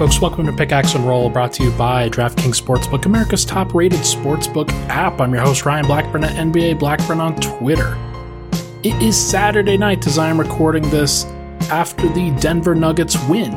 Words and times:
folks. 0.00 0.18
Welcome 0.18 0.46
to 0.46 0.52
Pickaxe 0.54 0.94
and 0.94 1.06
Roll, 1.06 1.28
brought 1.28 1.52
to 1.52 1.62
you 1.62 1.70
by 1.72 2.08
DraftKings 2.08 2.58
Sportsbook, 2.58 3.04
America's 3.04 3.44
top 3.44 3.74
rated 3.74 3.98
sportsbook 3.98 4.70
app. 4.88 5.20
I'm 5.20 5.30
your 5.34 5.42
host, 5.42 5.66
Ryan 5.66 5.84
Blackburn 5.84 6.24
at 6.24 6.36
NBA 6.36 6.78
Blackburn 6.78 7.20
on 7.20 7.36
Twitter. 7.38 7.98
It 8.82 8.94
is 9.02 9.14
Saturday 9.14 9.76
night 9.76 10.06
as 10.06 10.16
I 10.16 10.30
am 10.30 10.40
recording 10.40 10.88
this 10.88 11.26
after 11.70 12.08
the 12.08 12.34
Denver 12.40 12.74
Nuggets 12.74 13.14
win 13.28 13.52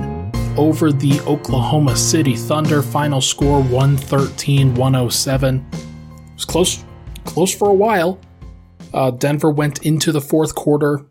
over 0.57 0.91
the 0.91 1.21
Oklahoma 1.21 1.95
City 1.95 2.35
Thunder. 2.35 2.81
Final 2.81 3.21
score 3.21 3.63
113 3.63 4.75
107. 4.75 5.65
It 5.71 6.33
was 6.33 6.43
close, 6.43 6.83
close 7.23 7.55
for 7.55 7.69
a 7.69 7.73
while. 7.73 8.19
Uh, 8.93 9.11
Denver 9.11 9.49
went 9.49 9.85
into 9.85 10.11
the 10.11 10.19
fourth 10.19 10.55
quarter 10.55 11.05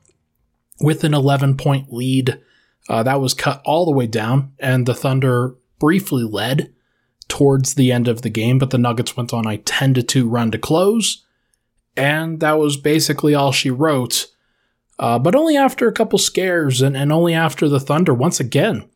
with 0.83 1.05
an 1.05 1.15
11 1.15 1.57
point 1.57 1.91
lead. 1.91 2.39
Uh, 2.89 3.03
that 3.03 3.21
was 3.21 3.35
cut 3.35 3.63
all 3.65 3.85
the 3.85 3.93
way 3.93 4.07
down, 4.07 4.53
and 4.59 4.87
the 4.87 4.95
Thunder 4.95 5.55
briefly 5.79 6.25
led 6.25 6.73
towards 7.29 7.75
the 7.75 7.93
end 7.93 8.09
of 8.09 8.23
the 8.23 8.31
game, 8.31 8.59
but 8.59 8.71
the 8.71 8.79
Nuggets 8.79 9.17
went 9.17 9.33
on 9.33 9.47
a 9.47 9.57
10 9.57 9.95
to 9.95 10.03
2 10.03 10.29
run 10.29 10.51
to 10.51 10.59
close, 10.59 11.25
and 11.97 12.41
that 12.41 12.59
was 12.59 12.77
basically 12.77 13.35
all 13.35 13.53
she 13.53 13.71
wrote. 13.71 14.27
Uh, 14.99 15.19
but 15.19 15.35
only 15.35 15.57
after 15.57 15.89
a 15.89 15.93
couple 15.93 16.19
scares, 16.19 16.83
and, 16.83 16.97
and 16.97 17.13
only 17.13 17.35
after 17.35 17.69
the 17.69 17.81
Thunder 17.81 18.15
once 18.15 18.41
again 18.41 18.89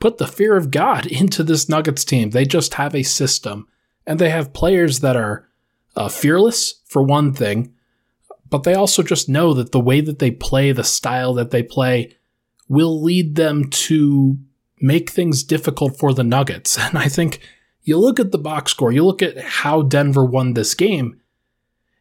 put 0.00 0.18
the 0.18 0.26
fear 0.26 0.56
of 0.56 0.70
God 0.70 1.06
into 1.20 1.42
this 1.42 1.68
Nuggets 1.68 2.04
team. 2.04 2.30
They 2.30 2.44
just 2.44 2.74
have 2.74 2.94
a 2.94 3.02
system, 3.02 3.66
and 4.06 4.18
they 4.18 4.30
have 4.30 4.52
players 4.52 5.00
that 5.00 5.16
are 5.16 5.48
uh, 5.96 6.08
fearless, 6.08 6.74
for 6.86 7.02
one 7.02 7.32
thing, 7.32 7.74
but 8.48 8.62
they 8.62 8.74
also 8.74 9.02
just 9.02 9.28
know 9.28 9.52
that 9.54 9.72
the 9.72 9.80
way 9.80 10.00
that 10.00 10.18
they 10.18 10.30
play, 10.30 10.72
the 10.72 10.84
style 10.84 11.34
that 11.34 11.50
they 11.50 11.62
play, 11.62 12.16
will 12.68 13.02
lead 13.02 13.34
them 13.34 13.68
to 13.70 14.36
make 14.80 15.10
things 15.10 15.42
difficult 15.42 15.98
for 15.98 16.12
the 16.12 16.24
Nuggets. 16.24 16.78
And 16.88 16.98
I 16.98 17.08
think 17.08 17.40
you 17.82 17.98
look 17.98 18.20
at 18.20 18.32
the 18.32 18.38
box 18.38 18.70
score, 18.72 18.92
you 18.92 19.04
look 19.04 19.22
at 19.22 19.38
how 19.38 19.82
Denver 19.82 20.24
won 20.24 20.54
this 20.54 20.74
game, 20.74 21.20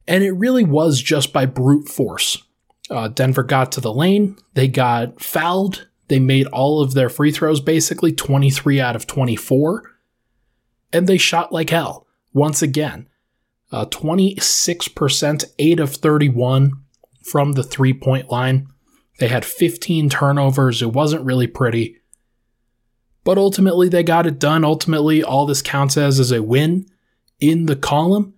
and 0.07 0.23
it 0.23 0.31
really 0.31 0.63
was 0.63 1.01
just 1.01 1.33
by 1.33 1.45
brute 1.45 1.87
force. 1.87 2.43
Uh, 2.89 3.07
Denver 3.09 3.43
got 3.43 3.71
to 3.73 3.81
the 3.81 3.93
lane, 3.93 4.37
they 4.53 4.67
got 4.67 5.21
fouled, 5.21 5.87
they 6.07 6.19
made 6.19 6.47
all 6.47 6.81
of 6.81 6.93
their 6.93 7.09
free 7.09 7.31
throws 7.31 7.59
basically 7.59 8.13
23 8.13 8.79
out 8.79 8.95
of 8.95 9.07
24, 9.07 9.83
and 10.93 11.07
they 11.07 11.17
shot 11.17 11.51
like 11.51 11.69
hell 11.69 12.07
once 12.33 12.61
again. 12.61 13.07
Uh, 13.69 13.85
26%, 13.85 15.45
8 15.59 15.79
of 15.81 15.95
31 15.95 16.71
from 17.21 17.53
the 17.53 17.63
three 17.63 17.93
point 17.93 18.31
line. 18.31 18.69
They 19.19 19.27
had 19.27 19.45
15 19.45 20.09
turnovers. 20.09 20.81
It 20.81 20.93
wasn't 20.93 21.25
really 21.25 21.47
pretty. 21.47 21.97
But 23.23 23.37
ultimately, 23.37 23.89
they 23.89 24.03
got 24.03 24.27
it 24.27 24.39
done. 24.39 24.63
Ultimately, 24.63 25.23
all 25.23 25.45
this 25.45 25.61
counts 25.61 25.97
as 25.97 26.19
is 26.19 26.31
a 26.31 26.41
win 26.41 26.85
in 27.39 27.65
the 27.65 27.75
column. 27.75 28.33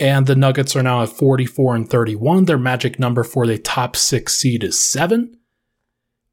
And 0.00 0.26
the 0.26 0.34
Nuggets 0.34 0.74
are 0.74 0.82
now 0.82 1.02
at 1.02 1.08
44 1.08 1.76
and 1.76 1.88
31. 1.88 2.46
Their 2.46 2.58
magic 2.58 2.98
number 2.98 3.22
for 3.22 3.46
the 3.46 3.58
top 3.58 3.94
six 3.94 4.36
seed 4.36 4.64
is 4.64 4.82
seven. 4.82 5.38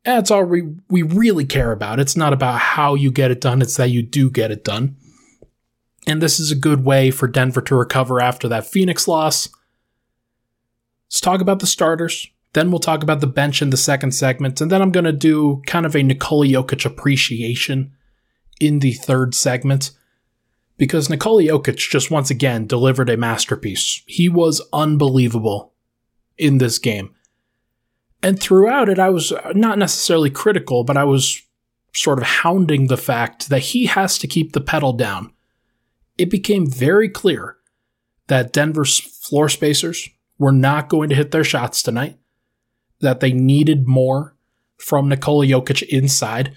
That's 0.03 0.31
all 0.31 0.43
we, 0.43 0.63
we 0.89 1.03
really 1.03 1.45
care 1.45 1.71
about. 1.71 1.99
It's 1.99 2.17
not 2.17 2.33
about 2.33 2.59
how 2.59 2.95
you 2.95 3.11
get 3.11 3.29
it 3.29 3.39
done, 3.39 3.61
it's 3.61 3.77
that 3.77 3.91
you 3.91 4.01
do 4.01 4.31
get 4.31 4.51
it 4.51 4.63
done. 4.63 4.97
And 6.07 6.21
this 6.21 6.39
is 6.39 6.51
a 6.51 6.55
good 6.55 6.83
way 6.83 7.11
for 7.11 7.27
Denver 7.27 7.61
to 7.61 7.75
recover 7.75 8.19
after 8.19 8.47
that 8.47 8.65
Phoenix 8.65 9.07
loss. 9.07 9.49
Let's 11.07 11.21
talk 11.21 11.41
about 11.41 11.59
the 11.59 11.67
starters. 11.67 12.27
Then 12.53 12.69
we'll 12.69 12.79
talk 12.79 13.01
about 13.01 13.21
the 13.21 13.27
bench 13.27 13.61
in 13.61 13.69
the 13.69 13.77
second 13.77 14.11
segment, 14.11 14.59
and 14.59 14.69
then 14.69 14.81
I'm 14.81 14.91
going 14.91 15.05
to 15.05 15.13
do 15.13 15.61
kind 15.65 15.85
of 15.85 15.95
a 15.95 16.03
Nikola 16.03 16.47
Jokic 16.47 16.85
appreciation 16.85 17.93
in 18.59 18.79
the 18.79 18.91
third 18.91 19.33
segment 19.33 19.91
because 20.77 21.09
Nikola 21.09 21.43
Jokic 21.43 21.77
just 21.77 22.11
once 22.11 22.29
again 22.29 22.67
delivered 22.67 23.09
a 23.09 23.15
masterpiece. 23.15 24.01
He 24.05 24.27
was 24.27 24.61
unbelievable 24.73 25.73
in 26.37 26.57
this 26.57 26.77
game. 26.77 27.15
And 28.23 28.39
throughout 28.39 28.89
it, 28.89 28.99
I 28.99 29.09
was 29.09 29.31
not 29.53 29.77
necessarily 29.77 30.29
critical, 30.29 30.83
but 30.83 30.97
I 30.97 31.05
was 31.05 31.41
sort 31.93 32.19
of 32.19 32.25
hounding 32.25 32.87
the 32.87 32.97
fact 32.97 33.49
that 33.49 33.59
he 33.59 33.85
has 33.85 34.17
to 34.19 34.27
keep 34.27 34.51
the 34.51 34.61
pedal 34.61 34.93
down. 34.93 35.31
It 36.17 36.29
became 36.29 36.69
very 36.69 37.09
clear 37.09 37.57
that 38.27 38.53
Denver's 38.53 38.99
floor 38.99 39.49
spacers 39.49 40.09
were 40.37 40.51
not 40.51 40.89
going 40.89 41.09
to 41.09 41.15
hit 41.15 41.31
their 41.31 41.43
shots 41.43 41.81
tonight 41.81 42.17
that 43.01 43.19
they 43.19 43.33
needed 43.33 43.87
more 43.87 44.35
from 44.77 45.09
Nikola 45.09 45.45
Jokic 45.45 45.83
inside, 45.83 46.55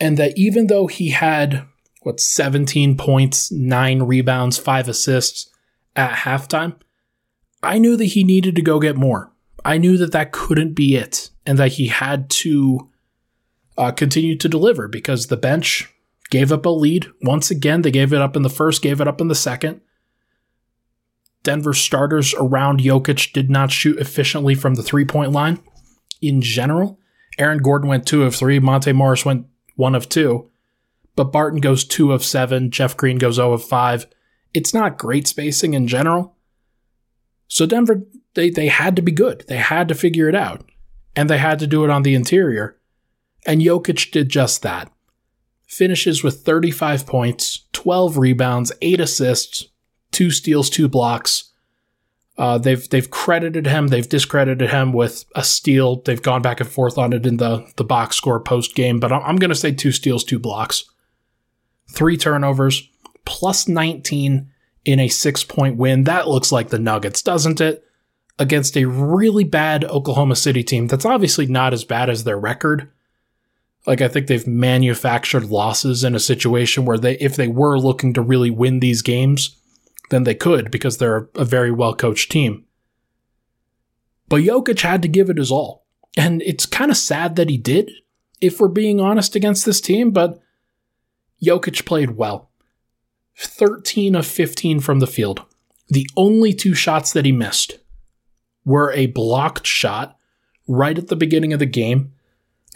and 0.00 0.16
that 0.18 0.36
even 0.36 0.66
though 0.66 0.86
he 0.86 1.10
had 1.10 1.66
what 2.02 2.20
17 2.20 2.96
points, 2.96 3.52
9 3.52 4.02
rebounds, 4.02 4.58
5 4.58 4.88
assists 4.88 5.48
at 5.94 6.18
halftime, 6.18 6.74
I 7.62 7.78
knew 7.78 7.96
that 7.96 8.06
he 8.06 8.24
needed 8.24 8.56
to 8.56 8.62
go 8.62 8.80
get 8.80 8.96
more. 8.96 9.32
I 9.64 9.78
knew 9.78 9.96
that 9.98 10.12
that 10.12 10.32
couldn't 10.32 10.74
be 10.74 10.96
it 10.96 11.30
and 11.46 11.58
that 11.58 11.72
he 11.72 11.86
had 11.86 12.28
to 12.30 12.90
uh, 13.78 13.92
continue 13.92 14.36
to 14.36 14.48
deliver 14.48 14.88
because 14.88 15.28
the 15.28 15.36
bench 15.36 15.88
gave 16.30 16.50
up 16.50 16.66
a 16.66 16.70
lead. 16.70 17.06
Once 17.22 17.50
again, 17.50 17.82
they 17.82 17.90
gave 17.90 18.12
it 18.12 18.20
up 18.20 18.34
in 18.34 18.42
the 18.42 18.50
first, 18.50 18.82
gave 18.82 19.00
it 19.00 19.06
up 19.06 19.20
in 19.20 19.28
the 19.28 19.34
second. 19.34 19.80
Denver 21.44 21.74
starters 21.74 22.34
around 22.34 22.80
Jokic 22.80 23.32
did 23.32 23.50
not 23.50 23.70
shoot 23.70 23.98
efficiently 23.98 24.54
from 24.54 24.74
the 24.74 24.82
three 24.82 25.04
point 25.04 25.32
line 25.32 25.60
in 26.22 26.40
general. 26.40 26.98
Aaron 27.38 27.58
Gordon 27.58 27.88
went 27.88 28.06
two 28.06 28.22
of 28.24 28.34
three. 28.34 28.58
Monte 28.58 28.92
Morris 28.92 29.24
went 29.24 29.46
one 29.76 29.94
of 29.94 30.08
two. 30.08 30.50
But 31.16 31.32
Barton 31.32 31.60
goes 31.60 31.84
two 31.84 32.12
of 32.12 32.24
seven. 32.24 32.70
Jeff 32.70 32.96
Green 32.96 33.18
goes 33.18 33.36
0 33.36 33.52
of 33.52 33.64
five. 33.64 34.06
It's 34.54 34.72
not 34.72 34.98
great 34.98 35.26
spacing 35.26 35.74
in 35.74 35.86
general. 35.86 36.36
So 37.48 37.66
Denver, 37.66 38.02
they, 38.34 38.48
they 38.48 38.68
had 38.68 38.96
to 38.96 39.02
be 39.02 39.12
good. 39.12 39.44
They 39.48 39.56
had 39.56 39.88
to 39.88 39.94
figure 39.94 40.28
it 40.28 40.34
out. 40.34 40.64
And 41.14 41.28
they 41.28 41.38
had 41.38 41.58
to 41.58 41.66
do 41.66 41.84
it 41.84 41.90
on 41.90 42.02
the 42.02 42.14
interior. 42.14 42.78
And 43.46 43.60
Jokic 43.60 44.10
did 44.10 44.30
just 44.30 44.62
that. 44.62 44.90
Finishes 45.66 46.22
with 46.22 46.42
35 46.42 47.06
points, 47.06 47.64
12 47.72 48.18
rebounds, 48.18 48.72
8 48.80 49.00
assists, 49.00 49.68
2 50.12 50.30
steals, 50.30 50.70
2 50.70 50.88
blocks, 50.88 51.51
uh, 52.38 52.56
they've 52.58 52.88
they've 52.88 53.10
credited 53.10 53.66
him, 53.66 53.88
they've 53.88 54.08
discredited 54.08 54.70
him 54.70 54.92
with 54.92 55.26
a 55.34 55.44
steal. 55.44 55.96
They've 56.02 56.22
gone 56.22 56.40
back 56.40 56.60
and 56.60 56.68
forth 56.68 56.96
on 56.96 57.12
it 57.12 57.26
in 57.26 57.36
the 57.36 57.66
the 57.76 57.84
box 57.84 58.16
score 58.16 58.40
post 58.40 58.74
game, 58.74 59.00
but 59.00 59.12
I'm, 59.12 59.22
I'm 59.22 59.36
going 59.36 59.50
to 59.50 59.54
say 59.54 59.72
two 59.72 59.92
steals, 59.92 60.24
two 60.24 60.38
blocks, 60.38 60.84
three 61.90 62.16
turnovers, 62.16 62.88
plus 63.24 63.68
19 63.68 64.48
in 64.84 65.00
a 65.00 65.08
six 65.08 65.44
point 65.44 65.76
win. 65.76 66.04
That 66.04 66.28
looks 66.28 66.50
like 66.50 66.70
the 66.70 66.78
Nuggets, 66.78 67.20
doesn't 67.20 67.60
it? 67.60 67.84
Against 68.38 68.76
a 68.78 68.86
really 68.86 69.44
bad 69.44 69.84
Oklahoma 69.84 70.36
City 70.36 70.64
team 70.64 70.86
that's 70.86 71.04
obviously 71.04 71.46
not 71.46 71.74
as 71.74 71.84
bad 71.84 72.08
as 72.08 72.24
their 72.24 72.38
record. 72.38 72.90
Like 73.86 74.00
I 74.00 74.08
think 74.08 74.26
they've 74.26 74.46
manufactured 74.46 75.44
losses 75.44 76.02
in 76.02 76.14
a 76.14 76.20
situation 76.20 76.86
where 76.86 76.98
they 76.98 77.18
if 77.18 77.36
they 77.36 77.48
were 77.48 77.78
looking 77.78 78.14
to 78.14 78.22
really 78.22 78.50
win 78.50 78.80
these 78.80 79.02
games 79.02 79.58
than 80.12 80.22
they 80.22 80.34
could 80.36 80.70
because 80.70 80.98
they're 80.98 81.28
a 81.34 81.44
very 81.44 81.72
well 81.72 81.94
coached 81.94 82.30
team. 82.30 82.64
But 84.28 84.42
Jokic 84.42 84.80
had 84.82 85.02
to 85.02 85.08
give 85.08 85.28
it 85.28 85.38
his 85.38 85.50
all. 85.50 85.84
And 86.16 86.42
it's 86.42 86.66
kind 86.66 86.90
of 86.90 86.96
sad 86.96 87.34
that 87.36 87.48
he 87.48 87.56
did, 87.56 87.90
if 88.40 88.60
we're 88.60 88.68
being 88.68 89.00
honest 89.00 89.34
against 89.34 89.64
this 89.64 89.80
team, 89.80 90.10
but 90.10 90.40
Jokic 91.42 91.84
played 91.86 92.12
well. 92.12 92.50
13 93.38 94.14
of 94.14 94.26
15 94.26 94.80
from 94.80 95.00
the 95.00 95.06
field. 95.06 95.42
The 95.88 96.06
only 96.16 96.52
two 96.52 96.74
shots 96.74 97.12
that 97.14 97.24
he 97.24 97.32
missed 97.32 97.78
were 98.64 98.92
a 98.92 99.06
blocked 99.06 99.66
shot 99.66 100.16
right 100.68 100.96
at 100.96 101.08
the 101.08 101.16
beginning 101.16 101.54
of 101.54 101.58
the 101.58 101.66
game, 101.66 102.12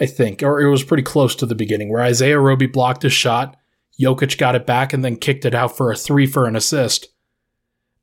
I 0.01 0.07
think, 0.07 0.43
or 0.43 0.61
it 0.61 0.71
was 0.71 0.83
pretty 0.83 1.03
close 1.03 1.37
to 1.37 1.47
the 1.47 1.55
beginning, 1.55 1.91
where 1.91 2.03
Isaiah 2.03 2.41
Roby 2.41 2.67
blocked 2.67 3.03
his 3.03 3.13
shot, 3.13 3.57
Jokic 4.01 4.39
got 4.39 4.55
it 4.55 4.67
back 4.67 4.95
and 4.95 5.05
then 5.05 5.17
kicked 5.17 5.45
it 5.45 5.55
out 5.55 5.77
for 5.77 5.93
a 5.93 5.97
three 5.97 6.27
for 6.27 6.47
an 6.47 6.57
assist 6.57 7.09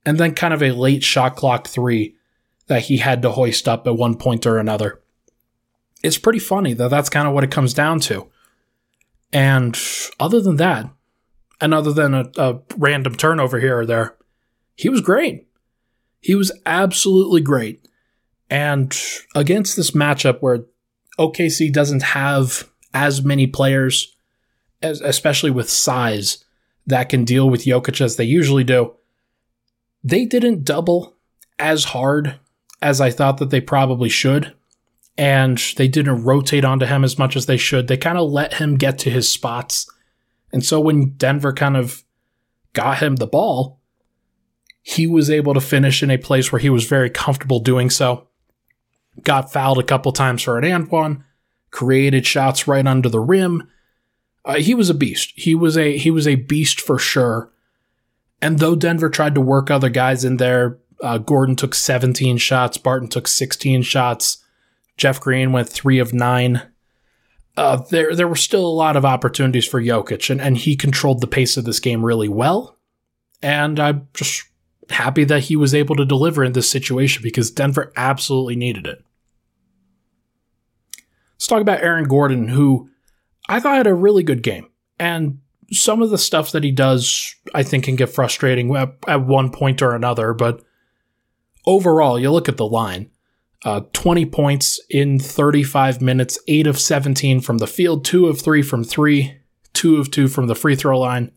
and 0.05 0.17
then 0.17 0.35
kind 0.35 0.53
of 0.53 0.61
a 0.61 0.71
late 0.71 1.03
shot 1.03 1.35
clock 1.35 1.67
three 1.67 2.15
that 2.67 2.83
he 2.83 2.97
had 2.97 3.21
to 3.21 3.31
hoist 3.31 3.67
up 3.67 3.87
at 3.87 3.95
one 3.95 4.15
point 4.15 4.45
or 4.45 4.57
another. 4.57 5.01
It's 6.03 6.17
pretty 6.17 6.39
funny 6.39 6.73
that 6.73 6.89
that's 6.89 7.09
kind 7.09 7.27
of 7.27 7.33
what 7.33 7.43
it 7.43 7.51
comes 7.51 7.73
down 7.73 7.99
to. 8.01 8.29
And 9.31 9.79
other 10.19 10.41
than 10.41 10.57
that, 10.57 10.89
and 11.61 11.73
other 11.73 11.93
than 11.93 12.13
a, 12.13 12.29
a 12.37 12.59
random 12.77 13.15
turnover 13.15 13.59
here 13.59 13.79
or 13.79 13.85
there, 13.85 14.15
he 14.75 14.89
was 14.89 15.01
great. 15.01 15.47
He 16.19 16.35
was 16.35 16.51
absolutely 16.65 17.41
great. 17.41 17.87
And 18.49 18.95
against 19.33 19.75
this 19.75 19.91
matchup 19.91 20.39
where 20.41 20.65
OKC 21.17 21.71
doesn't 21.71 22.03
have 22.03 22.69
as 22.93 23.23
many 23.23 23.47
players, 23.47 24.15
as, 24.81 25.01
especially 25.01 25.51
with 25.51 25.69
size, 25.69 26.43
that 26.85 27.09
can 27.09 27.23
deal 27.23 27.49
with 27.49 27.65
Jokic 27.65 28.01
as 28.01 28.17
they 28.17 28.25
usually 28.25 28.63
do, 28.63 28.93
they 30.03 30.25
didn't 30.25 30.65
double 30.65 31.15
as 31.59 31.85
hard 31.85 32.39
as 32.81 32.99
I 32.99 33.11
thought 33.11 33.37
that 33.37 33.49
they 33.49 33.61
probably 33.61 34.09
should. 34.09 34.53
And 35.17 35.61
they 35.77 35.87
didn't 35.87 36.23
rotate 36.23 36.65
onto 36.65 36.87
him 36.87 37.03
as 37.03 37.19
much 37.19 37.35
as 37.35 37.45
they 37.45 37.57
should. 37.57 37.87
They 37.87 37.97
kind 37.97 38.17
of 38.17 38.31
let 38.31 38.55
him 38.55 38.77
get 38.77 38.97
to 38.99 39.11
his 39.11 39.29
spots 39.29 39.87
And 40.53 40.63
so 40.63 40.79
when 40.79 41.15
Denver 41.17 41.51
kind 41.51 41.75
of 41.75 42.03
got 42.73 42.99
him 42.99 43.15
the 43.15 43.27
ball, 43.27 43.79
he 44.81 45.07
was 45.07 45.29
able 45.29 45.53
to 45.53 45.61
finish 45.61 46.03
in 46.03 46.11
a 46.11 46.17
place 46.17 46.51
where 46.51 46.59
he 46.59 46.69
was 46.69 46.85
very 46.85 47.09
comfortable 47.09 47.59
doing 47.59 47.89
so. 47.89 48.27
Got 49.23 49.53
fouled 49.53 49.79
a 49.79 49.83
couple 49.83 50.11
times 50.11 50.43
for 50.43 50.57
an 50.57 50.65
and 50.65 50.89
one, 50.89 51.23
created 51.71 52.25
shots 52.25 52.67
right 52.67 52.85
under 52.85 53.09
the 53.09 53.19
rim. 53.19 53.69
Uh, 54.45 54.55
he 54.55 54.75
was 54.75 54.89
a 54.89 54.93
beast. 54.93 55.31
He 55.35 55.55
was 55.55 55.77
a 55.77 55.97
he 55.97 56.11
was 56.11 56.27
a 56.27 56.35
beast 56.35 56.81
for 56.81 56.99
sure. 56.99 57.52
And 58.43 58.59
though 58.59 58.75
Denver 58.75 59.09
tried 59.09 59.35
to 59.35 59.41
work 59.41 59.71
other 59.71 59.87
guys 59.87 60.25
in 60.25 60.35
there, 60.35 60.77
uh, 61.01 61.17
Gordon 61.17 61.55
took 61.55 61.73
17 61.73 62.37
shots, 62.37 62.77
Barton 62.77 63.07
took 63.07 63.25
16 63.25 63.83
shots, 63.83 64.43
Jeff 64.97 65.21
Green 65.21 65.53
went 65.53 65.69
three 65.69 65.97
of 65.97 66.13
nine. 66.13 66.61
Uh, 67.55 67.77
there 67.89 68.13
there 68.13 68.27
were 68.27 68.35
still 68.35 68.65
a 68.65 68.67
lot 68.67 68.97
of 68.97 69.05
opportunities 69.05 69.65
for 69.65 69.81
Jokic, 69.81 70.29
and, 70.29 70.41
and 70.41 70.57
he 70.57 70.75
controlled 70.75 71.21
the 71.21 71.27
pace 71.27 71.55
of 71.55 71.63
this 71.63 71.79
game 71.79 72.03
really 72.03 72.27
well. 72.27 72.77
And 73.41 73.79
I'm 73.79 74.09
just 74.13 74.43
happy 74.89 75.23
that 75.23 75.43
he 75.43 75.55
was 75.55 75.73
able 75.73 75.95
to 75.95 76.03
deliver 76.03 76.43
in 76.43 76.51
this 76.51 76.69
situation 76.69 77.23
because 77.23 77.49
Denver 77.49 77.93
absolutely 77.95 78.57
needed 78.57 78.85
it. 78.87 79.05
Let's 81.35 81.47
talk 81.47 81.61
about 81.61 81.81
Aaron 81.81 82.09
Gordon, 82.09 82.49
who 82.49 82.89
I 83.47 83.61
thought 83.61 83.77
had 83.77 83.87
a 83.87 83.93
really 83.93 84.23
good 84.23 84.43
game. 84.43 84.69
And 84.99 85.39
some 85.73 86.01
of 86.01 86.09
the 86.09 86.17
stuff 86.17 86.51
that 86.51 86.63
he 86.63 86.71
does, 86.71 87.35
I 87.53 87.63
think, 87.63 87.85
can 87.85 87.95
get 87.95 88.09
frustrating 88.09 88.75
at, 88.75 88.95
at 89.07 89.25
one 89.25 89.51
point 89.51 89.81
or 89.81 89.95
another. 89.95 90.33
But 90.33 90.63
overall, 91.65 92.19
you 92.19 92.31
look 92.31 92.47
at 92.47 92.57
the 92.57 92.67
line 92.67 93.09
uh, 93.65 93.81
20 93.93 94.25
points 94.25 94.79
in 94.89 95.19
35 95.19 96.01
minutes, 96.01 96.37
8 96.47 96.67
of 96.67 96.79
17 96.79 97.39
from 97.41 97.59
the 97.59 97.67
field, 97.67 98.03
2 98.03 98.27
of 98.27 98.41
3 98.41 98.61
from 98.61 98.83
3, 98.83 99.37
2 99.73 99.97
of 99.97 100.11
2 100.11 100.27
from 100.27 100.47
the 100.47 100.55
free 100.55 100.75
throw 100.75 100.99
line, 100.99 101.31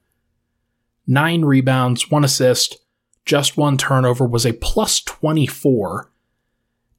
9 1.07 1.45
rebounds, 1.45 2.11
1 2.11 2.25
assist, 2.25 2.79
just 3.25 3.57
one 3.57 3.77
turnover, 3.77 4.27
was 4.27 4.45
a 4.45 4.53
plus 4.55 5.01
24. 5.03 6.11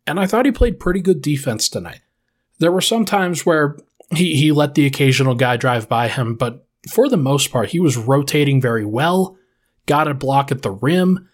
And 0.05 0.19
I 0.19 0.25
thought 0.25 0.45
he 0.45 0.51
played 0.51 0.79
pretty 0.79 1.01
good 1.01 1.21
defense 1.21 1.67
tonight. 1.67 2.01
There 2.59 2.71
were 2.71 2.81
some 2.81 3.05
times 3.05 3.45
where 3.45 3.77
he, 4.11 4.35
he 4.35 4.51
let 4.51 4.75
the 4.75 4.85
occasional 4.85 5.35
guy 5.35 5.57
drive 5.57 5.89
by 5.89 6.07
him, 6.07 6.35
but 6.35 6.66
for 6.89 7.09
the 7.09 7.17
most 7.17 7.51
part, 7.51 7.69
he 7.69 7.79
was 7.79 7.97
rotating 7.97 8.61
very 8.61 8.85
well, 8.85 9.37
got 9.85 10.07
a 10.07 10.13
block 10.13 10.51
at 10.51 10.61
the 10.61 10.71
rim, 10.71 11.29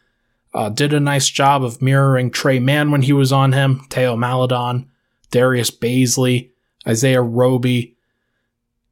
uh, 0.54 0.70
did 0.70 0.94
a 0.94 1.00
nice 1.00 1.30
job 1.30 1.64
of 1.64 1.82
mirroring 1.82 2.30
Tre 2.30 2.60
Mann 2.60 2.92
when 2.92 3.02
he 3.02 3.14
was 3.14 3.32
on 3.32 3.54
him, 3.54 3.86
Theo 3.90 4.16
Maledon, 4.16 4.90
Darius 5.32 5.72
Bazley, 5.72 6.52
Isaiah 6.88 7.22
Roby. 7.22 7.96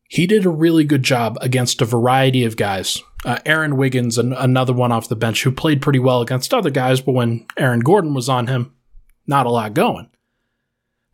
He 0.10 0.28
did 0.28 0.46
a 0.46 0.50
really 0.50 0.84
good 0.84 1.04
job 1.04 1.38
against 1.42 1.81
a 1.81 1.86
variety 1.86 2.44
of 2.44 2.58
guys 2.58 3.02
uh, 3.24 3.40
Aaron 3.46 3.78
Wiggins, 3.78 4.18
and 4.18 4.34
another 4.34 4.74
one 4.74 4.92
off 4.92 5.08
the 5.08 5.16
bench 5.16 5.44
who 5.44 5.52
played 5.52 5.81
pretty 5.81 6.00
well 6.00 6.22
against 6.22 6.54
other 6.54 6.69
guys, 6.69 7.02
but 7.02 7.13
when 7.13 7.46
Aaron 7.58 7.81
Gordon 7.81 8.13
was 8.13 8.30
on 8.30 8.48
him, 8.48 8.74
not 9.28 9.46
a 9.46 9.52
lot 9.52 9.74
going. 9.74 10.10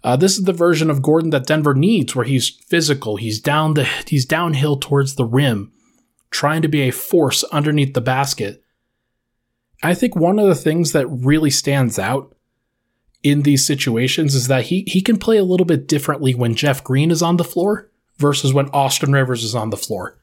Uh, 0.03 0.15
this 0.15 0.37
is 0.37 0.43
the 0.43 0.53
version 0.53 0.89
of 0.89 1.01
Gordon 1.01 1.31
that 1.31 1.47
Denver 1.47 1.73
needs, 1.73 2.15
where 2.15 2.25
he's 2.25 2.49
physical, 2.49 3.17
he's 3.17 3.39
down 3.39 3.73
the 3.73 3.85
he's 4.05 4.25
downhill 4.25 4.77
towards 4.77 5.15
the 5.15 5.25
rim, 5.25 5.71
trying 6.29 6.61
to 6.61 6.67
be 6.67 6.81
a 6.81 6.91
force 6.91 7.43
underneath 7.45 7.93
the 7.93 8.01
basket. 8.01 8.63
I 9.83 9.93
think 9.93 10.15
one 10.15 10.39
of 10.39 10.47
the 10.47 10.55
things 10.55 10.91
that 10.91 11.07
really 11.07 11.49
stands 11.49 11.99
out 11.99 12.35
in 13.23 13.41
these 13.41 13.65
situations 13.65 14.35
is 14.35 14.47
that 14.47 14.65
he 14.65 14.83
he 14.87 15.01
can 15.01 15.17
play 15.17 15.37
a 15.37 15.43
little 15.43 15.65
bit 15.65 15.87
differently 15.87 16.33
when 16.33 16.55
Jeff 16.55 16.83
Green 16.83 17.11
is 17.11 17.21
on 17.21 17.37
the 17.37 17.43
floor 17.43 17.89
versus 18.17 18.53
when 18.53 18.69
Austin 18.69 19.11
Rivers 19.11 19.43
is 19.43 19.55
on 19.55 19.69
the 19.69 19.77
floor. 19.77 20.19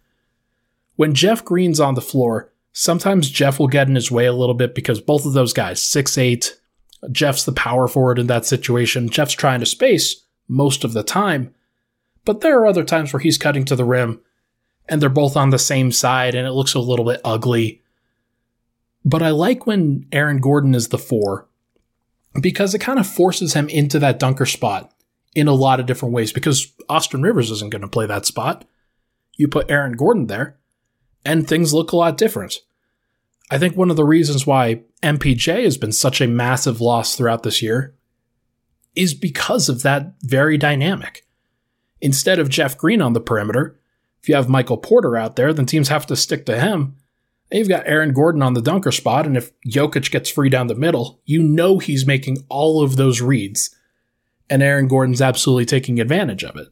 When 0.96 1.14
Jeff 1.14 1.44
Green's 1.44 1.80
on 1.80 1.94
the 1.94 2.00
floor, 2.00 2.52
sometimes 2.72 3.30
Jeff 3.30 3.58
will 3.58 3.68
get 3.68 3.88
in 3.88 3.96
his 3.96 4.10
way 4.10 4.26
a 4.26 4.32
little 4.32 4.54
bit 4.54 4.74
because 4.74 5.00
both 5.00 5.26
of 5.26 5.32
those 5.32 5.52
guys, 5.52 5.82
six 5.82 6.16
eight, 6.16 6.58
Jeff's 7.10 7.44
the 7.44 7.52
power 7.52 7.88
forward 7.88 8.18
in 8.18 8.26
that 8.28 8.46
situation. 8.46 9.08
Jeff's 9.08 9.34
trying 9.34 9.60
to 9.60 9.66
space 9.66 10.24
most 10.48 10.84
of 10.84 10.92
the 10.92 11.02
time. 11.02 11.54
But 12.24 12.40
there 12.40 12.58
are 12.60 12.66
other 12.66 12.84
times 12.84 13.12
where 13.12 13.20
he's 13.20 13.38
cutting 13.38 13.64
to 13.66 13.76
the 13.76 13.84
rim 13.84 14.20
and 14.88 15.00
they're 15.00 15.08
both 15.08 15.36
on 15.36 15.50
the 15.50 15.58
same 15.58 15.92
side 15.92 16.34
and 16.34 16.46
it 16.46 16.52
looks 16.52 16.74
a 16.74 16.80
little 16.80 17.04
bit 17.04 17.20
ugly. 17.24 17.82
But 19.04 19.22
I 19.22 19.30
like 19.30 19.66
when 19.66 20.06
Aaron 20.12 20.38
Gordon 20.38 20.74
is 20.74 20.88
the 20.88 20.98
four 20.98 21.46
because 22.40 22.74
it 22.74 22.80
kind 22.80 22.98
of 22.98 23.06
forces 23.06 23.54
him 23.54 23.68
into 23.68 23.98
that 23.98 24.18
dunker 24.18 24.46
spot 24.46 24.92
in 25.34 25.48
a 25.48 25.52
lot 25.52 25.80
of 25.80 25.86
different 25.86 26.14
ways 26.14 26.32
because 26.32 26.72
Austin 26.88 27.22
Rivers 27.22 27.50
isn't 27.50 27.70
going 27.70 27.82
to 27.82 27.88
play 27.88 28.06
that 28.06 28.26
spot. 28.26 28.64
You 29.36 29.48
put 29.48 29.70
Aaron 29.70 29.92
Gordon 29.92 30.26
there 30.26 30.56
and 31.24 31.46
things 31.46 31.74
look 31.74 31.92
a 31.92 31.96
lot 31.96 32.16
different. 32.16 32.60
I 33.50 33.58
think 33.58 33.76
one 33.76 33.90
of 33.90 33.96
the 33.96 34.04
reasons 34.04 34.46
why 34.46 34.82
MPJ 35.04 35.64
has 35.64 35.76
been 35.76 35.92
such 35.92 36.20
a 36.20 36.26
massive 36.26 36.80
loss 36.80 37.14
throughout 37.14 37.42
this 37.42 37.60
year 37.60 37.94
is 38.96 39.14
because 39.14 39.68
of 39.68 39.82
that 39.82 40.14
very 40.22 40.56
dynamic. 40.56 41.26
Instead 42.00 42.38
of 42.38 42.48
Jeff 42.48 42.76
Green 42.78 43.02
on 43.02 43.12
the 43.12 43.20
perimeter, 43.20 43.78
if 44.22 44.28
you 44.28 44.34
have 44.34 44.48
Michael 44.48 44.78
Porter 44.78 45.16
out 45.16 45.36
there, 45.36 45.52
then 45.52 45.66
teams 45.66 45.88
have 45.88 46.06
to 46.06 46.16
stick 46.16 46.46
to 46.46 46.58
him. 46.58 46.96
And 47.50 47.58
you've 47.58 47.68
got 47.68 47.86
Aaron 47.86 48.12
Gordon 48.12 48.42
on 48.42 48.54
the 48.54 48.62
dunker 48.62 48.92
spot, 48.92 49.26
and 49.26 49.36
if 49.36 49.52
Jokic 49.62 50.10
gets 50.10 50.30
free 50.30 50.48
down 50.48 50.66
the 50.68 50.74
middle, 50.74 51.20
you 51.24 51.42
know 51.42 51.78
he's 51.78 52.06
making 52.06 52.38
all 52.48 52.82
of 52.82 52.96
those 52.96 53.20
reads, 53.20 53.74
and 54.48 54.62
Aaron 54.62 54.88
Gordon's 54.88 55.22
absolutely 55.22 55.66
taking 55.66 56.00
advantage 56.00 56.44
of 56.44 56.56
it. 56.56 56.68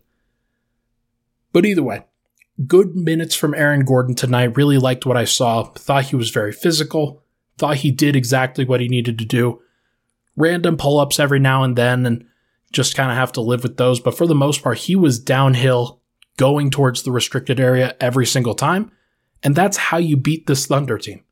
But 1.53 1.67
either 1.67 1.83
way, 1.83 2.05
good 2.67 2.97
minutes 2.97 3.35
from 3.35 3.55
Aaron 3.55 3.85
Gordon 3.85 4.15
tonight. 4.15 4.57
Really 4.57 4.79
liked 4.79 5.05
what 5.05 5.17
I 5.17 5.25
saw. 5.25 5.65
Thought 5.65 6.07
he 6.07 6.17
was 6.17 6.31
very 6.31 6.53
physical. 6.53 7.22
Thought 7.63 7.77
he 7.77 7.93
did 7.93 8.17
exactly 8.17 8.65
what 8.65 8.81
he 8.81 8.89
needed 8.89 9.21
to 9.21 9.25
do. 9.25 9.63
Random 10.35 10.77
pull 10.77 10.99
ups 10.99 11.21
every 11.21 11.39
now 11.39 11.63
and 11.63 11.77
then, 11.77 12.05
and 12.05 12.27
just 12.73 12.97
kind 12.97 13.09
of 13.09 13.17
have 13.17 13.31
to 13.35 13.41
live 13.41 13.63
with 13.63 13.77
those. 13.77 14.01
But 14.01 14.17
for 14.17 14.27
the 14.27 14.35
most 14.35 14.65
part, 14.65 14.79
he 14.79 14.97
was 14.97 15.21
downhill, 15.21 16.01
going 16.37 16.73
towards 16.73 17.05
the 17.05 17.13
restricted 17.13 17.61
area 17.61 17.95
every 18.01 18.27
single 18.27 18.57
time. 18.57 18.91
And 19.45 19.55
that's 19.55 19.77
how 19.77 19.99
you 19.99 20.17
beat 20.17 20.49
this 20.49 20.67
Thunder 20.67 20.99
team. 20.99 21.23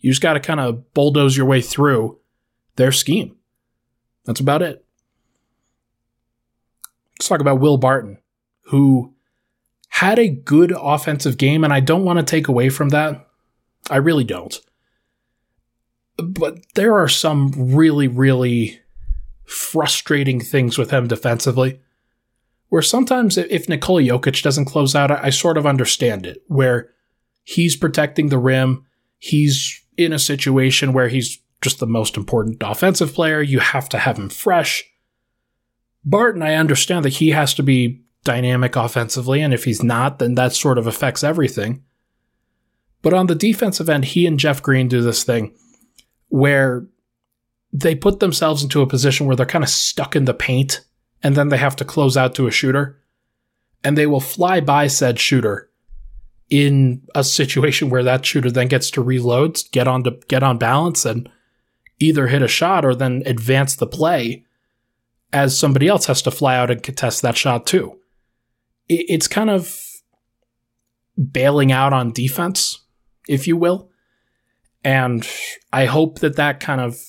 You 0.00 0.10
just 0.10 0.22
got 0.22 0.32
to 0.32 0.40
kind 0.40 0.58
of 0.58 0.94
bulldoze 0.94 1.36
your 1.36 1.44
way 1.44 1.60
through 1.60 2.18
their 2.76 2.90
scheme. 2.90 3.36
That's 4.24 4.40
about 4.40 4.62
it. 4.62 4.86
Let's 7.18 7.28
talk 7.28 7.40
about 7.40 7.60
Will 7.60 7.76
Barton, 7.76 8.16
who 8.68 9.12
had 9.90 10.18
a 10.18 10.30
good 10.30 10.72
offensive 10.74 11.36
game, 11.36 11.62
and 11.62 11.74
I 11.74 11.80
don't 11.80 12.06
want 12.06 12.20
to 12.20 12.24
take 12.24 12.48
away 12.48 12.70
from 12.70 12.88
that. 12.88 13.28
I 13.90 13.96
really 13.96 14.24
don't. 14.24 14.58
But 16.16 16.58
there 16.74 16.94
are 16.94 17.08
some 17.08 17.52
really, 17.56 18.08
really 18.08 18.80
frustrating 19.44 20.40
things 20.40 20.78
with 20.78 20.90
him 20.90 21.08
defensively. 21.08 21.80
Where 22.68 22.82
sometimes 22.82 23.36
if 23.36 23.68
Nikola 23.68 24.02
Jokic 24.02 24.42
doesn't 24.42 24.64
close 24.64 24.94
out, 24.94 25.10
I 25.10 25.30
sort 25.30 25.58
of 25.58 25.66
understand 25.66 26.26
it. 26.26 26.42
Where 26.46 26.90
he's 27.42 27.76
protecting 27.76 28.28
the 28.28 28.38
rim, 28.38 28.84
he's 29.18 29.80
in 29.96 30.12
a 30.12 30.18
situation 30.18 30.92
where 30.92 31.08
he's 31.08 31.38
just 31.60 31.78
the 31.78 31.86
most 31.86 32.16
important 32.16 32.62
offensive 32.62 33.14
player. 33.14 33.40
You 33.40 33.60
have 33.60 33.88
to 33.90 33.98
have 33.98 34.18
him 34.18 34.28
fresh. 34.28 34.84
Barton, 36.04 36.42
I 36.42 36.54
understand 36.54 37.04
that 37.04 37.14
he 37.14 37.30
has 37.30 37.54
to 37.54 37.62
be 37.62 38.02
dynamic 38.24 38.76
offensively, 38.76 39.40
and 39.40 39.54
if 39.54 39.64
he's 39.64 39.82
not, 39.82 40.18
then 40.18 40.34
that 40.34 40.52
sort 40.52 40.78
of 40.78 40.86
affects 40.86 41.24
everything. 41.24 41.82
But 43.02 43.14
on 43.14 43.26
the 43.26 43.34
defensive 43.34 43.88
end, 43.88 44.06
he 44.06 44.26
and 44.26 44.38
Jeff 44.38 44.62
Green 44.62 44.88
do 44.88 45.00
this 45.00 45.24
thing 45.24 45.54
where 46.34 46.86
they 47.72 47.94
put 47.94 48.20
themselves 48.20 48.62
into 48.62 48.82
a 48.82 48.86
position 48.86 49.26
where 49.26 49.36
they're 49.36 49.46
kind 49.46 49.64
of 49.64 49.70
stuck 49.70 50.16
in 50.16 50.24
the 50.24 50.34
paint 50.34 50.80
and 51.22 51.36
then 51.36 51.48
they 51.48 51.56
have 51.56 51.76
to 51.76 51.84
close 51.84 52.16
out 52.16 52.34
to 52.34 52.46
a 52.46 52.50
shooter. 52.50 53.00
And 53.82 53.96
they 53.96 54.06
will 54.06 54.20
fly 54.20 54.60
by 54.60 54.86
said 54.86 55.18
shooter 55.18 55.70
in 56.50 57.02
a 57.14 57.22
situation 57.22 57.90
where 57.90 58.02
that 58.02 58.24
shooter 58.24 58.50
then 58.50 58.68
gets 58.68 58.90
to 58.92 59.02
reload, 59.02 59.60
get 59.72 59.86
on 59.86 60.04
to 60.04 60.18
get 60.28 60.42
on 60.42 60.58
balance 60.58 61.04
and 61.04 61.28
either 61.98 62.26
hit 62.26 62.42
a 62.42 62.48
shot 62.48 62.84
or 62.84 62.94
then 62.94 63.22
advance 63.26 63.76
the 63.76 63.86
play 63.86 64.44
as 65.32 65.58
somebody 65.58 65.88
else 65.88 66.06
has 66.06 66.22
to 66.22 66.30
fly 66.30 66.56
out 66.56 66.70
and 66.70 66.82
contest 66.82 67.22
that 67.22 67.36
shot 67.36 67.66
too 67.66 67.98
it's 68.88 69.28
kind 69.28 69.50
of 69.50 69.80
bailing 71.32 71.72
out 71.72 71.92
on 71.92 72.12
defense, 72.12 72.80
if 73.28 73.46
you 73.46 73.56
will. 73.56 73.90
And 74.84 75.26
I 75.72 75.86
hope 75.86 76.18
that 76.18 76.36
that 76.36 76.60
kind 76.60 76.80
of 76.80 77.00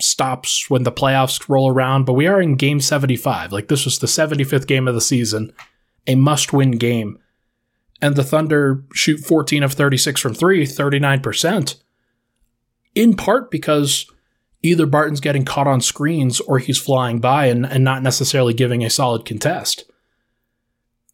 stops 0.00 0.68
when 0.68 0.82
the 0.82 0.92
playoffs 0.92 1.48
roll 1.48 1.70
around. 1.70 2.04
But 2.04 2.14
we 2.14 2.26
are 2.26 2.40
in 2.40 2.56
game 2.56 2.80
75. 2.80 3.52
Like, 3.52 3.68
this 3.68 3.84
was 3.84 3.98
the 3.98 4.06
75th 4.06 4.66
game 4.66 4.88
of 4.88 4.94
the 4.94 5.00
season, 5.00 5.52
a 6.06 6.14
must 6.14 6.52
win 6.52 6.72
game. 6.72 7.18
And 8.00 8.16
the 8.16 8.24
Thunder 8.24 8.82
shoot 8.94 9.20
14 9.20 9.62
of 9.62 9.74
36 9.74 10.20
from 10.20 10.34
three, 10.34 10.64
39%, 10.64 11.76
in 12.96 13.14
part 13.14 13.50
because 13.50 14.10
either 14.62 14.86
Barton's 14.86 15.20
getting 15.20 15.44
caught 15.44 15.68
on 15.68 15.80
screens 15.80 16.40
or 16.40 16.58
he's 16.58 16.78
flying 16.78 17.20
by 17.20 17.46
and, 17.46 17.64
and 17.64 17.84
not 17.84 18.02
necessarily 18.02 18.54
giving 18.54 18.84
a 18.84 18.90
solid 18.90 19.24
contest. 19.24 19.84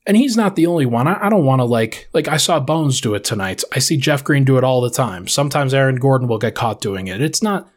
And 0.09 0.17
he's 0.17 0.39
not 0.39 0.57
the 0.57 0.67
only 0.67 0.87
one. 0.87 1.07
I, 1.07 1.27
I 1.27 1.29
don't 1.29 1.45
want 1.45 1.61
to 1.61 1.65
like 1.65 2.09
like 2.15 2.29
I 2.29 2.39
saw 2.39 2.59
Bones 2.59 3.01
do 3.01 3.15
it 3.15 3.25
tonight. 3.25 3.63
I 3.75 3.79
see 3.79 3.99
Jeff 3.99 4.25
Green 4.25 4.43
do 4.43 4.57
it 4.57 4.65
all 4.65 4.81
the 4.81 4.91
time. 4.91 5.29
Sometimes 5.29 5.75
Aaron 5.75 5.97
Gordon 5.97 6.27
will 6.27 6.39
get 6.39 6.55
caught 6.55 6.81
doing 6.81 7.09
it. 7.09 7.21
It's 7.21 7.43
not 7.43 7.69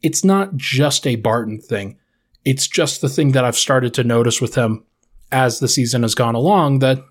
it's 0.00 0.22
not 0.22 0.54
just 0.54 1.04
a 1.04 1.16
Barton 1.16 1.60
thing. 1.60 1.98
It's 2.44 2.68
just 2.68 3.00
the 3.00 3.08
thing 3.08 3.32
that 3.32 3.44
I've 3.44 3.56
started 3.56 3.92
to 3.94 4.04
notice 4.04 4.40
with 4.40 4.54
him 4.54 4.84
as 5.32 5.58
the 5.58 5.66
season 5.66 6.02
has 6.02 6.14
gone 6.14 6.36
along 6.36 6.78
that 6.78 7.04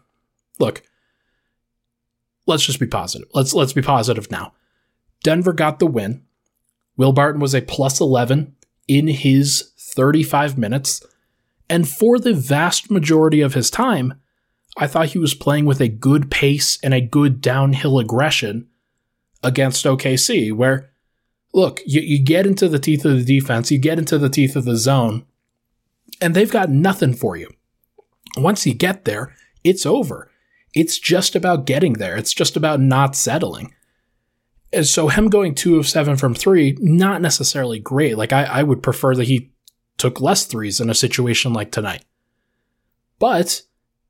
look, 0.59 0.81
let's 2.45 2.65
just 2.65 2.79
be 2.79 2.87
positive. 2.87 3.27
Let's 3.33 3.53
let's 3.53 3.73
be 3.73 3.81
positive 3.81 4.31
now. 4.31 4.53
Denver 5.23 5.51
got 5.51 5.79
the 5.79 5.87
win. 5.87 6.23
Will 6.95 7.11
Barton 7.11 7.41
was 7.41 7.53
a 7.53 7.61
plus 7.61 7.99
11 7.99 8.55
in 8.87 9.07
his 9.07 9.73
35 9.77 10.57
minutes. 10.57 11.05
And 11.69 11.89
for 11.89 12.17
the 12.17 12.33
vast 12.33 12.89
majority 12.89 13.41
of 13.41 13.55
his 13.55 13.69
time, 13.69 14.21
I 14.77 14.87
thought 14.87 15.09
he 15.09 15.19
was 15.19 15.33
playing 15.33 15.65
with 15.65 15.81
a 15.81 15.87
good 15.87 16.31
pace 16.31 16.79
and 16.81 16.93
a 16.93 17.01
good 17.01 17.41
downhill 17.41 17.99
aggression 17.99 18.67
against 19.43 19.85
OKC, 19.85 20.53
where, 20.53 20.89
look, 21.53 21.81
you, 21.85 22.01
you 22.01 22.19
get 22.19 22.47
into 22.47 22.67
the 22.67 22.79
teeth 22.79 23.05
of 23.05 23.13
the 23.13 23.39
defense, 23.39 23.71
you 23.71 23.77
get 23.77 23.99
into 23.99 24.17
the 24.17 24.29
teeth 24.29 24.55
of 24.55 24.65
the 24.65 24.77
zone, 24.77 25.25
and 26.21 26.33
they've 26.33 26.51
got 26.51 26.69
nothing 26.69 27.13
for 27.13 27.35
you. 27.35 27.49
Once 28.37 28.65
you 28.65 28.73
get 28.73 29.05
there, 29.05 29.35
it's 29.63 29.85
over. 29.85 30.31
It's 30.73 30.97
just 30.97 31.35
about 31.35 31.65
getting 31.65 31.93
there. 31.93 32.15
It's 32.15 32.33
just 32.33 32.57
about 32.57 32.79
not 32.79 33.15
settling. 33.15 33.73
And 34.71 34.87
so 34.87 35.07
him 35.07 35.29
going 35.29 35.53
two 35.53 35.77
of 35.77 35.87
seven 35.87 36.17
from 36.17 36.33
three, 36.33 36.75
not 36.79 37.21
necessarily 37.21 37.77
great. 37.77 38.17
Like 38.17 38.33
I, 38.33 38.43
I 38.45 38.63
would 38.63 38.81
prefer 38.81 39.13
that 39.15 39.27
he 39.27 39.51
took 39.97 40.19
less 40.19 40.45
threes 40.45 40.79
in 40.79 40.89
a 40.89 40.95
situation 40.95 41.53
like 41.53 41.71
tonight. 41.71 42.03
But 43.19 43.61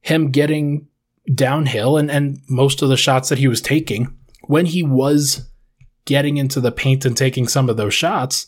him 0.03 0.31
getting 0.31 0.87
downhill 1.33 1.97
and, 1.97 2.11
and 2.11 2.39
most 2.49 2.81
of 2.81 2.89
the 2.89 2.97
shots 2.97 3.29
that 3.29 3.39
he 3.39 3.47
was 3.47 3.61
taking, 3.61 4.15
when 4.43 4.65
he 4.65 4.83
was 4.83 5.49
getting 6.05 6.37
into 6.37 6.59
the 6.59 6.71
paint 6.71 7.05
and 7.05 7.15
taking 7.15 7.47
some 7.47 7.69
of 7.69 7.77
those 7.77 7.93
shots, 7.93 8.47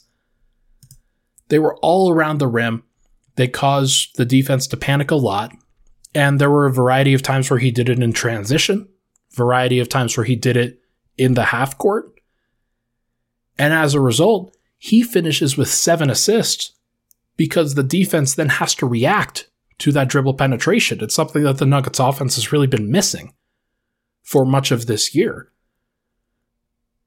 they 1.48 1.58
were 1.58 1.78
all 1.78 2.12
around 2.12 2.38
the 2.38 2.48
rim. 2.48 2.84
They 3.38 3.48
caused 3.48 4.18
the 4.18 4.26
defense 4.26 4.68
to 4.68 4.78
panic 4.78 5.12
a 5.12 5.16
lot. 5.16 5.54
And 6.14 6.40
there 6.40 6.50
were 6.50 6.66
a 6.66 6.74
variety 6.74 7.14
of 7.14 7.22
times 7.22 7.50
where 7.50 7.60
he 7.60 7.72
did 7.72 7.90
it 7.90 8.00
in 8.00 8.14
transition, 8.14 8.88
variety 9.34 9.80
of 9.80 9.90
times 9.90 10.16
where 10.16 10.26
he 10.26 10.36
did 10.36 10.58
it 10.58 10.80
in 11.18 11.34
the 11.34 11.46
half 11.46 11.78
court. 11.78 12.12
And 13.58 13.74
as 13.74 13.94
a 13.94 14.02
result, 14.02 14.56
he 14.78 15.04
finishes 15.04 15.58
with 15.58 15.70
seven 15.70 16.10
assists 16.10 16.74
because 17.38 17.76
the 17.76 17.84
defense 17.84 18.36
then 18.36 18.50
has 18.50 18.76
to 18.76 18.86
react 18.86 19.50
to 19.79 19.91
that 19.91 20.10
dribble 20.10 20.36
penetration. 20.36 21.00
It's 21.01 21.15
something 21.15 21.44
that 21.44 21.58
the 21.58 21.65
Nuggets 21.65 22.00
offense 22.00 22.36
has 22.36 22.51
really 22.51 22.67
been 22.67 22.91
missing 22.91 23.34
for 24.24 24.46
much 24.46 24.72
of 24.72 24.86
this 24.86 25.13
year. 25.13 25.51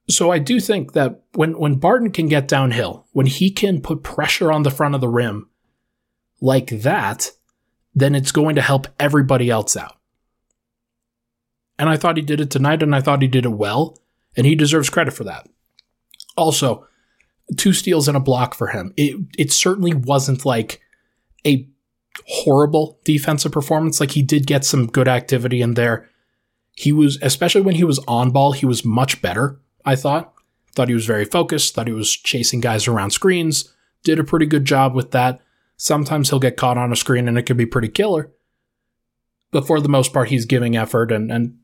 So 0.09 0.31
I 0.31 0.39
do 0.39 0.59
think 0.59 0.93
that 0.93 1.21
when, 1.33 1.57
when 1.57 1.75
Barton 1.75 2.11
can 2.11 2.27
get 2.27 2.47
downhill, 2.47 3.05
when 3.11 3.27
he 3.27 3.51
can 3.51 3.81
put 3.81 4.03
pressure 4.03 4.51
on 4.51 4.63
the 4.63 4.71
front 4.71 4.95
of 4.95 5.01
the 5.01 5.07
rim 5.07 5.49
like 6.41 6.67
that, 6.67 7.31
then 7.93 8.15
it's 8.15 8.31
going 8.31 8.55
to 8.55 8.61
help 8.61 8.87
everybody 8.99 9.49
else 9.49 9.75
out. 9.75 9.97
And 11.77 11.89
I 11.89 11.97
thought 11.97 12.17
he 12.17 12.23
did 12.23 12.41
it 12.41 12.49
tonight, 12.51 12.83
and 12.83 12.93
I 12.93 13.01
thought 13.01 13.21
he 13.21 13.27
did 13.27 13.45
it 13.45 13.53
well, 13.53 13.97
and 14.35 14.45
he 14.45 14.55
deserves 14.55 14.89
credit 14.89 15.13
for 15.13 15.23
that. 15.23 15.47
Also, 16.35 16.87
two 17.57 17.73
steals 17.73 18.07
and 18.07 18.17
a 18.17 18.21
block 18.21 18.53
for 18.53 18.67
him. 18.67 18.93
It 18.97 19.17
it 19.37 19.51
certainly 19.51 19.93
wasn't 19.93 20.45
like 20.45 20.81
a 21.45 21.67
horrible 22.27 22.99
defensive 23.03 23.51
performance. 23.51 23.99
Like 23.99 24.11
he 24.11 24.21
did 24.21 24.47
get 24.47 24.65
some 24.65 24.87
good 24.87 25.07
activity 25.07 25.61
in 25.61 25.73
there. 25.73 26.09
He 26.73 26.91
was, 26.91 27.17
especially 27.21 27.61
when 27.61 27.75
he 27.75 27.83
was 27.83 27.99
on 28.07 28.31
ball, 28.31 28.53
he 28.53 28.65
was 28.65 28.85
much 28.85 29.21
better. 29.21 29.59
I 29.85 29.95
thought. 29.95 30.33
Thought 30.75 30.89
he 30.89 30.93
was 30.93 31.05
very 31.05 31.25
focused. 31.25 31.73
Thought 31.73 31.87
he 31.87 31.93
was 31.93 32.11
chasing 32.11 32.61
guys 32.61 32.87
around 32.87 33.11
screens. 33.11 33.73
Did 34.03 34.19
a 34.19 34.23
pretty 34.23 34.45
good 34.45 34.65
job 34.65 34.93
with 34.95 35.11
that. 35.11 35.41
Sometimes 35.77 36.29
he'll 36.29 36.39
get 36.39 36.57
caught 36.57 36.77
on 36.77 36.91
a 36.91 36.95
screen 36.95 37.27
and 37.27 37.37
it 37.37 37.43
can 37.43 37.57
be 37.57 37.65
pretty 37.65 37.87
killer. 37.87 38.31
But 39.51 39.65
for 39.65 39.79
the 39.81 39.89
most 39.89 40.13
part, 40.13 40.29
he's 40.29 40.45
giving 40.45 40.77
effort. 40.77 41.11
And, 41.11 41.31
and 41.31 41.57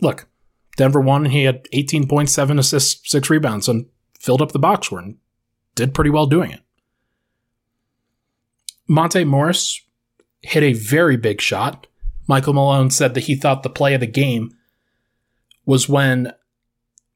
look, 0.00 0.28
Denver 0.76 1.00
won 1.00 1.24
and 1.24 1.32
he 1.32 1.44
had 1.44 1.64
18.7 1.72 2.58
assists, 2.58 3.10
six 3.10 3.28
rebounds, 3.28 3.68
and 3.68 3.86
filled 4.18 4.40
up 4.40 4.52
the 4.52 4.58
box 4.58 4.86
score 4.86 5.00
and 5.00 5.18
did 5.74 5.94
pretty 5.94 6.10
well 6.10 6.26
doing 6.26 6.50
it. 6.50 6.60
Monte 8.88 9.24
Morris 9.24 9.82
hit 10.48 10.62
a 10.62 10.72
very 10.72 11.16
big 11.16 11.40
shot. 11.40 11.86
Michael 12.26 12.54
Malone 12.54 12.90
said 12.90 13.14
that 13.14 13.24
he 13.24 13.34
thought 13.34 13.62
the 13.62 13.70
play 13.70 13.94
of 13.94 14.00
the 14.00 14.06
game 14.06 14.50
was 15.64 15.88
when 15.88 16.32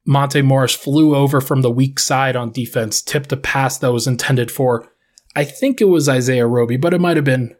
Monte 0.04 0.42
Morris 0.42 0.74
flew 0.74 1.14
over 1.14 1.40
from 1.40 1.62
the 1.62 1.70
weak 1.70 1.98
side 1.98 2.36
on 2.36 2.52
defense, 2.52 3.00
tipped 3.00 3.32
a 3.32 3.36
pass 3.36 3.78
that 3.78 3.92
was 3.92 4.06
intended 4.06 4.50
for 4.50 4.92
I 5.34 5.44
think 5.44 5.80
it 5.80 5.86
was 5.86 6.08
Isaiah 6.08 6.46
Roby, 6.46 6.76
but 6.76 6.92
it 6.92 7.00
might 7.00 7.16
have 7.16 7.24
been 7.24 7.56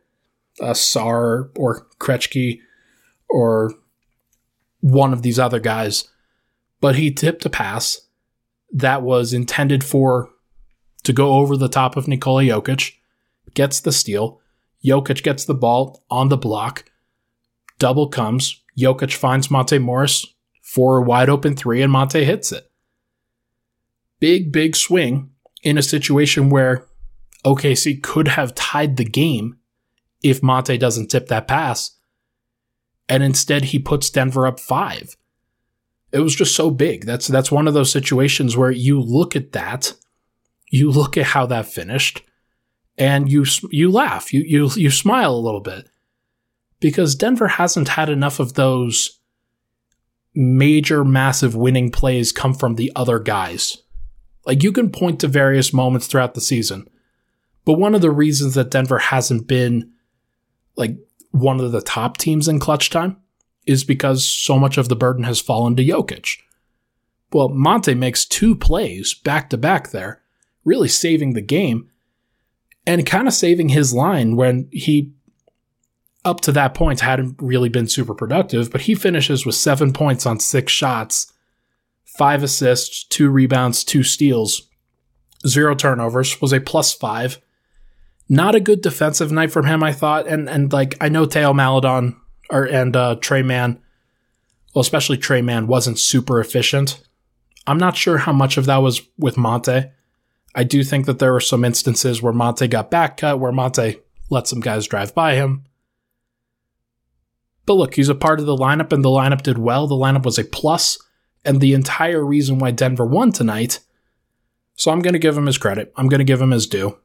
uh, 0.61 0.73
Sarr 0.73 1.51
or 1.57 1.87
Krejci 1.99 2.61
or 3.29 3.73
one 4.81 5.13
of 5.13 5.23
these 5.23 5.39
other 5.39 5.61
guys. 5.61 6.09
But 6.81 6.97
he 6.97 7.11
tipped 7.11 7.47
a 7.47 7.51
pass 7.51 8.09
that 8.73 9.03
was 9.03 9.33
intended 9.33 9.83
for 9.85 10.31
to 11.05 11.13
go 11.13 11.35
over 11.35 11.57
the 11.57 11.69
top 11.69 11.97
of 11.97 12.07
Nikola 12.07 12.43
Jokic, 12.43 12.95
gets 13.55 13.81
the 13.81 13.93
steal. 13.93 14.41
Jokic 14.85 15.23
gets 15.23 15.45
the 15.45 15.55
ball 15.55 16.05
on 16.11 16.29
the 16.29 16.37
block. 16.37 16.85
Double 17.79 18.09
comes. 18.09 18.61
Jokic 18.79 19.15
finds 19.15 19.51
Monte 19.51 19.79
Morris 19.79 20.27
for 20.63 20.99
a 20.99 21.03
wide 21.03 21.29
open 21.29 21.57
three, 21.57 21.83
and 21.83 21.93
Monte 21.93 22.25
hits 22.25 22.53
it. 22.53 22.71
Big, 24.21 24.53
big 24.53 24.77
swing 24.77 25.31
in 25.63 25.77
a 25.77 25.83
situation 25.83 26.49
where 26.49 26.87
OKC 27.45 28.03
could 28.03 28.29
have 28.29 28.55
tied 28.55 28.97
the 28.97 29.05
game 29.05 29.59
if 30.23 30.43
Monte 30.43 30.79
doesn't 30.79 31.09
tip 31.09 31.29
that 31.29 31.49
pass. 31.49 31.97
And 33.09 33.23
instead 33.23 33.67
he 33.67 33.79
puts 33.79 34.11
Denver 34.11 34.47
up 34.47 34.61
5. 34.61 35.17
It 36.13 36.21
was 36.21 36.35
just 36.37 36.55
so 36.55 36.71
big. 36.71 37.05
That's 37.07 37.27
that's 37.27 37.51
one 37.51 37.67
of 37.67 37.75
those 37.75 37.91
situations 37.91 38.57
where 38.57 38.71
you 38.71 39.01
look 39.01 39.35
at 39.35 39.53
that, 39.53 39.95
you 40.71 40.91
look 40.91 41.17
at 41.17 41.27
how 41.27 41.47
that 41.47 41.67
finished 41.67 42.23
and 42.99 43.31
you 43.31 43.45
you 43.71 43.91
laugh. 43.91 44.33
You 44.33 44.43
you 44.43 44.71
you 44.75 44.91
smile 44.91 45.35
a 45.35 45.37
little 45.37 45.61
bit. 45.61 45.89
Because 46.81 47.15
Denver 47.15 47.47
hasn't 47.47 47.89
had 47.89 48.09
enough 48.09 48.41
of 48.41 48.55
those 48.55 49.21
major 50.35 51.05
massive 51.05 51.55
winning 51.55 51.91
plays 51.91 52.33
come 52.33 52.55
from 52.55 52.75
the 52.75 52.91
other 52.97 53.21
guys. 53.21 53.79
Like 54.45 54.65
you 54.65 54.73
can 54.73 54.91
point 54.91 55.21
to 55.21 55.29
various 55.29 55.73
moments 55.73 56.09
throughout 56.09 56.35
the 56.35 56.41
season 56.41 56.89
but 57.65 57.75
one 57.75 57.95
of 57.95 58.01
the 58.01 58.11
reasons 58.11 58.55
that 58.55 58.71
Denver 58.71 58.99
hasn't 58.99 59.47
been 59.47 59.93
like 60.77 60.97
one 61.31 61.61
of 61.61 61.73
the 61.73 61.81
top 61.81 62.17
teams 62.17 62.49
in 62.49 62.59
clutch 62.59 62.91
time 62.91 63.17
is 63.67 63.85
because 63.85 64.27
so 64.27 64.59
much 64.59 64.77
of 64.77 64.89
the 64.89 64.97
burden 64.97 65.25
has 65.25 65.41
fallen 65.41 65.77
to 65.77 65.85
Jokic. 65.85 66.39
Well, 67.33 67.49
Monte 67.49 67.95
makes 67.95 68.27
two 68.27 68.57
plays 68.57 69.15
back 69.15 69.49
to 69.51 69.57
back 69.57 69.91
there, 69.91 70.21
really 70.65 70.89
saving 70.89 71.33
the 71.33 71.41
game 71.43 71.89
and 72.87 73.07
kind 73.07 73.29
of 73.29 73.35
saving 73.35 73.71
his 73.71 73.95
line 73.95 74.37
when 74.37 74.69
he, 74.73 75.13
up 76.25 76.41
to 76.43 76.53
that 76.53 76.75
point, 76.75 77.01
hadn't 77.01 77.37
really 77.41 77.69
been 77.69 77.89
super 77.89 78.15
productive, 78.15 78.71
but 78.71 78.83
he 78.83 78.95
finishes 78.95 79.47
with 79.47 79.55
seven 79.55 79.93
points 79.93 80.27
on 80.27 80.41
six 80.41 80.73
shots, 80.73 81.33
five 82.05 82.43
assists, 82.43 83.05
two 83.05 83.31
rebounds, 83.31 83.85
two 83.85 84.03
steals, 84.03 84.69
zero 85.47 85.75
turnovers, 85.75 86.41
was 86.41 86.53
a 86.53 86.61
plus 86.61 86.93
five 86.93 87.41
not 88.33 88.55
a 88.55 88.61
good 88.61 88.81
defensive 88.81 89.31
night 89.31 89.53
from 89.53 89.67
him, 89.67 89.83
I 89.83 89.93
thought. 89.93 90.27
And 90.27 90.49
and 90.49 90.73
like 90.73 90.97
I 91.03 91.11
know 91.11 91.27
Theo 91.27 91.53
Maledon 91.53 92.17
or 92.51 92.65
and 92.65 92.97
uh, 92.97 93.17
Tre 93.17 93.43
Mann, 93.43 93.79
well, 94.75 94.81
especially 94.81 95.19
Tre 95.19 95.43
Mann 95.43 95.67
wasn't 95.67 95.99
super 95.99 96.41
efficient. 96.41 97.03
I'm 97.67 97.79
not 97.79 97.97
sure 97.97 98.19
how 98.19 98.33
much 98.33 98.57
of 98.57 98.65
that 98.67 98.79
was 98.79 99.03
with 99.19 99.37
Monte. 99.37 99.85
I 100.55 100.65
do 100.65 100.85
think 100.85 101.07
that 101.07 101.19
there 101.19 101.33
were 101.33 101.41
some 101.41 101.65
instances 101.65 102.21
where 102.21 102.33
Monte 102.33 102.69
got 102.69 102.91
back 102.91 103.17
cut, 103.17 103.41
where 103.41 103.53
Monte 103.53 104.01
let 104.31 104.47
some 104.47 104.61
guys 104.61 104.87
drive 104.87 105.15
by 105.15 105.35
him. 105.35 105.65
But 107.65 107.75
look, 107.75 107.95
he's 107.95 108.09
a 108.09 108.15
part 108.15 108.41
of 108.41 108.47
the 108.47 108.57
lineup, 108.57 108.93
and 108.93 109.05
the 109.05 109.09
lineup 109.09 109.43
did 109.43 109.59
well. 109.59 109.87
The 109.87 109.95
lineup 109.95 110.25
was 110.25 110.39
a 110.39 110.45
plus, 110.45 110.99
and 111.45 111.61
the 111.61 111.75
entire 111.75 112.25
reason 112.25 112.59
why 112.59 112.71
Denver 112.71 113.07
won 113.07 113.33
tonight. 113.33 113.81
So 114.75 114.91
I'm 114.91 115.01
going 115.01 115.13
to 115.13 115.19
give 115.19 115.37
him 115.37 115.47
his 115.47 115.59
credit. 115.59 115.93
I'm 115.97 116.09
going 116.09 116.19
to 116.19 116.25
give 116.25 116.41
him 116.41 116.51
his 116.51 116.67
due. 116.67 116.99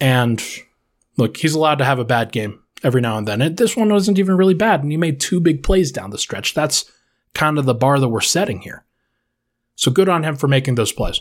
And 0.00 0.42
look, 1.16 1.36
he's 1.36 1.54
allowed 1.54 1.76
to 1.76 1.84
have 1.84 1.98
a 1.98 2.04
bad 2.04 2.32
game 2.32 2.60
every 2.82 3.00
now 3.00 3.16
and 3.16 3.26
then. 3.26 3.40
And 3.40 3.56
this 3.56 3.76
one 3.76 3.90
wasn't 3.90 4.18
even 4.18 4.36
really 4.36 4.54
bad, 4.54 4.82
and 4.82 4.90
he 4.90 4.98
made 4.98 5.20
two 5.20 5.40
big 5.40 5.62
plays 5.62 5.92
down 5.92 6.10
the 6.10 6.18
stretch. 6.18 6.54
That's 6.54 6.90
kind 7.34 7.58
of 7.58 7.64
the 7.64 7.74
bar 7.74 7.98
that 8.00 8.08
we're 8.08 8.20
setting 8.20 8.60
here. 8.60 8.84
So 9.76 9.90
good 9.90 10.08
on 10.08 10.24
him 10.24 10.36
for 10.36 10.48
making 10.48 10.74
those 10.74 10.92
plays. 10.92 11.20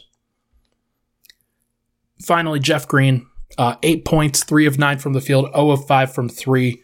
Finally, 2.24 2.60
Jeff 2.60 2.88
Green, 2.88 3.28
uh, 3.58 3.76
eight 3.84 4.06
points, 4.06 4.44
three 4.44 4.66
of 4.66 4.80
nine 4.80 4.98
from 4.98 5.14
the 5.14 5.22
field, 5.22 5.50
0 5.54 5.72
of 5.72 5.86
five 5.86 6.14
from 6.14 6.30
three. 6.30 6.82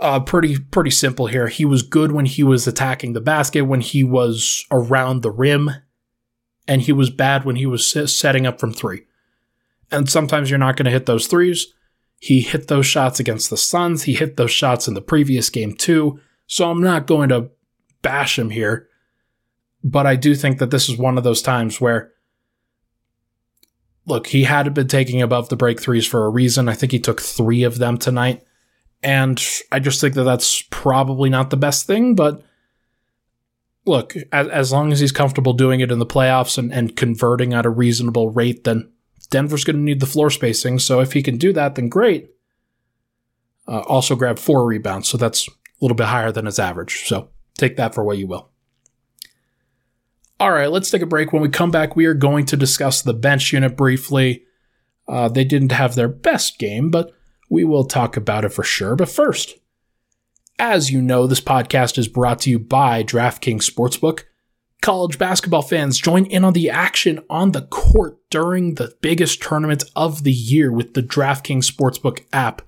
Uh, 0.00 0.18
pretty 0.18 0.58
pretty 0.58 0.90
simple 0.90 1.26
here. 1.26 1.48
He 1.48 1.64
was 1.64 1.82
good 1.82 2.12
when 2.12 2.26
he 2.26 2.42
was 2.42 2.66
attacking 2.66 3.12
the 3.12 3.20
basket, 3.20 3.62
when 3.62 3.80
he 3.80 4.02
was 4.02 4.64
around 4.70 5.22
the 5.22 5.30
rim, 5.30 5.70
and 6.66 6.82
he 6.82 6.92
was 6.92 7.10
bad 7.10 7.44
when 7.44 7.56
he 7.56 7.66
was 7.66 7.88
setting 8.12 8.46
up 8.46 8.58
from 8.58 8.72
three. 8.72 9.06
And 9.92 10.08
sometimes 10.08 10.48
you're 10.48 10.58
not 10.58 10.76
going 10.76 10.86
to 10.86 10.90
hit 10.90 11.06
those 11.06 11.26
threes. 11.26 11.66
He 12.18 12.40
hit 12.40 12.68
those 12.68 12.86
shots 12.86 13.20
against 13.20 13.50
the 13.50 13.56
Suns. 13.56 14.04
He 14.04 14.14
hit 14.14 14.36
those 14.36 14.50
shots 14.50 14.88
in 14.88 14.94
the 14.94 15.02
previous 15.02 15.50
game 15.50 15.74
too. 15.74 16.20
So 16.46 16.70
I'm 16.70 16.80
not 16.80 17.06
going 17.06 17.28
to 17.28 17.50
bash 18.00 18.38
him 18.38 18.50
here. 18.50 18.88
But 19.84 20.06
I 20.06 20.16
do 20.16 20.34
think 20.34 20.58
that 20.58 20.70
this 20.70 20.88
is 20.88 20.96
one 20.96 21.18
of 21.18 21.24
those 21.24 21.42
times 21.42 21.80
where, 21.80 22.12
look, 24.06 24.26
he 24.26 24.44
had 24.44 24.72
been 24.74 24.88
taking 24.88 25.22
above 25.22 25.48
the 25.48 25.56
break 25.56 25.80
threes 25.80 26.06
for 26.06 26.26
a 26.26 26.30
reason. 26.30 26.68
I 26.68 26.74
think 26.74 26.92
he 26.92 26.98
took 26.98 27.20
three 27.20 27.62
of 27.62 27.78
them 27.78 27.98
tonight. 27.98 28.44
And 29.02 29.42
I 29.70 29.80
just 29.80 30.00
think 30.00 30.14
that 30.14 30.24
that's 30.24 30.62
probably 30.70 31.28
not 31.28 31.50
the 31.50 31.56
best 31.56 31.86
thing. 31.86 32.14
But 32.14 32.42
look, 33.84 34.14
as, 34.30 34.48
as 34.48 34.72
long 34.72 34.92
as 34.92 35.00
he's 35.00 35.12
comfortable 35.12 35.52
doing 35.52 35.80
it 35.80 35.90
in 35.90 35.98
the 35.98 36.06
playoffs 36.06 36.56
and, 36.56 36.72
and 36.72 36.96
converting 36.96 37.52
at 37.52 37.66
a 37.66 37.70
reasonable 37.70 38.30
rate, 38.30 38.64
then 38.64 38.92
Denver's 39.30 39.64
going 39.64 39.76
to 39.76 39.82
need 39.82 40.00
the 40.00 40.06
floor 40.06 40.30
spacing. 40.30 40.78
So 40.78 41.00
if 41.00 41.14
he 41.14 41.22
can 41.22 41.36
do 41.36 41.52
that, 41.52 41.74
then 41.74 41.88
great. 41.88 42.30
Uh, 43.66 43.80
also 43.80 44.14
grab 44.14 44.38
four 44.38 44.66
rebounds. 44.66 45.08
So 45.08 45.16
that's 45.16 45.48
a 45.48 45.52
little 45.80 45.96
bit 45.96 46.06
higher 46.06 46.30
than 46.30 46.46
his 46.46 46.58
average. 46.58 47.06
So 47.06 47.30
take 47.56 47.76
that 47.76 47.94
for 47.94 48.04
what 48.04 48.18
you 48.18 48.26
will. 48.26 48.51
All 50.42 50.50
right, 50.50 50.72
let's 50.72 50.90
take 50.90 51.02
a 51.02 51.06
break. 51.06 51.32
When 51.32 51.40
we 51.40 51.48
come 51.48 51.70
back, 51.70 51.94
we 51.94 52.04
are 52.06 52.14
going 52.14 52.46
to 52.46 52.56
discuss 52.56 53.00
the 53.00 53.14
bench 53.14 53.52
unit 53.52 53.76
briefly. 53.76 54.42
Uh, 55.06 55.28
they 55.28 55.44
didn't 55.44 55.70
have 55.70 55.94
their 55.94 56.08
best 56.08 56.58
game, 56.58 56.90
but 56.90 57.12
we 57.48 57.62
will 57.62 57.84
talk 57.84 58.16
about 58.16 58.44
it 58.44 58.48
for 58.48 58.64
sure. 58.64 58.96
But 58.96 59.08
first, 59.08 59.60
as 60.58 60.90
you 60.90 61.00
know, 61.00 61.28
this 61.28 61.40
podcast 61.40 61.96
is 61.96 62.08
brought 62.08 62.40
to 62.40 62.50
you 62.50 62.58
by 62.58 63.04
DraftKings 63.04 63.70
Sportsbook. 63.70 64.24
College 64.80 65.16
basketball 65.16 65.62
fans 65.62 66.00
join 66.00 66.26
in 66.26 66.42
on 66.42 66.54
the 66.54 66.70
action 66.70 67.20
on 67.30 67.52
the 67.52 67.62
court 67.62 68.18
during 68.28 68.74
the 68.74 68.92
biggest 69.00 69.40
tournament 69.40 69.84
of 69.94 70.24
the 70.24 70.32
year 70.32 70.72
with 70.72 70.94
the 70.94 71.04
DraftKings 71.04 71.70
Sportsbook 71.70 72.24
app. 72.32 72.62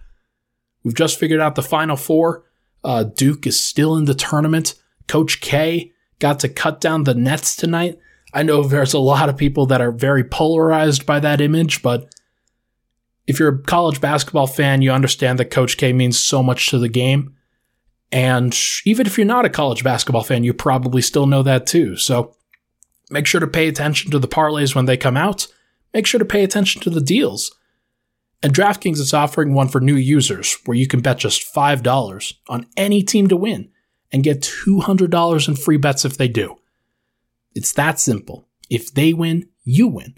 We've 0.84 0.94
just 0.94 1.18
figured 1.18 1.40
out 1.40 1.56
the 1.56 1.62
final 1.64 1.96
four. 1.96 2.44
Uh, 2.84 3.02
Duke 3.02 3.48
is 3.48 3.58
still 3.58 3.96
in 3.96 4.04
the 4.04 4.14
tournament. 4.14 4.76
Coach 5.08 5.40
K 5.40 5.90
got 6.24 6.40
to 6.40 6.48
cut 6.48 6.80
down 6.80 7.04
the 7.04 7.12
nets 7.12 7.54
tonight. 7.54 7.98
I 8.32 8.44
know 8.44 8.62
there's 8.62 8.94
a 8.94 8.98
lot 8.98 9.28
of 9.28 9.36
people 9.36 9.66
that 9.66 9.82
are 9.82 9.92
very 9.92 10.24
polarized 10.24 11.04
by 11.04 11.20
that 11.20 11.42
image, 11.42 11.82
but 11.82 12.14
if 13.26 13.38
you're 13.38 13.56
a 13.56 13.62
college 13.62 14.00
basketball 14.00 14.46
fan, 14.46 14.80
you 14.80 14.90
understand 14.90 15.38
that 15.38 15.50
Coach 15.50 15.76
K 15.76 15.92
means 15.92 16.18
so 16.18 16.42
much 16.42 16.70
to 16.70 16.78
the 16.78 16.88
game. 16.88 17.36
And 18.10 18.58
even 18.86 19.06
if 19.06 19.18
you're 19.18 19.26
not 19.26 19.44
a 19.44 19.50
college 19.50 19.84
basketball 19.84 20.22
fan, 20.22 20.44
you 20.44 20.54
probably 20.54 21.02
still 21.02 21.26
know 21.26 21.42
that 21.42 21.66
too. 21.66 21.94
So 21.98 22.34
make 23.10 23.26
sure 23.26 23.40
to 23.40 23.46
pay 23.46 23.68
attention 23.68 24.10
to 24.12 24.18
the 24.18 24.26
parlays 24.26 24.74
when 24.74 24.86
they 24.86 24.96
come 24.96 25.18
out. 25.18 25.46
Make 25.92 26.06
sure 26.06 26.18
to 26.18 26.24
pay 26.24 26.42
attention 26.42 26.80
to 26.80 26.90
the 26.90 27.02
deals. 27.02 27.54
And 28.42 28.54
DraftKings 28.54 28.98
is 28.98 29.12
offering 29.12 29.52
one 29.52 29.68
for 29.68 29.78
new 29.78 29.96
users 29.96 30.56
where 30.64 30.76
you 30.76 30.86
can 30.86 31.00
bet 31.00 31.18
just 31.18 31.54
$5 31.54 32.34
on 32.48 32.66
any 32.78 33.02
team 33.02 33.28
to 33.28 33.36
win 33.36 33.68
and 34.14 34.22
get 34.22 34.40
$200 34.42 35.48
in 35.48 35.56
free 35.56 35.76
bets 35.76 36.04
if 36.04 36.16
they 36.16 36.28
do. 36.28 36.54
It's 37.52 37.72
that 37.72 37.98
simple. 37.98 38.46
If 38.70 38.94
they 38.94 39.12
win, 39.12 39.48
you 39.64 39.88
win. 39.88 40.14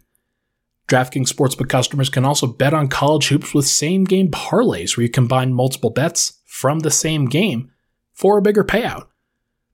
DraftKings 0.87 1.33
Sportsbook 1.33 1.71
customers 1.71 2.11
can 2.11 2.27
also 2.27 2.47
bet 2.47 2.75
on 2.75 2.89
college 2.89 3.29
hoops 3.29 3.55
with 3.55 3.67
same 3.67 4.05
game 4.05 4.31
parlays 4.31 4.97
where 4.97 5.03
you 5.05 5.11
combine 5.11 5.55
multiple 5.55 5.89
bets 5.89 6.41
from 6.45 6.81
the 6.81 6.91
same 6.91 7.25
game 7.25 7.71
for 8.13 8.37
a 8.37 8.43
bigger 8.43 8.63
payout. 8.63 9.07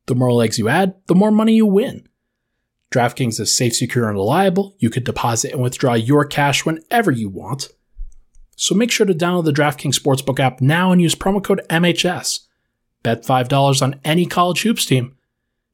The 0.06 0.14
more 0.14 0.32
legs 0.32 0.56
you 0.56 0.68
add, 0.68 0.94
the 1.08 1.16
more 1.16 1.32
money 1.32 1.54
you 1.54 1.66
win. 1.66 2.08
DraftKings 2.92 3.40
is 3.40 3.54
safe, 3.54 3.74
secure, 3.74 4.06
and 4.06 4.14
reliable. 4.14 4.76
You 4.78 4.88
can 4.88 5.02
deposit 5.02 5.50
and 5.50 5.62
withdraw 5.62 5.94
your 5.94 6.24
cash 6.24 6.64
whenever 6.64 7.10
you 7.10 7.28
want. 7.28 7.70
So 8.56 8.76
make 8.76 8.92
sure 8.92 9.06
to 9.06 9.14
download 9.14 9.46
the 9.46 9.52
DraftKings 9.52 9.98
Sportsbook 9.98 10.38
app 10.38 10.60
now 10.60 10.92
and 10.92 11.02
use 11.02 11.16
promo 11.16 11.42
code 11.42 11.62
MHS. 11.68 12.46
Bet 13.02 13.24
$5 13.24 13.82
on 13.82 14.00
any 14.04 14.26
college 14.26 14.62
hoops 14.62 14.86
team. 14.86 15.16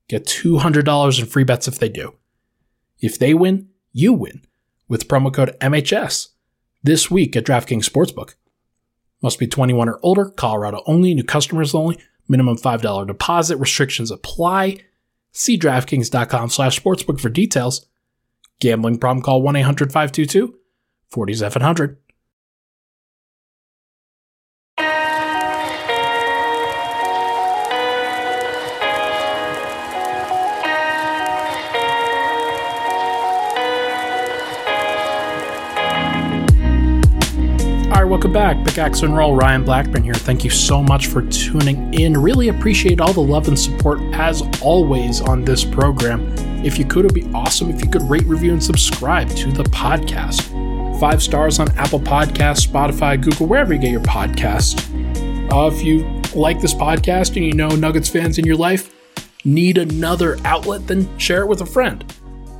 Get 0.08 0.24
$200 0.24 1.18
in 1.18 1.26
free 1.26 1.44
bets 1.44 1.68
if 1.68 1.78
they 1.78 1.88
do. 1.88 2.14
If 3.00 3.18
they 3.18 3.34
win, 3.34 3.68
you 3.92 4.12
win 4.12 4.42
with 4.88 5.08
promo 5.08 5.32
code 5.32 5.56
MHS 5.60 6.28
this 6.82 7.10
week 7.10 7.36
at 7.36 7.44
DraftKings 7.44 7.88
Sportsbook. 7.88 8.34
Must 9.22 9.38
be 9.38 9.46
21 9.46 9.88
or 9.88 10.00
older, 10.02 10.30
Colorado 10.30 10.82
only, 10.86 11.14
new 11.14 11.24
customers 11.24 11.74
only. 11.74 11.98
Minimum 12.28 12.58
$5 12.58 13.06
deposit. 13.06 13.56
Restrictions 13.56 14.10
apply. 14.10 14.78
See 15.32 15.58
DraftKings.com 15.58 16.50
slash 16.50 16.80
sportsbook 16.80 17.20
for 17.20 17.28
details. 17.28 17.86
Gambling 18.60 18.98
problem 18.98 19.22
call 19.22 19.42
1-800-522-4700. 19.42 21.96
Welcome 38.09 38.33
back. 38.33 38.64
Pickaxe 38.64 39.03
and 39.03 39.14
Roll, 39.14 39.35
Ryan 39.35 39.64
Blackburn 39.64 40.03
here. 40.03 40.14
Thank 40.14 40.42
you 40.42 40.49
so 40.49 40.83
much 40.83 41.09
for 41.09 41.21
tuning 41.23 41.92
in. 41.92 42.14
Really 42.14 42.49
appreciate 42.49 43.03
all 43.03 43.12
the 43.12 43.21
love 43.21 43.49
and 43.49 43.59
support 43.59 44.01
as 44.14 44.42
always 44.62 45.21
on 45.21 45.44
this 45.44 45.62
program. 45.62 46.33
If 46.64 46.79
you 46.79 46.87
could, 46.87 47.05
it'd 47.05 47.14
be 47.14 47.31
awesome 47.35 47.68
if 47.68 47.85
you 47.85 47.90
could 47.90 48.03
rate, 48.09 48.25
review, 48.25 48.53
and 48.53 48.64
subscribe 48.64 49.29
to 49.31 49.53
the 49.53 49.64
podcast. 49.64 50.99
Five 50.99 51.23
stars 51.23 51.59
on 51.59 51.71
Apple 51.77 52.01
Podcasts, 52.01 52.66
Spotify, 52.66 53.23
Google, 53.23 53.47
wherever 53.47 53.75
you 53.75 53.79
get 53.79 53.90
your 53.90 54.01
podcast. 54.01 54.83
Uh, 55.53 55.66
if 55.66 55.83
you 55.83 56.05
like 56.35 56.61
this 56.61 56.73
podcast 56.73 57.37
and 57.37 57.44
you 57.44 57.53
know 57.53 57.68
Nuggets 57.68 58.09
fans 58.09 58.38
in 58.38 58.47
your 58.47 58.57
life 58.57 58.94
need 59.44 59.77
another 59.77 60.38
outlet, 60.47 60.87
then 60.87 61.18
share 61.18 61.42
it 61.42 61.47
with 61.47 61.61
a 61.61 61.66
friend. 61.66 62.11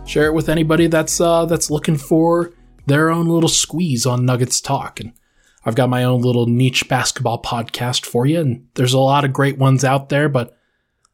Share 0.05 0.27
it 0.27 0.35
with 0.35 0.51
anybody 0.51 0.89
that's 0.89 1.23
uh, 1.23 1.47
that's 1.47 1.71
looking 1.71 1.97
for 1.97 2.53
their 2.87 3.09
own 3.09 3.27
little 3.29 3.49
squeeze 3.49 4.05
on 4.05 4.27
Nuggets 4.27 4.61
talk. 4.61 5.01
And 5.01 5.13
I've 5.65 5.75
got 5.75 5.89
my 5.89 6.05
own 6.05 6.23
little 6.23 6.47
niche 6.47 6.89
basketball 6.89 7.43
podcast 7.43 8.07
for 8.07 8.27
you, 8.27 8.41
and 8.41 8.69
there's 8.75 8.93
a 8.95 8.99
lot 8.99 9.25
of 9.25 9.33
great 9.33 9.59
ones 9.59 9.85
out 9.85 10.09
there, 10.09 10.29
but 10.29 10.57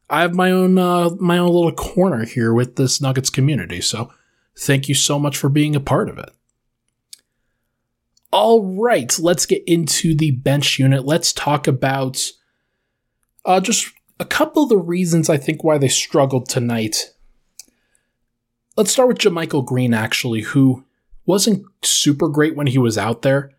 I 0.09 0.21
have 0.21 0.33
my 0.35 0.51
own 0.51 0.77
uh, 0.77 1.09
my 1.19 1.37
own 1.37 1.51
little 1.51 1.71
corner 1.71 2.25
here 2.25 2.53
with 2.53 2.75
this 2.75 3.01
Nuggets 3.01 3.29
community. 3.29 3.81
So 3.81 4.11
thank 4.57 4.87
you 4.87 4.95
so 4.95 5.17
much 5.17 5.37
for 5.37 5.49
being 5.49 5.75
a 5.75 5.79
part 5.79 6.09
of 6.09 6.17
it. 6.17 6.29
All 8.31 8.75
right, 8.75 9.17
let's 9.19 9.45
get 9.45 9.63
into 9.65 10.13
the 10.13 10.31
bench 10.31 10.77
unit. 10.77 11.05
Let's 11.05 11.31
talk 11.33 11.67
about 11.67 12.31
uh, 13.45 13.61
just 13.61 13.91
a 14.19 14.25
couple 14.25 14.63
of 14.63 14.69
the 14.69 14.77
reasons 14.77 15.29
I 15.29 15.37
think 15.37 15.63
why 15.63 15.77
they 15.77 15.87
struggled 15.87 16.49
tonight. 16.49 17.13
Let's 18.75 18.91
start 18.91 19.07
with 19.07 19.19
JaMychal 19.19 19.65
Green, 19.65 19.93
actually, 19.93 20.41
who 20.41 20.83
wasn't 21.25 21.65
super 21.81 22.27
great 22.27 22.55
when 22.55 22.67
he 22.67 22.77
was 22.77 22.97
out 22.97 23.21
there. 23.21 23.54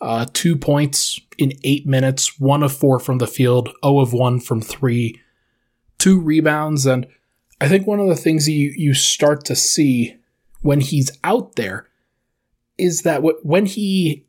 Uh, 0.00 0.26
two 0.32 0.56
points 0.56 1.18
in 1.38 1.52
eight 1.64 1.86
minutes, 1.86 2.38
one 2.38 2.62
of 2.62 2.76
four 2.76 2.98
from 2.98 3.18
the 3.18 3.26
field, 3.26 3.70
0 3.84 4.00
of 4.00 4.12
one 4.12 4.38
from 4.38 4.60
three, 4.60 5.20
two 5.98 6.20
rebounds. 6.20 6.84
And 6.84 7.06
I 7.60 7.68
think 7.68 7.86
one 7.86 8.00
of 8.00 8.08
the 8.08 8.16
things 8.16 8.48
you, 8.48 8.74
you 8.76 8.92
start 8.92 9.44
to 9.46 9.56
see 9.56 10.16
when 10.60 10.80
he's 10.80 11.10
out 11.22 11.56
there 11.56 11.88
is 12.76 13.02
that 13.02 13.22
when 13.44 13.66
he 13.66 14.26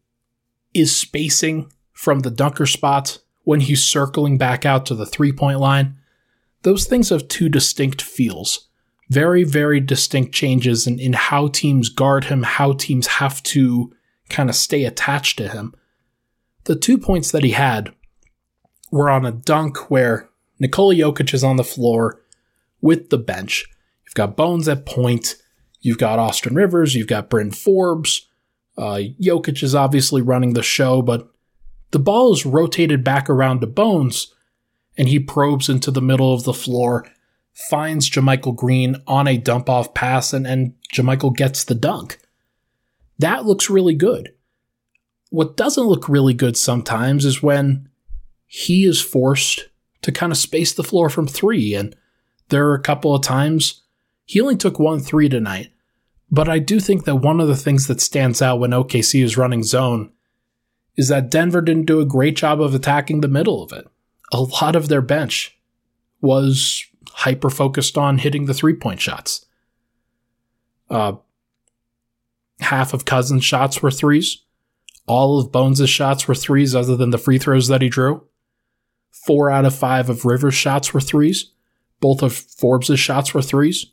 is 0.74 0.96
spacing 0.96 1.72
from 1.94 2.20
the 2.20 2.32
dunker 2.32 2.66
spot, 2.66 3.20
when 3.44 3.62
he's 3.62 3.84
circling 3.84 4.38
back 4.38 4.66
out 4.66 4.86
to 4.86 4.96
the 4.96 5.06
three 5.06 5.32
point 5.32 5.60
line, 5.60 5.98
those 6.64 6.86
things 6.86 7.10
have 7.10 7.28
two 7.28 7.50
distinct 7.50 8.02
feels. 8.02 8.68
Very, 9.10 9.44
very 9.44 9.80
distinct 9.80 10.34
changes 10.34 10.88
in, 10.88 11.00
in 11.00 11.14
how 11.14 11.48
teams 11.48 11.90
guard 11.90 12.26
him, 12.26 12.44
how 12.44 12.74
teams 12.74 13.08
have 13.08 13.42
to 13.44 13.94
kind 14.30 14.50
of 14.50 14.56
stay 14.56 14.86
attached 14.86 15.38
to 15.38 15.48
him. 15.48 15.74
The 16.66 16.76
two 16.76 16.98
points 16.98 17.32
that 17.32 17.44
he 17.44 17.52
had 17.52 17.94
were 18.92 19.10
on 19.10 19.26
a 19.26 19.32
dunk 19.32 19.90
where 19.92 20.30
Nikola 20.60 20.96
Jokic 20.96 21.34
is 21.34 21.44
on 21.44 21.58
the 21.58 21.64
floor 21.64 22.22
with 22.82 23.10
the 23.10 23.18
bench. 23.18 23.66
You've 24.06 24.16
got 24.16 24.38
Bones 24.38 24.68
at 24.68 24.86
point. 24.86 25.36
You've 25.82 25.98
got 25.98 26.20
Austin 26.20 26.56
Rivers. 26.56 26.96
You've 26.96 27.08
got 27.08 27.30
Bryn 27.30 27.52
Forbes. 27.52 28.28
Uh, 28.78 29.02
Jokic 29.22 29.64
is 29.64 29.76
obviously 29.76 30.22
running 30.22 30.54
the 30.54 30.64
show, 30.64 31.02
but 31.02 31.30
the 31.92 32.00
ball 32.00 32.34
is 32.34 32.46
rotated 32.46 33.04
back 33.04 33.30
around 33.30 33.62
to 33.62 33.68
Bones, 33.68 34.34
and 34.98 35.08
he 35.08 35.20
probes 35.20 35.70
into 35.70 35.92
the 35.92 36.02
middle 36.02 36.34
of 36.34 36.44
the 36.44 36.54
floor, 36.54 37.08
finds 37.54 38.10
JaMychal 38.10 38.56
Green 38.56 38.98
on 39.08 39.28
a 39.28 39.38
dump 39.38 39.70
off 39.70 39.94
pass, 39.94 40.34
and, 40.34 40.46
and 40.46 40.74
JaMychal 40.94 41.36
gets 41.36 41.64
the 41.64 41.76
dunk. 41.76 42.18
That 43.20 43.46
looks 43.46 43.70
really 43.70 43.96
good. 43.96 44.34
What 45.30 45.58
doesn't 45.58 45.88
look 45.88 46.08
really 46.08 46.34
good 46.34 46.58
sometimes 46.58 47.26
is 47.26 47.44
when 47.44 47.90
he 48.46 48.86
is 48.86 49.02
forced 49.02 49.68
to 50.02 50.12
kind 50.12 50.32
of 50.32 50.38
space 50.38 50.74
the 50.74 50.84
floor 50.84 51.10
from 51.10 51.28
three. 51.28 51.74
And 51.74 51.96
there 52.50 52.68
are 52.68 52.76
a 52.76 52.82
couple 52.82 53.16
of 53.16 53.22
times 53.24 53.82
he 54.24 54.40
only 54.40 54.56
took 54.56 54.80
one 54.80 55.00
three 55.00 55.30
tonight. 55.30 55.72
But 56.32 56.50
I 56.50 56.60
do 56.60 56.80
think 56.80 57.06
that 57.06 57.18
one 57.18 57.40
of 57.40 57.48
the 57.48 57.56
things 57.56 57.88
that 57.88 58.02
stands 58.02 58.42
out 58.42 58.60
when 58.60 58.72
OKC 58.72 59.24
is 59.24 59.38
running 59.38 59.64
zone 59.64 60.12
is 60.96 61.10
that 61.10 61.30
Denver 61.30 61.62
didn't 61.62 61.86
do 61.86 62.00
a 62.00 62.06
great 62.06 62.36
job 62.36 62.62
of 62.62 62.74
attacking 62.74 63.22
the 63.22 63.28
middle 63.28 63.62
of 63.62 63.72
it. 63.74 63.88
A 64.32 64.42
lot 64.42 64.76
of 64.76 64.88
their 64.88 65.02
bench 65.02 65.58
was 66.22 66.86
hyper 67.10 67.50
focused 67.50 67.98
on 67.98 68.18
hitting 68.18 68.46
the 68.46 68.54
three 68.54 68.74
point 68.74 69.02
shots. 69.02 69.46
Uh, 70.90 71.14
half 72.60 72.94
of 72.94 73.06
Cousins' 73.06 73.46
shots 73.46 73.82
were 73.82 73.92
threes. 73.92 74.44
All 75.08 75.40
of 75.40 75.52
Bones' 75.52 75.90
shots 75.90 76.28
were 76.28 76.36
threes, 76.36 76.76
other 76.76 76.96
than 76.96 77.12
the 77.12 77.18
free 77.18 77.38
throws 77.38 77.68
that 77.68 77.82
he 77.82 77.90
drew. 77.90 78.28
Four 79.26 79.50
out 79.50 79.66
of 79.66 79.76
five 79.76 80.10
of 80.10 80.26
Rivers' 80.26 80.56
shots 80.56 80.94
were 80.94 81.02
threes. 81.02 81.52
Both 82.00 82.22
of 82.22 82.34
Forbes' 82.34 83.00
shots 83.00 83.34
were 83.34 83.42
threes. 83.42 83.88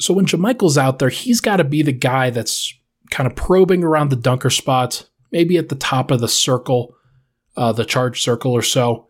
So 0.00 0.14
when 0.14 0.26
JaMychal's 0.26 0.78
out 0.78 0.98
there, 0.98 1.08
he's 1.08 1.40
got 1.40 1.56
to 1.56 1.64
be 1.64 1.82
the 1.82 1.92
guy 1.92 2.30
that's 2.30 2.72
kind 3.10 3.26
of 3.26 3.36
probing 3.36 3.82
around 3.82 4.10
the 4.10 4.16
dunker 4.16 4.50
spot, 4.50 5.08
maybe 5.32 5.56
at 5.56 5.68
the 5.68 5.74
top 5.74 6.10
of 6.10 6.20
the 6.20 6.28
circle, 6.28 6.94
uh, 7.56 7.72
the 7.72 7.84
charge 7.84 8.22
circle 8.22 8.52
or 8.52 8.62
so, 8.62 9.08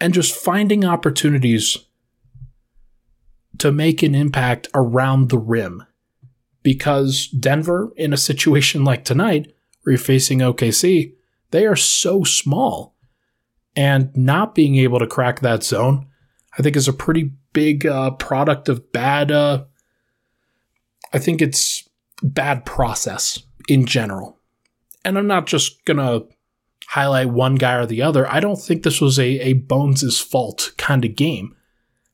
and 0.00 0.14
just 0.14 0.34
finding 0.34 0.84
opportunities 0.84 1.78
to 3.58 3.72
make 3.72 4.02
an 4.02 4.14
impact 4.14 4.68
around 4.74 5.30
the 5.30 5.38
rim. 5.38 5.84
Because 6.66 7.28
Denver, 7.28 7.92
in 7.94 8.12
a 8.12 8.16
situation 8.16 8.82
like 8.82 9.04
tonight, 9.04 9.52
where 9.82 9.92
you're 9.92 9.98
facing 9.98 10.40
OKC, 10.40 11.12
they 11.52 11.64
are 11.64 11.76
so 11.76 12.24
small 12.24 12.96
and 13.76 14.10
not 14.16 14.56
being 14.56 14.74
able 14.74 14.98
to 14.98 15.06
crack 15.06 15.38
that 15.38 15.62
zone, 15.62 16.08
I 16.58 16.62
think 16.62 16.74
is 16.74 16.88
a 16.88 16.92
pretty 16.92 17.30
big 17.52 17.86
uh, 17.86 18.10
product 18.10 18.68
of 18.68 18.90
bad. 18.90 19.30
Uh, 19.30 19.66
I 21.12 21.20
think 21.20 21.40
it's 21.40 21.88
bad 22.20 22.66
process 22.66 23.44
in 23.68 23.86
general, 23.86 24.36
and 25.04 25.16
I'm 25.16 25.28
not 25.28 25.46
just 25.46 25.84
gonna 25.84 26.22
highlight 26.88 27.28
one 27.28 27.54
guy 27.54 27.74
or 27.74 27.86
the 27.86 28.02
other. 28.02 28.28
I 28.28 28.40
don't 28.40 28.60
think 28.60 28.82
this 28.82 29.00
was 29.00 29.20
a 29.20 29.38
a 29.38 29.52
Bones's 29.52 30.18
fault 30.18 30.72
kind 30.78 31.04
of 31.04 31.14
game. 31.14 31.54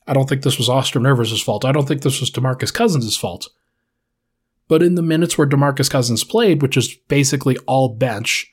I 0.06 0.12
don't 0.12 0.28
think 0.28 0.42
this 0.42 0.58
was 0.58 0.68
Austin 0.68 1.04
Rivers' 1.04 1.40
fault. 1.40 1.64
I 1.64 1.72
don't 1.72 1.88
think 1.88 2.02
this 2.02 2.20
was 2.20 2.30
DeMarcus 2.30 2.74
Cousins' 2.74 3.16
fault. 3.16 3.48
But 4.72 4.82
in 4.82 4.94
the 4.94 5.02
minutes 5.02 5.36
where 5.36 5.46
DeMarcus 5.46 5.90
Cousins 5.90 6.24
played, 6.24 6.62
which 6.62 6.78
is 6.78 6.94
basically 6.94 7.58
all 7.66 7.90
bench, 7.90 8.50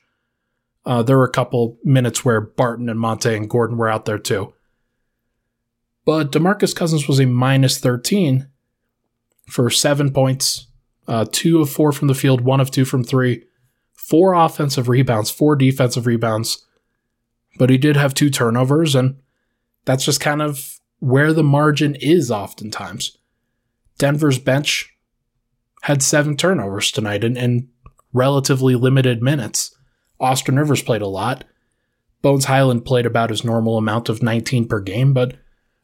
uh, 0.84 1.02
there 1.02 1.16
were 1.16 1.24
a 1.24 1.30
couple 1.30 1.78
minutes 1.82 2.22
where 2.26 2.42
Barton 2.42 2.90
and 2.90 3.00
Monte 3.00 3.34
and 3.34 3.48
Gordon 3.48 3.78
were 3.78 3.88
out 3.88 4.04
there 4.04 4.18
too. 4.18 4.52
But 6.04 6.30
Demarcus 6.30 6.76
Cousins 6.76 7.08
was 7.08 7.20
a 7.20 7.24
minus 7.24 7.78
13 7.78 8.50
for 9.48 9.70
seven 9.70 10.12
points, 10.12 10.66
uh, 11.08 11.24
two 11.32 11.62
of 11.62 11.70
four 11.70 11.90
from 11.90 12.08
the 12.08 12.14
field, 12.14 12.42
one 12.42 12.60
of 12.60 12.70
two 12.70 12.84
from 12.84 13.02
three, 13.02 13.46
four 13.94 14.34
offensive 14.34 14.90
rebounds, 14.90 15.30
four 15.30 15.56
defensive 15.56 16.06
rebounds. 16.06 16.66
But 17.56 17.70
he 17.70 17.78
did 17.78 17.96
have 17.96 18.12
two 18.12 18.28
turnovers, 18.28 18.94
and 18.94 19.16
that's 19.86 20.04
just 20.04 20.20
kind 20.20 20.42
of 20.42 20.80
where 20.98 21.32
the 21.32 21.42
margin 21.42 21.94
is 21.94 22.30
oftentimes. 22.30 23.16
Denver's 23.96 24.38
bench 24.38 24.94
had 25.82 26.02
seven 26.02 26.36
turnovers 26.36 26.90
tonight 26.90 27.24
in 27.24 27.68
relatively 28.12 28.74
limited 28.74 29.22
minutes. 29.22 29.74
Austin 30.18 30.56
Rivers 30.56 30.82
played 30.82 31.02
a 31.02 31.06
lot. 31.06 31.44
Bones 32.22 32.44
Hyland 32.44 32.84
played 32.84 33.06
about 33.06 33.30
his 33.30 33.44
normal 33.44 33.78
amount 33.78 34.08
of 34.08 34.22
19 34.22 34.68
per 34.68 34.80
game, 34.80 35.14
but 35.14 35.36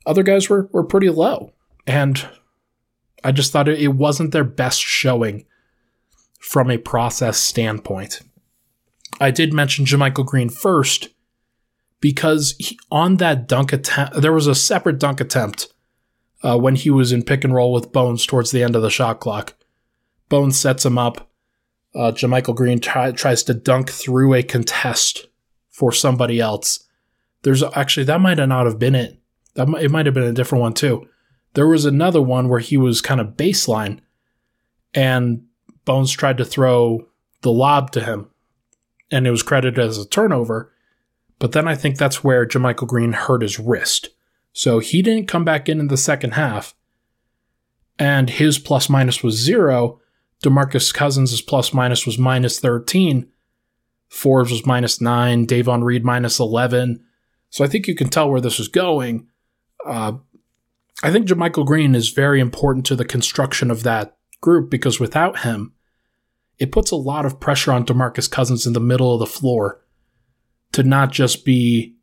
other 0.05 0.23
guys 0.23 0.49
were, 0.49 0.69
were 0.73 0.85
pretty 0.85 1.09
low. 1.09 1.53
And 1.87 2.29
I 3.25 3.33
just 3.33 3.53
thought 3.53 3.69
it, 3.69 3.81
it 3.81 3.89
wasn't 3.89 4.33
their 4.33 4.45
best 4.45 4.81
showing 4.81 5.47
from 6.39 6.71
a 6.71 6.79
process 6.79 7.39
standpoint. 7.39 8.21
I 9.19 9.31
did 9.31 9.53
mention 9.53 9.87
JaMychal 9.87 10.27
Green 10.27 10.51
first 10.51 11.09
because 12.01 12.55
he, 12.59 12.79
on 12.91 13.17
that 13.17 13.49
dunk 13.49 13.73
attempt, 13.73 14.21
there 14.21 14.33
was 14.33 14.47
a 14.47 14.55
separate 14.55 14.99
dunk 14.99 15.21
attempt 15.21 15.73
uh, 16.43 16.59
when 16.59 16.77
he 16.77 16.91
was 16.91 17.13
in 17.13 17.23
pick 17.23 17.45
and 17.45 17.55
roll 17.55 17.73
with 17.73 17.93
Bones 17.93 18.27
towards 18.27 18.51
the 18.51 18.63
end 18.63 18.77
of 18.77 18.83
the 18.83 18.91
shot 18.91 19.21
clock. 19.21 19.55
Bones 20.29 20.59
sets 20.59 20.85
him 20.85 20.99
up 20.99 21.31
uh, 21.97 22.12
JaMychal 22.12 22.55
Green 22.55 22.79
try, 22.79 23.11
tries 23.12 23.43
to 23.45 23.55
dunk 23.55 23.91
through 23.91 24.35
a 24.35 24.43
contest 24.43 25.27
for 25.71 25.93
somebody 25.93 26.41
else. 26.41 26.85
There's 27.43 27.62
actually 27.62 28.05
that 28.05 28.21
might 28.21 28.35
not 28.35 28.67
have 28.67 28.79
been 28.79 28.95
it. 28.95 29.19
That 29.55 29.67
might, 29.67 29.85
it 29.85 29.91
might 29.91 30.07
have 30.07 30.15
been 30.15 30.25
a 30.25 30.33
different 30.33 30.62
one 30.62 30.75
too. 30.75 31.09
There 31.55 31.67
was 31.67 31.87
another 31.87 32.21
one 32.21 32.49
where 32.49 32.61
he 32.61 32.77
was 32.77 33.01
kind 33.01 33.21
of 33.21 33.29
baseline, 33.29 34.01
and 34.93 35.45
Bones 35.87 36.12
tried 36.12 36.37
to 36.37 36.45
throw 36.45 37.07
the 37.41 37.53
lob 37.53 37.93
to 37.93 38.01
him, 38.01 38.29
and 39.11 39.27
it 39.27 39.31
was 39.31 39.43
credited 39.43 39.79
as 39.79 39.97
a 39.97 40.07
turnover. 40.07 40.73
But 41.39 41.53
then 41.53 41.67
I 41.67 41.75
think 41.75 41.97
that's 41.97 42.23
where 42.23 42.47
JaMychal 42.47 42.89
Green 42.89 43.12
hurt 43.12 43.43
his 43.43 43.59
wrist. 43.59 44.11
So 44.53 44.81
he 44.81 45.01
didn't 45.01 45.29
come 45.29 45.45
back 45.45 45.69
in 45.69 45.81
in 45.81 45.89
the 45.89 45.97
second 45.97 46.33
half, 46.33 46.75
and 47.99 48.29
his 48.29 48.59
plus 48.59 48.91
minus 48.91 49.23
was 49.23 49.37
zero 49.37 50.01
DeMarcus 50.44 50.92
Cousins' 50.92 51.40
plus 51.40 51.72
minus 51.72 52.07
was 52.07 52.18
minus 52.18 52.61
13. 52.61 53.29
Forbes 54.09 54.51
was 54.51 54.66
minus 54.66 55.01
9. 55.01 55.46
Davon 55.46 55.83
Reed 55.83 56.05
minus 56.05 56.38
11. 56.38 57.03
So 57.51 57.64
I 57.64 57.68
think 57.68 57.87
you 57.87 57.94
can 57.94 58.09
tell 58.09 58.31
where 58.31 58.40
this 58.40 58.61
is 58.61 58.68
going. 58.68 59.27
Uh, 59.85 60.12
I 61.03 61.11
think 61.11 61.27
JaMychal 61.27 61.66
Green 61.66 61.94
is 61.94 62.11
very 62.11 62.40
important 62.40 62.87
to 62.87 62.96
the 62.96 63.05
construction 63.05 63.70
of 63.70 63.83
that 63.83 64.16
group 64.40 64.70
because 64.70 65.01
without 65.01 65.40
him, 65.40 65.72
it 66.59 66.72
puts 66.72 66.90
a 66.90 66.96
lot 66.96 67.27
of 67.27 67.40
pressure 67.40 67.72
on 67.72 67.85
DeMarcus 67.85 68.31
Cousins 68.31 68.66
in 68.66 68.72
the 68.72 68.81
middle 68.81 69.12
of 69.12 69.18
the 69.18 69.27
floor 69.27 69.83
to 70.72 70.83
not 70.83 71.12
just 71.12 71.44
be 71.44 71.96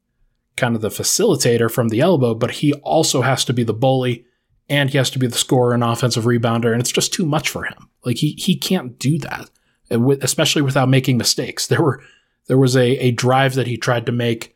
kind 0.56 0.76
of 0.76 0.82
the 0.82 0.90
facilitator 0.90 1.70
from 1.70 1.90
the 1.90 2.02
elbow, 2.02 2.36
but 2.36 2.52
he 2.52 2.74
also 2.74 3.22
has 3.22 3.44
to 3.46 3.54
be 3.54 3.64
the 3.64 3.74
bully 3.74 4.26
and 4.74 4.90
he 4.90 4.98
has 4.98 5.12
to 5.12 5.20
be 5.20 5.28
the 5.28 5.38
scorer 5.38 5.74
and 5.74 5.84
offensive 5.84 6.24
rebounder, 6.24 6.72
and 6.72 6.82
it's 6.82 6.92
just 6.92 7.14
too 7.14 7.26
much 7.26 7.50
for 7.50 7.64
him. 7.64 7.90
Like 8.04 8.18
he 8.18 8.32
he 8.32 8.56
can't 8.56 8.98
do 8.98 9.20
that, 9.20 9.50
especially 9.90 10.64
without 10.64 10.90
making 10.90 11.18
mistakes. 11.18 11.68
There 11.68 11.82
were 11.82 12.02
there 12.48 12.58
was 12.58 12.76
a 12.76 12.98
a 12.98 13.12
drive 13.12 13.54
that 13.54 13.68
he 13.68 13.78
tried 13.78 14.06
to 14.08 14.12
make 14.12 14.56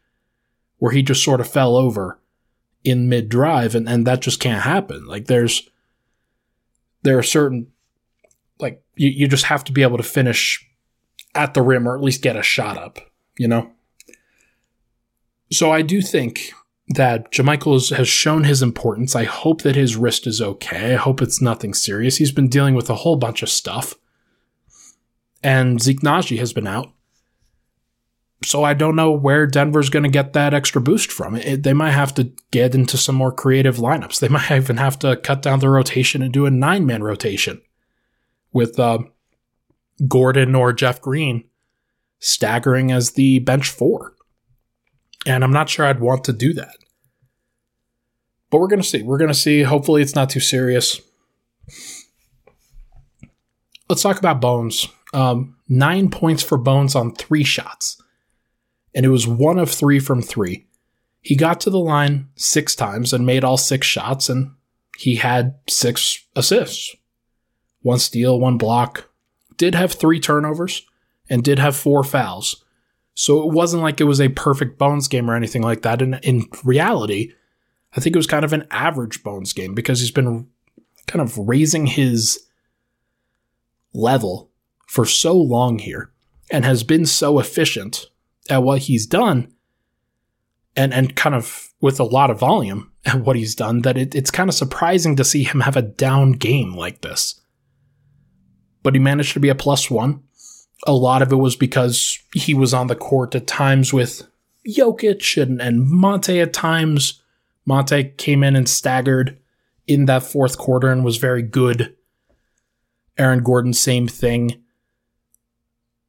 where 0.79 0.91
he 0.91 1.03
just 1.03 1.23
sort 1.23 1.39
of 1.39 1.47
fell 1.47 1.75
over 1.75 2.19
in 2.83 3.09
mid 3.09 3.29
drive, 3.29 3.75
and 3.75 3.87
and 3.87 4.07
that 4.07 4.21
just 4.21 4.39
can't 4.39 4.63
happen. 4.63 5.05
Like 5.05 5.25
there's 5.25 5.69
there 7.03 7.17
are 7.17 7.23
certain 7.23 7.67
like 8.59 8.83
you, 8.95 9.09
you 9.09 9.27
just 9.27 9.45
have 9.45 9.63
to 9.65 9.71
be 9.71 9.83
able 9.83 9.97
to 9.97 10.03
finish 10.03 10.67
at 11.35 11.53
the 11.53 11.61
rim 11.61 11.87
or 11.87 11.95
at 11.95 12.03
least 12.03 12.23
get 12.23 12.35
a 12.35 12.43
shot 12.43 12.77
up, 12.77 12.99
you 13.37 13.47
know. 13.47 13.71
So 15.51 15.71
I 15.71 15.83
do 15.83 16.01
think 16.01 16.51
that 16.89 17.31
JaMychal 17.31 17.95
has 17.95 18.07
shown 18.07 18.45
his 18.45 18.61
importance. 18.61 19.15
I 19.15 19.25
hope 19.25 19.61
that 19.63 19.75
his 19.75 19.95
wrist 19.95 20.25
is 20.25 20.41
okay. 20.41 20.93
I 20.93 20.97
hope 20.97 21.21
it's 21.21 21.41
nothing 21.41 21.73
serious. 21.73 22.17
He's 22.17 22.31
been 22.31 22.47
dealing 22.47 22.75
with 22.75 22.89
a 22.89 22.95
whole 22.95 23.17
bunch 23.17 23.43
of 23.43 23.49
stuff. 23.49 23.95
And 25.43 25.81
Zeke 25.81 25.99
Nnaji 25.99 26.39
has 26.39 26.53
been 26.53 26.67
out. 26.67 26.93
So 28.43 28.63
I 28.63 28.73
don't 28.73 28.95
know 28.95 29.11
where 29.11 29.47
Denver's 29.47 29.89
going 29.89 30.03
to 30.03 30.09
get 30.09 30.33
that 30.33 30.53
extra 30.53 30.79
boost 30.79 31.11
from. 31.11 31.35
It, 31.35 31.63
they 31.63 31.73
might 31.73 31.91
have 31.91 32.13
to 32.15 32.31
get 32.51 32.75
into 32.75 32.97
some 32.97 33.15
more 33.15 33.31
creative 33.31 33.77
lineups. 33.77 34.19
They 34.19 34.27
might 34.29 34.51
even 34.51 34.77
have 34.77 34.97
to 34.99 35.17
cut 35.17 35.41
down 35.41 35.59
the 35.59 35.69
rotation 35.69 36.21
and 36.21 36.31
do 36.31 36.45
a 36.45 36.51
nine 36.51 36.85
man 36.85 37.03
rotation 37.03 37.61
with 38.53 38.79
uh, 38.79 38.99
Gordon 40.07 40.55
or 40.55 40.71
Jeff 40.71 41.01
Green 41.01 41.43
staggering 42.19 42.91
as 42.91 43.11
the 43.11 43.39
bench 43.39 43.69
four. 43.69 44.13
And 45.27 45.43
I'm 45.43 45.51
not 45.51 45.69
sure 45.69 45.85
I'd 45.85 45.99
want 45.99 46.23
to 46.23 46.33
do 46.33 46.53
that. 46.53 46.77
But 48.49 48.59
we're 48.59 48.69
going 48.69 48.81
to 48.81 48.87
see. 48.87 49.03
We're 49.03 49.17
going 49.17 49.27
to 49.27 49.33
see. 49.33 49.63
Hopefully, 49.63 50.01
it's 50.01 50.15
not 50.15 50.29
too 50.29 50.39
serious. 50.39 51.01
Let's 53.89 54.01
talk 54.01 54.19
about 54.19 54.39
Bones. 54.39 54.87
Um, 55.13 55.57
nine 55.67 56.09
points 56.09 56.43
for 56.43 56.57
Bones 56.57 56.95
on 56.95 57.13
three 57.13 57.43
shots. 57.43 58.01
And 58.95 59.05
it 59.05 59.09
was 59.09 59.27
one 59.27 59.59
of 59.59 59.69
three 59.69 59.99
from 59.99 60.21
three. 60.21 60.65
He 61.19 61.35
got 61.35 61.59
to 61.61 61.69
the 61.69 61.79
line 61.79 62.29
six 62.35 62.73
times 62.73 63.11
and 63.11 63.25
made 63.25 63.43
all 63.43 63.57
six 63.57 63.85
shots, 63.85 64.29
and 64.29 64.51
he 64.97 65.15
had 65.15 65.55
six 65.67 66.25
assists 66.37 66.95
one 67.81 67.99
steal, 67.99 68.39
one 68.39 68.57
block. 68.57 69.09
Did 69.57 69.75
have 69.75 69.91
three 69.91 70.21
turnovers 70.21 70.85
and 71.29 71.43
did 71.43 71.59
have 71.59 71.75
four 71.75 72.03
fouls. 72.03 72.63
So 73.19 73.41
it 73.41 73.51
wasn't 73.51 73.81
like 73.81 73.99
it 73.99 74.03
was 74.03 74.21
a 74.21 74.29
perfect 74.29 74.77
Bones 74.77 75.07
game 75.07 75.27
or 75.27 75.35
anything 75.35 75.63
like 75.63 75.81
that. 75.81 76.03
And 76.03 76.19
in 76.21 76.45
reality, 76.63 77.33
I 77.95 77.99
think 77.99 78.15
it 78.15 78.19
was 78.19 78.27
kind 78.27 78.45
of 78.45 78.53
an 78.53 78.67
average 78.69 79.23
Bones 79.23 79.53
game 79.53 79.73
because 79.73 79.99
he's 79.99 80.11
been 80.11 80.45
kind 81.07 81.19
of 81.19 81.35
raising 81.35 81.87
his 81.87 82.45
level 83.91 84.51
for 84.85 85.03
so 85.03 85.35
long 85.35 85.79
here 85.79 86.11
and 86.51 86.63
has 86.63 86.83
been 86.83 87.07
so 87.07 87.39
efficient 87.39 88.05
at 88.51 88.61
what 88.61 88.83
he's 88.83 89.07
done 89.07 89.51
and 90.75 90.93
and 90.93 91.15
kind 91.15 91.33
of 91.33 91.73
with 91.81 91.99
a 91.99 92.03
lot 92.03 92.29
of 92.29 92.39
volume 92.39 92.91
at 93.03 93.21
what 93.21 93.35
he's 93.35 93.55
done 93.55 93.81
that 93.81 93.97
it, 93.97 94.13
it's 94.13 94.29
kind 94.29 94.47
of 94.47 94.53
surprising 94.55 95.15
to 95.15 95.23
see 95.23 95.43
him 95.43 95.61
have 95.61 95.75
a 95.75 95.81
down 95.81 96.33
game 96.33 96.75
like 96.75 97.01
this. 97.01 97.41
But 98.83 98.93
he 98.93 98.99
managed 98.99 99.33
to 99.33 99.39
be 99.39 99.49
a 99.49 99.55
plus 99.55 99.89
one. 99.89 100.21
A 100.85 100.93
lot 100.93 101.23
of 101.23 101.31
it 101.31 101.37
was 101.37 101.55
because 101.55 102.16
he 102.33 102.53
was 102.53 102.73
on 102.73 102.87
the 102.87 102.95
court 102.95 103.35
at 103.35 103.47
times 103.47 103.93
with 103.93 104.27
Jokic 104.67 105.41
and, 105.41 105.61
and 105.61 105.89
Monte 105.89 106.39
at 106.39 106.53
times. 106.53 107.21
Monte 107.65 108.11
came 108.17 108.43
in 108.43 108.55
and 108.55 108.67
staggered 108.67 109.37
in 109.87 110.05
that 110.05 110.23
fourth 110.23 110.57
quarter 110.57 110.91
and 110.91 111.03
was 111.03 111.17
very 111.17 111.41
good. 111.41 111.95
Aaron 113.17 113.43
Gordon, 113.43 113.73
same 113.73 114.07
thing. 114.07 114.63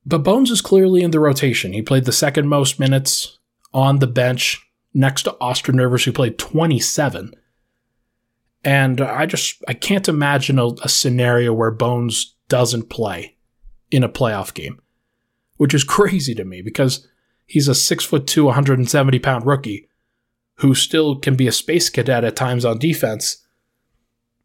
But 0.04 0.18
Bones 0.18 0.50
is 0.50 0.60
clearly 0.60 1.02
in 1.02 1.10
the 1.10 1.20
rotation. 1.20 1.72
He 1.72 1.82
played 1.82 2.04
the 2.04 2.12
second 2.12 2.48
most 2.48 2.80
minutes 2.80 3.38
on 3.72 3.98
the 3.98 4.06
bench 4.06 4.60
next 4.94 5.24
to 5.24 5.36
Austin 5.40 5.76
Rivers, 5.76 6.04
who 6.04 6.12
played 6.12 6.38
27. 6.38 7.34
And 8.64 9.00
I 9.00 9.26
just 9.26 9.62
I 9.68 9.74
can't 9.74 10.08
imagine 10.08 10.58
a, 10.58 10.68
a 10.82 10.88
scenario 10.88 11.52
where 11.52 11.70
Bones 11.70 12.34
doesn't 12.48 12.90
play 12.90 13.36
in 13.90 14.02
a 14.02 14.08
playoff 14.08 14.52
game, 14.52 14.80
which 15.58 15.74
is 15.74 15.84
crazy 15.84 16.34
to 16.34 16.44
me 16.44 16.62
because 16.62 17.06
he's 17.44 17.68
a 17.68 17.74
six 17.74 18.04
foot 18.04 18.26
two, 18.26 18.46
170 18.46 19.18
pound 19.18 19.44
rookie 19.44 19.88
who 20.56 20.74
still 20.74 21.16
can 21.16 21.36
be 21.36 21.46
a 21.46 21.52
space 21.52 21.90
cadet 21.90 22.24
at 22.24 22.34
times 22.34 22.64
on 22.64 22.78
defense, 22.78 23.46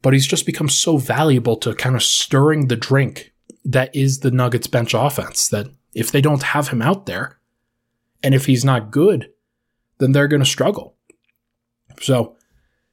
but 0.02 0.14
he's 0.14 0.28
just 0.28 0.46
become 0.46 0.70
so 0.70 0.98
valuable 0.98 1.56
to 1.56 1.74
kind 1.74 1.96
of 1.96 2.04
stirring 2.04 2.68
the 2.68 2.76
drink 2.76 3.32
that 3.66 3.96
is 3.96 4.20
the 4.20 4.32
Nuggets 4.32 4.68
bench 4.68 4.94
offense. 4.94 5.48
That 5.48 5.68
if 5.94 6.12
they 6.12 6.22
don't 6.22 6.44
have 6.44 6.68
him 6.68 6.82
out 6.82 7.06
there, 7.06 7.40
and 8.22 8.36
if 8.36 8.46
he's 8.46 8.66
not 8.66 8.92
good, 8.92 9.32
then 10.00 10.12
they're 10.12 10.28
going 10.28 10.44
to 10.44 10.50
struggle. 10.50 10.96
So 12.02 12.36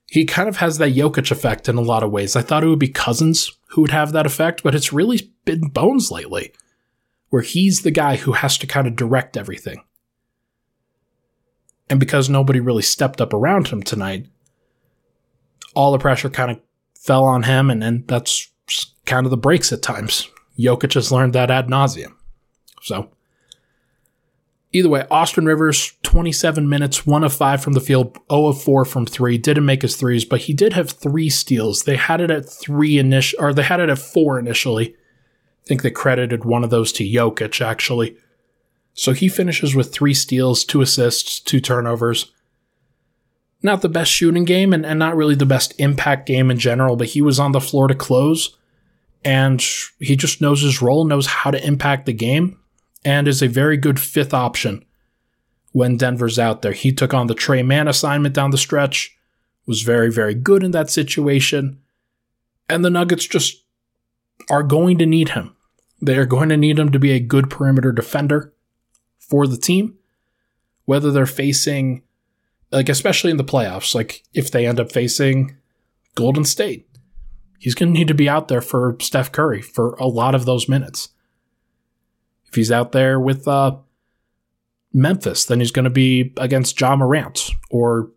he 0.06 0.24
kind 0.24 0.48
of 0.48 0.56
has 0.56 0.78
that 0.78 0.92
Jokic 0.92 1.30
effect 1.30 1.68
in 1.68 1.76
a 1.76 1.82
lot 1.82 2.02
of 2.02 2.10
ways. 2.10 2.36
I 2.36 2.42
thought 2.42 2.64
it 2.64 2.68
would 2.68 2.78
be 2.78 2.88
Cousins 2.88 3.56
who 3.68 3.82
would 3.82 3.90
have 3.90 4.12
that 4.12 4.26
effect, 4.26 4.62
but 4.62 4.74
it's 4.74 4.92
really 4.92 5.32
been 5.44 5.68
Bones 5.68 6.10
lately, 6.10 6.52
where 7.30 7.42
he's 7.42 7.82
the 7.82 7.90
guy 7.90 8.16
who 8.16 8.32
has 8.32 8.58
to 8.58 8.66
kind 8.66 8.86
of 8.86 8.96
direct 8.96 9.36
everything. 9.36 9.82
And 11.88 11.98
because 11.98 12.28
nobody 12.28 12.60
really 12.60 12.82
stepped 12.82 13.20
up 13.20 13.32
around 13.32 13.68
him 13.68 13.82
tonight, 13.82 14.26
all 15.74 15.92
the 15.92 15.98
pressure 15.98 16.30
kind 16.30 16.50
of 16.50 16.60
fell 16.94 17.24
on 17.24 17.44
him, 17.44 17.70
and 17.70 17.82
then 17.82 18.04
that's 18.06 18.48
kind 19.06 19.26
of 19.26 19.30
the 19.30 19.36
breaks 19.36 19.72
at 19.72 19.82
times. 19.82 20.28
Jokic 20.58 20.94
has 20.94 21.10
learned 21.10 21.32
that 21.32 21.50
ad 21.50 21.68
nauseum. 21.68 22.14
So, 22.82 23.10
either 24.72 24.88
way, 24.88 25.06
Austin 25.10 25.46
Rivers, 25.46 25.94
27 26.02 26.68
minutes, 26.68 27.06
1 27.06 27.24
of 27.24 27.32
5 27.32 27.62
from 27.62 27.72
the 27.72 27.80
field, 27.80 28.18
0 28.30 28.48
of 28.48 28.62
4 28.62 28.84
from 28.84 29.06
3. 29.06 29.38
Didn't 29.38 29.66
make 29.66 29.82
his 29.82 29.96
threes, 29.96 30.24
but 30.24 30.42
he 30.42 30.52
did 30.52 30.74
have 30.74 30.90
three 30.90 31.28
steals. 31.28 31.82
They 31.82 31.96
had 31.96 32.20
it 32.20 32.30
at 32.30 32.48
3 32.48 32.98
initial, 32.98 33.40
or 33.40 33.52
they 33.52 33.62
had 33.62 33.80
it 33.80 33.88
at 33.88 33.98
4 33.98 34.38
initially. 34.38 34.94
Think 35.70 35.82
they 35.82 35.92
credited 35.92 36.44
one 36.44 36.64
of 36.64 36.70
those 36.70 36.90
to 36.94 37.04
Jokic, 37.04 37.64
actually. 37.64 38.16
So 38.92 39.12
he 39.12 39.28
finishes 39.28 39.72
with 39.72 39.92
three 39.92 40.14
steals, 40.14 40.64
two 40.64 40.80
assists, 40.80 41.38
two 41.38 41.60
turnovers. 41.60 42.32
Not 43.62 43.80
the 43.80 43.88
best 43.88 44.10
shooting 44.10 44.44
game 44.44 44.72
and, 44.72 44.84
and 44.84 44.98
not 44.98 45.14
really 45.14 45.36
the 45.36 45.46
best 45.46 45.72
impact 45.78 46.26
game 46.26 46.50
in 46.50 46.58
general, 46.58 46.96
but 46.96 47.10
he 47.10 47.22
was 47.22 47.38
on 47.38 47.52
the 47.52 47.60
floor 47.60 47.86
to 47.86 47.94
close 47.94 48.58
and 49.24 49.64
he 50.00 50.16
just 50.16 50.40
knows 50.40 50.60
his 50.60 50.82
role, 50.82 51.04
knows 51.04 51.28
how 51.28 51.52
to 51.52 51.64
impact 51.64 52.06
the 52.06 52.12
game, 52.12 52.58
and 53.04 53.28
is 53.28 53.40
a 53.40 53.46
very 53.46 53.76
good 53.76 54.00
fifth 54.00 54.34
option 54.34 54.84
when 55.70 55.96
Denver's 55.96 56.36
out 56.36 56.62
there. 56.62 56.72
He 56.72 56.90
took 56.90 57.14
on 57.14 57.28
the 57.28 57.34
Tre 57.36 57.62
Mann 57.62 57.86
assignment 57.86 58.34
down 58.34 58.50
the 58.50 58.58
stretch, 58.58 59.16
was 59.66 59.82
very, 59.82 60.10
very 60.10 60.34
good 60.34 60.64
in 60.64 60.72
that 60.72 60.90
situation, 60.90 61.78
and 62.68 62.84
the 62.84 62.90
Nuggets 62.90 63.24
just 63.24 63.62
are 64.50 64.64
going 64.64 64.98
to 64.98 65.06
need 65.06 65.28
him. 65.28 65.54
They 66.00 66.16
are 66.16 66.26
going 66.26 66.48
to 66.48 66.56
need 66.56 66.78
him 66.78 66.92
to 66.92 66.98
be 66.98 67.12
a 67.12 67.20
good 67.20 67.50
perimeter 67.50 67.92
defender 67.92 68.52
for 69.18 69.46
the 69.46 69.58
team, 69.58 69.96
whether 70.84 71.10
they're 71.10 71.26
facing, 71.26 72.02
like, 72.70 72.88
especially 72.88 73.30
in 73.30 73.36
the 73.36 73.44
playoffs, 73.44 73.94
like 73.94 74.22
if 74.32 74.50
they 74.50 74.66
end 74.66 74.80
up 74.80 74.92
facing 74.92 75.56
Golden 76.14 76.44
State 76.44 76.86
he's 77.60 77.74
going 77.74 77.92
to 77.92 77.98
need 77.98 78.08
to 78.08 78.14
be 78.14 78.28
out 78.28 78.48
there 78.48 78.62
for 78.62 78.96
Steph 79.00 79.30
Curry 79.30 79.62
for 79.62 79.94
a 79.94 80.08
lot 80.08 80.34
of 80.34 80.46
those 80.46 80.68
minutes. 80.68 81.10
If 82.46 82.56
he's 82.56 82.72
out 82.72 82.90
there 82.90 83.20
with 83.20 83.46
uh, 83.46 83.76
Memphis, 84.92 85.44
then 85.44 85.60
he's 85.60 85.70
going 85.70 85.84
to 85.84 85.90
be 85.90 86.32
against 86.38 86.80
Ja 86.80 86.96
Morant 86.96 87.50
or 87.70 88.10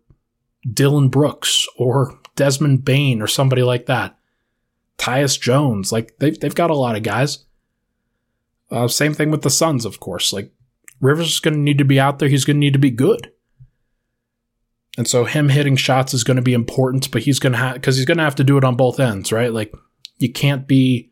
Dillon 0.72 1.08
Brooks 1.08 1.68
or 1.76 2.18
Desmond 2.34 2.84
Bane 2.84 3.22
or 3.22 3.28
somebody 3.28 3.62
like 3.62 3.86
that. 3.86 4.18
Tyus 4.98 5.38
Jones, 5.38 5.92
like 5.92 6.16
they've 6.18 6.38
they've 6.38 6.54
got 6.54 6.70
a 6.70 6.76
lot 6.76 6.96
of 6.96 7.02
guys. 7.02 7.44
Uh, 8.70 8.88
same 8.88 9.14
thing 9.14 9.30
with 9.30 9.42
the 9.42 9.50
Suns, 9.50 9.84
of 9.84 10.00
course. 10.00 10.32
Like 10.32 10.52
Rivers 11.00 11.28
is 11.28 11.40
going 11.40 11.54
to 11.54 11.60
need 11.60 11.78
to 11.78 11.84
be 11.84 12.00
out 12.00 12.18
there. 12.18 12.28
He's 12.28 12.44
going 12.44 12.56
to 12.56 12.60
need 12.60 12.72
to 12.72 12.78
be 12.78 12.90
good. 12.90 13.30
And 14.96 15.08
so 15.08 15.24
him 15.24 15.48
hitting 15.48 15.76
shots 15.76 16.14
is 16.14 16.24
going 16.24 16.36
to 16.36 16.42
be 16.42 16.54
important, 16.54 17.10
but 17.10 17.22
he's 17.22 17.38
going 17.38 17.52
to 17.52 17.58
have, 17.58 17.74
because 17.74 17.96
he's 17.96 18.06
going 18.06 18.18
to 18.18 18.24
have 18.24 18.36
to 18.36 18.44
do 18.44 18.56
it 18.56 18.64
on 18.64 18.76
both 18.76 19.00
ends, 19.00 19.32
right? 19.32 19.52
Like 19.52 19.74
you 20.18 20.32
can't 20.32 20.68
be 20.68 21.10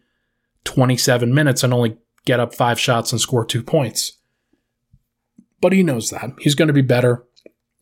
27 0.65 1.35
minutes 1.35 1.63
and 1.63 1.75
only 1.75 1.99
get 2.25 2.41
up 2.41 2.55
five 2.55 2.79
shots 2.79 3.13
and 3.13 3.21
score 3.21 3.45
two 3.45 3.63
points. 3.63 4.19
But 5.61 5.73
he 5.73 5.83
knows 5.83 6.11
that. 6.11 6.31
He's 6.41 6.55
going 6.55 6.69
to 6.69 6.75
be 6.75 6.83
better. 6.83 7.25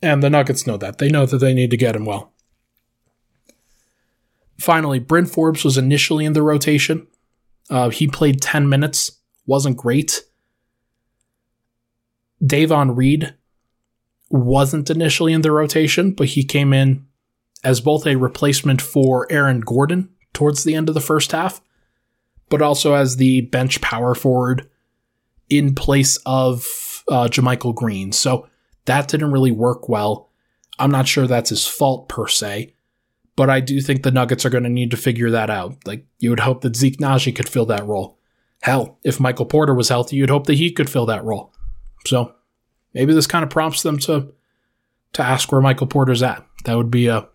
And 0.02 0.22
the 0.22 0.30
Nuggets 0.30 0.66
know 0.66 0.78
that. 0.78 0.98
They 0.98 1.10
know 1.10 1.26
that 1.26 1.38
they 1.38 1.52
need 1.52 1.70
to 1.70 1.76
get 1.76 1.96
him 1.96 2.06
well. 2.06 2.32
Finally, 4.58 4.98
Bryn 4.98 5.26
Forbes 5.26 5.64
was 5.64 5.78
initially 5.78 6.24
in 6.24 6.32
the 6.32 6.42
rotation. 6.42 7.06
Uh, 7.68 7.88
he 7.88 8.06
played 8.06 8.40
10 8.40 8.68
minutes, 8.68 9.19
wasn't 9.46 9.76
great. 9.76 10.24
Davon 12.44 12.94
Reed 12.94 13.34
wasn't 14.30 14.90
initially 14.90 15.32
in 15.32 15.42
the 15.42 15.52
rotation, 15.52 16.12
but 16.12 16.28
he 16.28 16.44
came 16.44 16.72
in 16.72 17.06
as 17.62 17.80
both 17.80 18.06
a 18.06 18.16
replacement 18.16 18.80
for 18.80 19.30
Aaron 19.30 19.60
Gordon 19.60 20.08
towards 20.32 20.64
the 20.64 20.74
end 20.74 20.88
of 20.88 20.94
the 20.94 21.00
first 21.00 21.32
half, 21.32 21.60
but 22.48 22.62
also 22.62 22.94
as 22.94 23.16
the 23.16 23.42
bench 23.42 23.80
power 23.80 24.14
forward 24.14 24.68
in 25.48 25.74
place 25.74 26.18
of 26.24 27.04
uh, 27.10 27.28
JaMychal 27.28 27.74
Green. 27.74 28.12
So 28.12 28.48
that 28.86 29.08
didn't 29.08 29.32
really 29.32 29.50
work 29.50 29.88
well. 29.88 30.30
I'm 30.78 30.90
not 30.90 31.08
sure 31.08 31.26
that's 31.26 31.50
his 31.50 31.66
fault 31.66 32.08
per 32.08 32.26
se, 32.26 32.74
but 33.36 33.50
I 33.50 33.60
do 33.60 33.80
think 33.80 34.02
the 34.02 34.10
Nuggets 34.10 34.46
are 34.46 34.50
going 34.50 34.64
to 34.64 34.70
need 34.70 34.92
to 34.92 34.96
figure 34.96 35.30
that 35.30 35.50
out. 35.50 35.76
Like 35.86 36.06
you 36.18 36.30
would 36.30 36.40
hope 36.40 36.62
that 36.62 36.76
Zeke 36.76 36.98
Nnaji 36.98 37.34
could 37.34 37.48
fill 37.48 37.66
that 37.66 37.86
role. 37.86 38.18
Hell, 38.62 38.98
if 39.02 39.18
Michael 39.20 39.46
Porter 39.46 39.74
was 39.74 39.88
healthy, 39.88 40.16
you'd 40.16 40.30
hope 40.30 40.46
that 40.46 40.54
he 40.54 40.70
could 40.70 40.90
fill 40.90 41.06
that 41.06 41.24
role. 41.24 41.52
So 42.06 42.34
maybe 42.92 43.14
this 43.14 43.26
kind 43.26 43.42
of 43.42 43.50
prompts 43.50 43.82
them 43.82 43.98
to 44.00 44.32
to 45.12 45.22
ask 45.22 45.50
where 45.50 45.60
Michael 45.60 45.88
Porter's 45.88 46.22
at. 46.22 46.46
That 46.64 46.76
would 46.76 46.90
be 46.90 47.08
a 47.08 47.28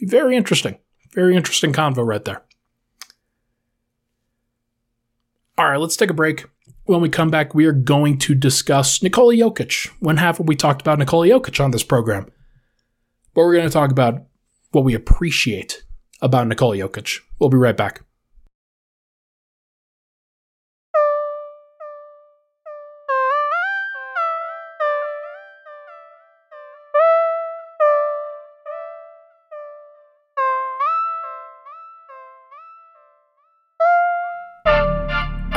very 0.00 0.36
interesting, 0.36 0.76
very 1.14 1.34
interesting 1.34 1.72
convo 1.72 2.06
right 2.06 2.24
there. 2.24 2.42
All 5.56 5.70
right, 5.70 5.80
let's 5.80 5.96
take 5.96 6.10
a 6.10 6.14
break. 6.14 6.44
When 6.84 7.00
we 7.00 7.08
come 7.08 7.30
back, 7.30 7.54
we 7.54 7.64
are 7.64 7.72
going 7.72 8.18
to 8.18 8.34
discuss 8.34 9.02
Nikola 9.02 9.34
Jokic. 9.34 9.90
When 10.00 10.18
haven't 10.18 10.46
we 10.46 10.54
talked 10.54 10.82
about 10.82 10.98
Nikola 10.98 11.26
Jokic 11.28 11.64
on 11.64 11.70
this 11.70 11.82
program? 11.82 12.26
But 13.34 13.42
we're 13.42 13.54
going 13.54 13.66
to 13.66 13.72
talk 13.72 13.90
about 13.90 14.26
what 14.72 14.84
we 14.84 14.94
appreciate 14.94 15.84
about 16.20 16.46
Nikola 16.46 16.76
Jokic. 16.76 17.20
We'll 17.40 17.50
be 17.50 17.56
right 17.56 17.76
back. 17.76 18.02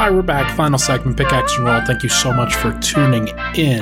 Right, 0.10 0.16
we're 0.16 0.24
back. 0.24 0.56
Final 0.56 0.80
segment, 0.80 1.18
pickaxe 1.18 1.56
and 1.58 1.66
roll. 1.66 1.82
Thank 1.86 2.02
you 2.02 2.10
so 2.10 2.34
much 2.34 2.56
for 2.56 2.74
tuning 2.80 3.28
in. 3.56 3.80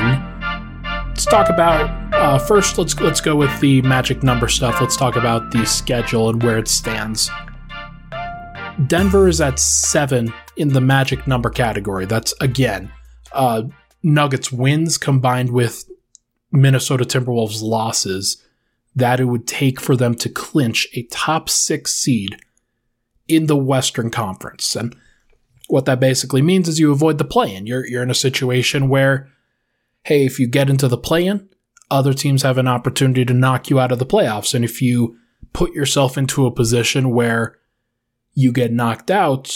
Let's 1.08 1.26
talk 1.26 1.50
about 1.50 1.90
uh, 2.13 2.38
first. 2.38 2.78
Let's 2.78 3.00
let's 3.00 3.22
go 3.22 3.36
with 3.36 3.58
the 3.62 3.82
magic 3.84 4.24
number 4.24 4.50
stuff. 4.50 4.82
Let's 4.82 4.98
talk 4.98 5.16
about 5.16 5.52
the 5.52 5.66
schedule 5.66 6.30
and 6.30 6.44
where 6.44 6.58
it 6.58 6.68
stands. 6.68 7.30
Denver 8.88 9.28
is 9.28 9.40
at 9.40 9.58
seven 9.58 10.34
in 10.58 10.70
the 10.70 10.82
magic 10.82 11.28
number 11.28 11.50
category. 11.50 12.06
That's 12.06 12.34
again 12.42 12.92
uh, 13.32 13.63
Nuggets 14.04 14.52
wins 14.52 14.98
combined 14.98 15.52
with 15.52 15.90
Minnesota 16.52 17.06
Timberwolves 17.06 17.62
losses 17.62 18.44
that 18.96 19.20
it 19.20 19.26
would 19.26 19.48
take 19.48 19.80
for 19.80 19.96
them 19.96 20.13
to 20.16 20.30
clinch 20.30 20.88
a 20.94 21.04
top 21.04 21.50
six 21.50 21.96
seed 21.96 22.38
in 23.28 23.46
the 23.46 23.58
Western 23.58 24.10
Conference. 24.10 24.76
And 24.76 24.96
what 25.67 25.86
that 25.86 25.99
basically 25.99 26.41
means 26.41 26.67
is 26.67 26.80
you 26.80 26.91
avoid 26.91 27.17
the 27.17 27.25
play 27.25 27.53
in. 27.53 27.67
You're, 27.67 27.86
you're 27.86 28.03
in 28.03 28.12
a 28.12 28.15
situation 28.15 28.89
where, 28.89 29.30
hey, 30.03 30.25
if 30.25 30.39
you 30.39 30.47
get 30.47 30.69
into 30.69 30.88
the 30.88 30.97
play 30.97 31.25
in, 31.25 31.49
other 31.89 32.13
teams 32.13 32.43
have 32.43 32.58
an 32.58 32.67
opportunity 32.67 33.25
to 33.25 33.34
knock 33.34 33.69
you 33.69 33.80
out 33.80 33.91
of 33.91 33.99
the 33.99 34.06
playoffs. 34.06 34.53
And 34.53 34.63
if 34.65 34.82
you 34.82 35.17
put 35.53 35.73
yourself 35.73 36.17
into 36.17 36.45
a 36.45 36.51
position 36.51 37.12
where 37.12 37.58
you 38.34 38.51
get 38.51 38.71
knocked 38.71 39.12
out, 39.12 39.53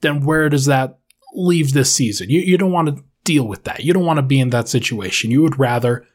then 0.00 0.24
where 0.24 0.48
does 0.48 0.66
that 0.66 0.98
leave 1.34 1.72
this 1.72 1.92
season? 1.92 2.30
You, 2.30 2.40
you 2.40 2.58
don't 2.58 2.72
want 2.72 2.88
to 2.88 3.04
deal 3.24 3.46
with 3.46 3.64
that. 3.64 3.84
You 3.84 3.92
don't 3.92 4.04
want 4.04 4.18
to 4.18 4.22
be 4.22 4.40
in 4.40 4.50
that 4.50 4.68
situation. 4.68 5.30
You 5.30 5.42
would 5.42 5.58
rather 5.58 6.06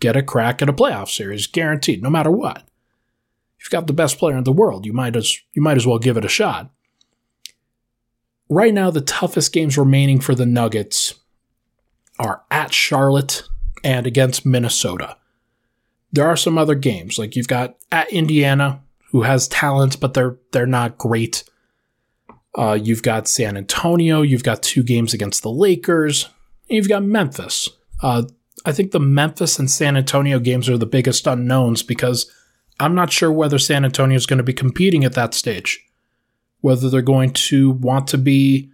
get 0.00 0.16
a 0.16 0.22
crack 0.22 0.62
at 0.62 0.68
a 0.68 0.72
playoff 0.72 1.08
series, 1.08 1.46
guaranteed, 1.46 2.02
no 2.02 2.10
matter 2.10 2.30
what. 2.30 2.62
You've 3.58 3.70
got 3.70 3.86
the 3.86 3.92
best 3.92 4.18
player 4.18 4.36
in 4.36 4.44
the 4.44 4.52
world. 4.52 4.84
You 4.84 4.92
might 4.92 5.16
as 5.16 5.38
you 5.52 5.62
might 5.62 5.76
as 5.76 5.86
well 5.86 5.98
give 5.98 6.16
it 6.16 6.24
a 6.24 6.28
shot. 6.28 6.70
Right 8.48 8.74
now, 8.74 8.90
the 8.90 9.00
toughest 9.00 9.52
games 9.52 9.78
remaining 9.78 10.20
for 10.20 10.34
the 10.34 10.46
Nuggets 10.46 11.14
are 12.18 12.42
at 12.50 12.72
Charlotte 12.72 13.42
and 13.82 14.06
against 14.06 14.46
Minnesota. 14.46 15.16
There 16.12 16.26
are 16.26 16.36
some 16.36 16.58
other 16.58 16.74
games, 16.74 17.18
like 17.18 17.34
you've 17.34 17.48
got 17.48 17.76
at 17.90 18.12
Indiana, 18.12 18.82
who 19.10 19.22
has 19.22 19.48
talent, 19.48 20.00
but 20.00 20.14
they're 20.14 20.38
they're 20.52 20.66
not 20.66 20.98
great. 20.98 21.44
Uh, 22.56 22.78
you've 22.80 23.02
got 23.02 23.26
San 23.26 23.56
Antonio. 23.56 24.22
You've 24.22 24.44
got 24.44 24.62
two 24.62 24.82
games 24.84 25.12
against 25.12 25.42
the 25.42 25.50
Lakers. 25.50 26.28
you've 26.68 26.88
got 26.88 27.02
Memphis. 27.02 27.68
Uh, 28.00 28.24
I 28.64 28.72
think 28.72 28.92
the 28.92 29.00
Memphis 29.00 29.58
and 29.58 29.70
San 29.70 29.96
Antonio 29.96 30.38
games 30.38 30.68
are 30.68 30.78
the 30.78 30.86
biggest 30.86 31.26
unknowns 31.26 31.82
because 31.82 32.30
I'm 32.80 32.94
not 32.94 33.12
sure 33.12 33.32
whether 33.32 33.58
San 33.58 33.84
Antonio 33.84 34.16
is 34.16 34.26
going 34.26 34.38
to 34.38 34.44
be 34.44 34.52
competing 34.52 35.04
at 35.04 35.14
that 35.14 35.34
stage. 35.34 35.84
Whether 36.64 36.88
they're 36.88 37.02
going 37.02 37.34
to 37.34 37.72
want 37.72 38.06
to 38.08 38.16
be 38.16 38.72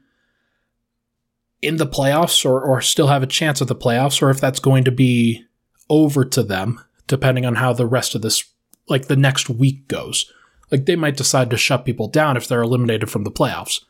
in 1.61 1.77
the 1.77 1.89
playoffs 1.89 2.47
or, 2.47 2.63
or 2.63 2.81
still 2.81 3.09
have 3.09 3.25
a 3.25 3.27
chance 3.27 3.61
at 3.61 3.67
the 3.67 3.75
playoffs, 3.75 4.23
or 4.23 4.31
if 4.31 4.41
that's 4.41 4.61
going 4.61 4.85
to 4.85 4.93
be 4.93 5.45
over 5.89 6.25
to 6.25 6.45
them, 6.45 6.81
depending 7.09 7.45
on 7.45 7.57
how 7.57 7.73
the 7.73 7.89
rest 7.89 8.15
of 8.15 8.23
this, 8.23 8.45
like 8.89 9.09
the 9.09 9.17
next 9.17 9.51
week 9.51 9.89
goes. 9.89 10.33
Like 10.71 10.87
they 10.87 10.95
might 10.95 11.17
decide 11.17 11.51
to 11.51 11.57
shut 11.57 11.85
people 11.85 12.07
down 12.07 12.37
if 12.37 12.47
they're 12.47 12.63
eliminated 12.63 13.11
from 13.11 13.25
the 13.25 13.31
playoffs. 13.33 13.81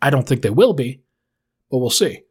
I 0.00 0.10
don't 0.10 0.28
think 0.28 0.42
they 0.42 0.50
will 0.50 0.72
be, 0.72 1.02
but 1.68 1.78
we'll 1.78 1.90
see. 1.90 2.22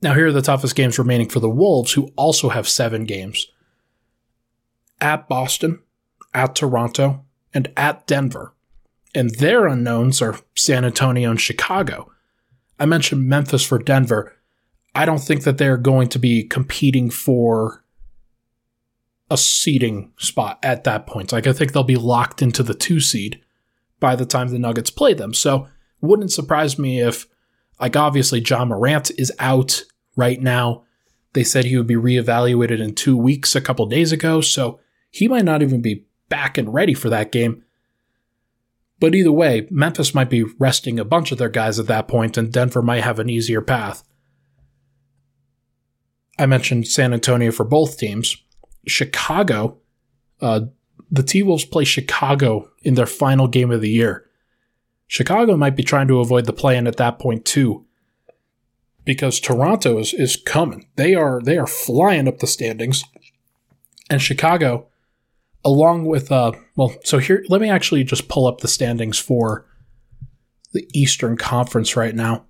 Now, 0.00 0.14
here 0.14 0.28
are 0.28 0.32
the 0.32 0.42
toughest 0.42 0.76
games 0.76 0.96
remaining 0.96 1.28
for 1.28 1.40
the 1.40 1.50
Wolves, 1.50 1.94
who 1.94 2.12
also 2.14 2.50
have 2.50 2.68
seven 2.68 3.02
games 3.02 3.48
at 5.00 5.28
Boston, 5.28 5.80
at 6.32 6.54
Toronto, 6.54 7.24
and 7.52 7.72
at 7.76 8.06
Denver. 8.06 8.53
And 9.14 9.30
their 9.36 9.66
unknowns 9.66 10.20
are 10.20 10.40
San 10.54 10.84
Antonio 10.84 11.30
and 11.30 11.40
Chicago. 11.40 12.10
I 12.78 12.86
mentioned 12.86 13.28
Memphis 13.28 13.64
for 13.64 13.78
Denver. 13.78 14.34
I 14.94 15.04
don't 15.04 15.18
think 15.18 15.44
that 15.44 15.58
they're 15.58 15.76
going 15.76 16.08
to 16.08 16.18
be 16.18 16.44
competing 16.44 17.10
for 17.10 17.84
a 19.30 19.36
seeding 19.36 20.12
spot 20.18 20.58
at 20.62 20.84
that 20.84 21.06
point. 21.06 21.32
Like 21.32 21.46
I 21.46 21.52
think 21.52 21.72
they'll 21.72 21.82
be 21.82 21.96
locked 21.96 22.42
into 22.42 22.62
the 22.62 22.74
two 22.74 23.00
seed 23.00 23.40
by 24.00 24.16
the 24.16 24.26
time 24.26 24.48
the 24.48 24.58
Nuggets 24.58 24.90
play 24.90 25.14
them. 25.14 25.32
So 25.32 25.68
wouldn't 26.00 26.32
surprise 26.32 26.78
me 26.78 27.00
if 27.00 27.26
like 27.80 27.96
obviously 27.96 28.40
Ja 28.40 28.64
Morant 28.64 29.10
is 29.18 29.32
out 29.38 29.82
right 30.16 30.40
now. 30.40 30.84
They 31.32 31.44
said 31.44 31.64
he 31.64 31.76
would 31.76 31.86
be 31.86 31.96
reevaluated 31.96 32.80
in 32.80 32.94
two 32.94 33.16
weeks 33.16 33.56
a 33.56 33.60
couple 33.60 33.86
days 33.86 34.12
ago, 34.12 34.40
so 34.40 34.78
he 35.10 35.26
might 35.26 35.44
not 35.44 35.62
even 35.62 35.80
be 35.80 36.06
back 36.28 36.56
and 36.56 36.72
ready 36.72 36.94
for 36.94 37.08
that 37.08 37.32
game. 37.32 37.64
But 39.00 39.14
either 39.14 39.32
way, 39.32 39.66
Memphis 39.70 40.14
might 40.14 40.30
be 40.30 40.44
resting 40.58 40.98
a 40.98 41.04
bunch 41.04 41.32
of 41.32 41.38
their 41.38 41.48
guys 41.48 41.78
at 41.78 41.86
that 41.88 42.08
point, 42.08 42.36
and 42.36 42.52
Denver 42.52 42.82
might 42.82 43.02
have 43.02 43.18
an 43.18 43.28
easier 43.28 43.60
path. 43.60 44.04
I 46.38 46.46
mentioned 46.46 46.88
San 46.88 47.12
Antonio 47.12 47.52
for 47.52 47.64
both 47.64 47.98
teams. 47.98 48.36
Chicago, 48.86 49.78
uh, 50.40 50.62
the 51.10 51.22
T 51.22 51.42
Wolves 51.42 51.64
play 51.64 51.84
Chicago 51.84 52.70
in 52.82 52.94
their 52.94 53.06
final 53.06 53.46
game 53.48 53.70
of 53.70 53.80
the 53.80 53.90
year. 53.90 54.26
Chicago 55.06 55.56
might 55.56 55.76
be 55.76 55.82
trying 55.82 56.08
to 56.08 56.20
avoid 56.20 56.46
the 56.46 56.52
play 56.52 56.76
in 56.76 56.86
at 56.86 56.96
that 56.96 57.18
point 57.18 57.44
too, 57.44 57.84
because 59.04 59.38
Toronto 59.38 59.98
is, 59.98 60.12
is 60.14 60.36
coming. 60.36 60.88
They 60.96 61.14
are 61.14 61.40
they 61.42 61.58
are 61.58 61.66
flying 61.66 62.26
up 62.26 62.38
the 62.38 62.46
standings, 62.46 63.04
and 64.10 64.20
Chicago, 64.20 64.88
along 65.64 66.06
with 66.06 66.30
uh, 66.30 66.52
well, 66.76 66.94
so 67.04 67.18
here 67.18 67.44
let 67.48 67.60
me 67.60 67.70
actually 67.70 68.04
just 68.04 68.28
pull 68.28 68.46
up 68.46 68.60
the 68.60 68.68
standings 68.68 69.18
for 69.18 69.66
the 70.72 70.88
Eastern 70.92 71.36
Conference 71.36 71.96
right 71.96 72.14
now. 72.14 72.44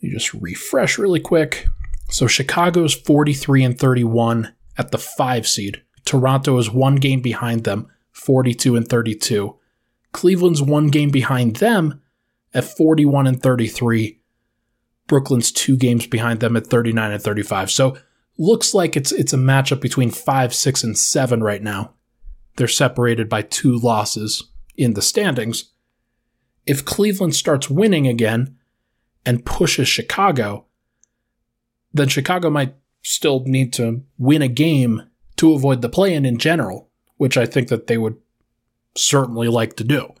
You 0.00 0.10
just 0.10 0.32
refresh 0.34 0.98
really 0.98 1.20
quick. 1.20 1.66
So 2.08 2.26
Chicago's 2.26 2.94
43 2.94 3.64
and 3.64 3.78
31 3.78 4.52
at 4.76 4.90
the 4.90 4.98
5 4.98 5.46
seed. 5.46 5.82
Toronto 6.04 6.58
is 6.58 6.70
one 6.70 6.96
game 6.96 7.20
behind 7.20 7.64
them, 7.64 7.88
42 8.12 8.76
and 8.76 8.88
32. 8.88 9.56
Cleveland's 10.12 10.60
one 10.60 10.88
game 10.88 11.10
behind 11.10 11.56
them 11.56 12.02
at 12.52 12.64
41 12.64 13.26
and 13.26 13.42
33. 13.42 14.20
Brooklyn's 15.06 15.52
two 15.52 15.76
games 15.76 16.06
behind 16.06 16.40
them 16.40 16.56
at 16.56 16.66
39 16.66 17.12
and 17.12 17.22
35. 17.22 17.70
So 17.70 17.96
looks 18.38 18.74
like 18.74 18.96
it's 18.96 19.12
it's 19.12 19.32
a 19.32 19.38
matchup 19.38 19.80
between 19.80 20.10
5, 20.10 20.54
6 20.54 20.84
and 20.84 20.98
7 20.98 21.42
right 21.42 21.62
now. 21.62 21.94
They're 22.56 22.68
separated 22.68 23.28
by 23.28 23.42
two 23.42 23.76
losses 23.78 24.50
in 24.76 24.94
the 24.94 25.02
standings. 25.02 25.70
If 26.66 26.84
Cleveland 26.84 27.34
starts 27.34 27.70
winning 27.70 28.06
again 28.06 28.56
and 29.24 29.44
pushes 29.44 29.88
Chicago, 29.88 30.66
then 31.92 32.08
Chicago 32.08 32.50
might 32.50 32.74
still 33.02 33.40
need 33.44 33.72
to 33.74 34.02
win 34.18 34.42
a 34.42 34.48
game 34.48 35.02
to 35.36 35.54
avoid 35.54 35.82
the 35.82 35.88
play 35.88 36.14
in 36.14 36.24
in 36.24 36.38
general, 36.38 36.88
which 37.16 37.36
I 37.36 37.46
think 37.46 37.68
that 37.68 37.86
they 37.86 37.98
would 37.98 38.16
certainly 38.96 39.48
like 39.48 39.76
to 39.76 39.84
do. 39.84 40.14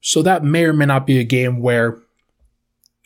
So 0.00 0.22
that 0.22 0.44
may 0.44 0.64
or 0.64 0.72
may 0.72 0.86
not 0.86 1.06
be 1.06 1.18
a 1.18 1.24
game 1.24 1.60
where 1.60 1.98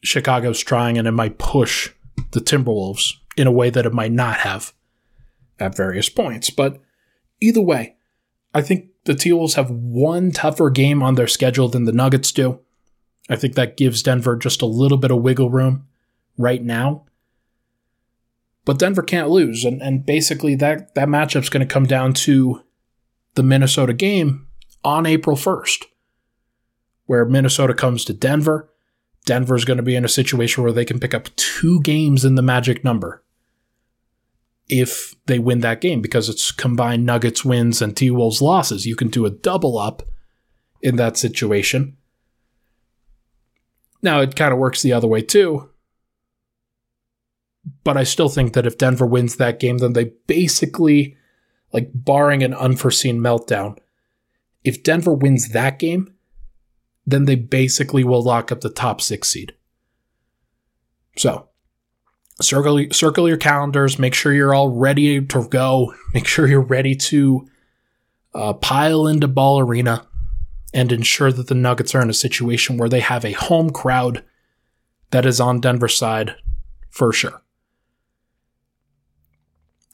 Chicago's 0.03 0.61
trying 0.61 0.99
and 0.99 1.07
it 1.07 1.12
might 1.12 1.38
push 1.38 1.90
the 2.33 2.40
Timberwolves 2.40 3.14
in 3.37 3.47
a 3.47 3.53
way 3.53 3.71
that 3.71 3.87
it 3.87 3.92
might 3.92 4.12
not 4.12 4.38
have 4.38 4.73
at 5.59 5.77
various 5.77 6.09
points. 6.09 6.51
But 6.51 6.81
either 7.40 7.61
way, 7.61 7.97
I 8.55 8.62
think 8.62 8.88
the 9.05 9.14
T 9.14 9.33
Wolves 9.33 9.55
have 9.55 9.71
one 9.71 10.31
tougher 10.31 10.71
game 10.71 11.03
on 11.03 11.14
their 11.14 11.27
schedule 11.27 11.68
than 11.68 11.85
the 11.85 11.92
Nuggets 11.92 12.33
do. 12.33 12.61
I 13.29 13.37
think 13.37 13.55
that 13.55 13.77
gives 13.77 14.03
Denver 14.03 14.37
just 14.37 14.62
a 14.62 14.66
little 14.66 14.99
bit 14.99 15.11
of 15.11 15.23
wiggle 15.23 15.51
room 15.51 15.87
right 16.37 16.62
now. 16.62 17.07
But 18.64 18.79
Denver 18.79 19.03
can't 19.03 19.31
lose, 19.31 19.64
and, 19.64 19.83
and 19.83 20.07
basically 20.07 20.55
that, 20.57 20.95
that 20.95 21.09
matchup's 21.09 21.49
going 21.49 21.66
to 21.66 21.73
come 21.73 21.87
down 21.87 22.12
to 22.14 22.62
the 23.35 23.42
Minnesota 23.42 23.92
game 23.92 24.47
on 24.85 25.05
April 25.05 25.37
1st, 25.37 25.85
where 27.07 27.25
Minnesota 27.25 27.75
comes 27.75 28.05
to 28.05 28.12
Denver. 28.12 28.71
Denver's 29.24 29.64
going 29.64 29.76
to 29.76 29.82
be 29.82 29.94
in 29.94 30.04
a 30.04 30.08
situation 30.08 30.62
where 30.62 30.72
they 30.72 30.85
can 30.85 30.98
pick 30.98 31.14
up 31.14 31.35
two 31.37 31.80
games 31.82 32.24
in 32.24 32.35
the 32.35 32.42
magic 32.42 32.82
number 32.82 33.22
if 34.68 35.14
they 35.26 35.38
win 35.38 35.61
that 35.61 35.81
game 35.81 36.00
because 36.00 36.29
it's 36.29 36.50
combined 36.50 37.06
Nuggets 37.06 37.44
wins 37.44 37.83
and 37.83 37.96
T 37.96 38.10
Wolves 38.10 38.42
losses. 38.42 38.87
You 38.87 38.96
can 38.96 39.08
do 39.08 39.27
a 39.27 39.31
double 39.31 39.79
up 39.79 40.02
in 40.81 40.96
that 40.96 41.16
situation. 41.16 41.96
Now, 44.02 44.20
it 44.20 44.35
kind 44.35 44.52
of 44.52 44.58
works 44.58 44.83
the 44.83 44.92
other 44.92 45.06
way 45.06 45.23
too. 45.23 45.68
But 47.85 47.96
I 47.96 48.02
still 48.02 48.29
think 48.29 48.54
that 48.54 48.66
if 48.66 48.79
Denver 48.79 49.06
wins 49.06 49.37
that 49.37 49.60
game, 49.60 49.79
then 49.79 49.92
they 49.92 50.12
basically, 50.27 51.16
like, 51.73 51.90
barring 51.94 52.42
an 52.42 52.54
unforeseen 52.54 53.20
meltdown, 53.20 53.79
if 54.64 54.83
Denver 54.83 55.14
wins 55.14 55.50
that 55.50 55.79
game, 55.79 56.12
then 57.07 57.25
they 57.25 57.35
basically 57.35 58.05
will 58.05 58.23
lock 58.23 58.53
up 58.53 58.61
the 58.61 58.71
top 58.71 59.00
six 59.00 59.29
seed. 59.29 59.55
So, 61.17 61.48
circle, 62.40 62.87
circle 62.92 63.29
your 63.29 63.37
calendars, 63.37 63.98
make 63.98 64.15
sure 64.15 64.33
you're 64.33 64.55
all 64.55 64.69
ready 64.69 65.21
to 65.21 65.48
go, 65.48 65.94
make 66.15 66.27
sure 66.27 66.46
you're 66.46 66.61
ready 66.61 66.94
to 66.94 67.46
uh, 68.35 68.53
pile 68.55 69.07
into 69.07 69.29
Ball 69.29 69.61
Arena 69.61 70.07
and 70.73 70.90
ensure 70.90 71.33
that 71.33 71.48
the 71.48 71.55
Nuggets 71.55 71.94
are 71.94 72.00
in 72.00 72.11
a 72.11 72.15
situation 72.15 72.79
where 72.79 72.88
they 72.88 73.00
have 73.00 73.25
a 73.25 73.33
home 73.33 73.71
crowd 73.71 74.25
that 75.11 75.27
is 75.27 75.40
on 75.40 75.61
Denver's 75.61 75.96
side 75.96 76.35
for 76.88 77.13
sure. 77.13 77.42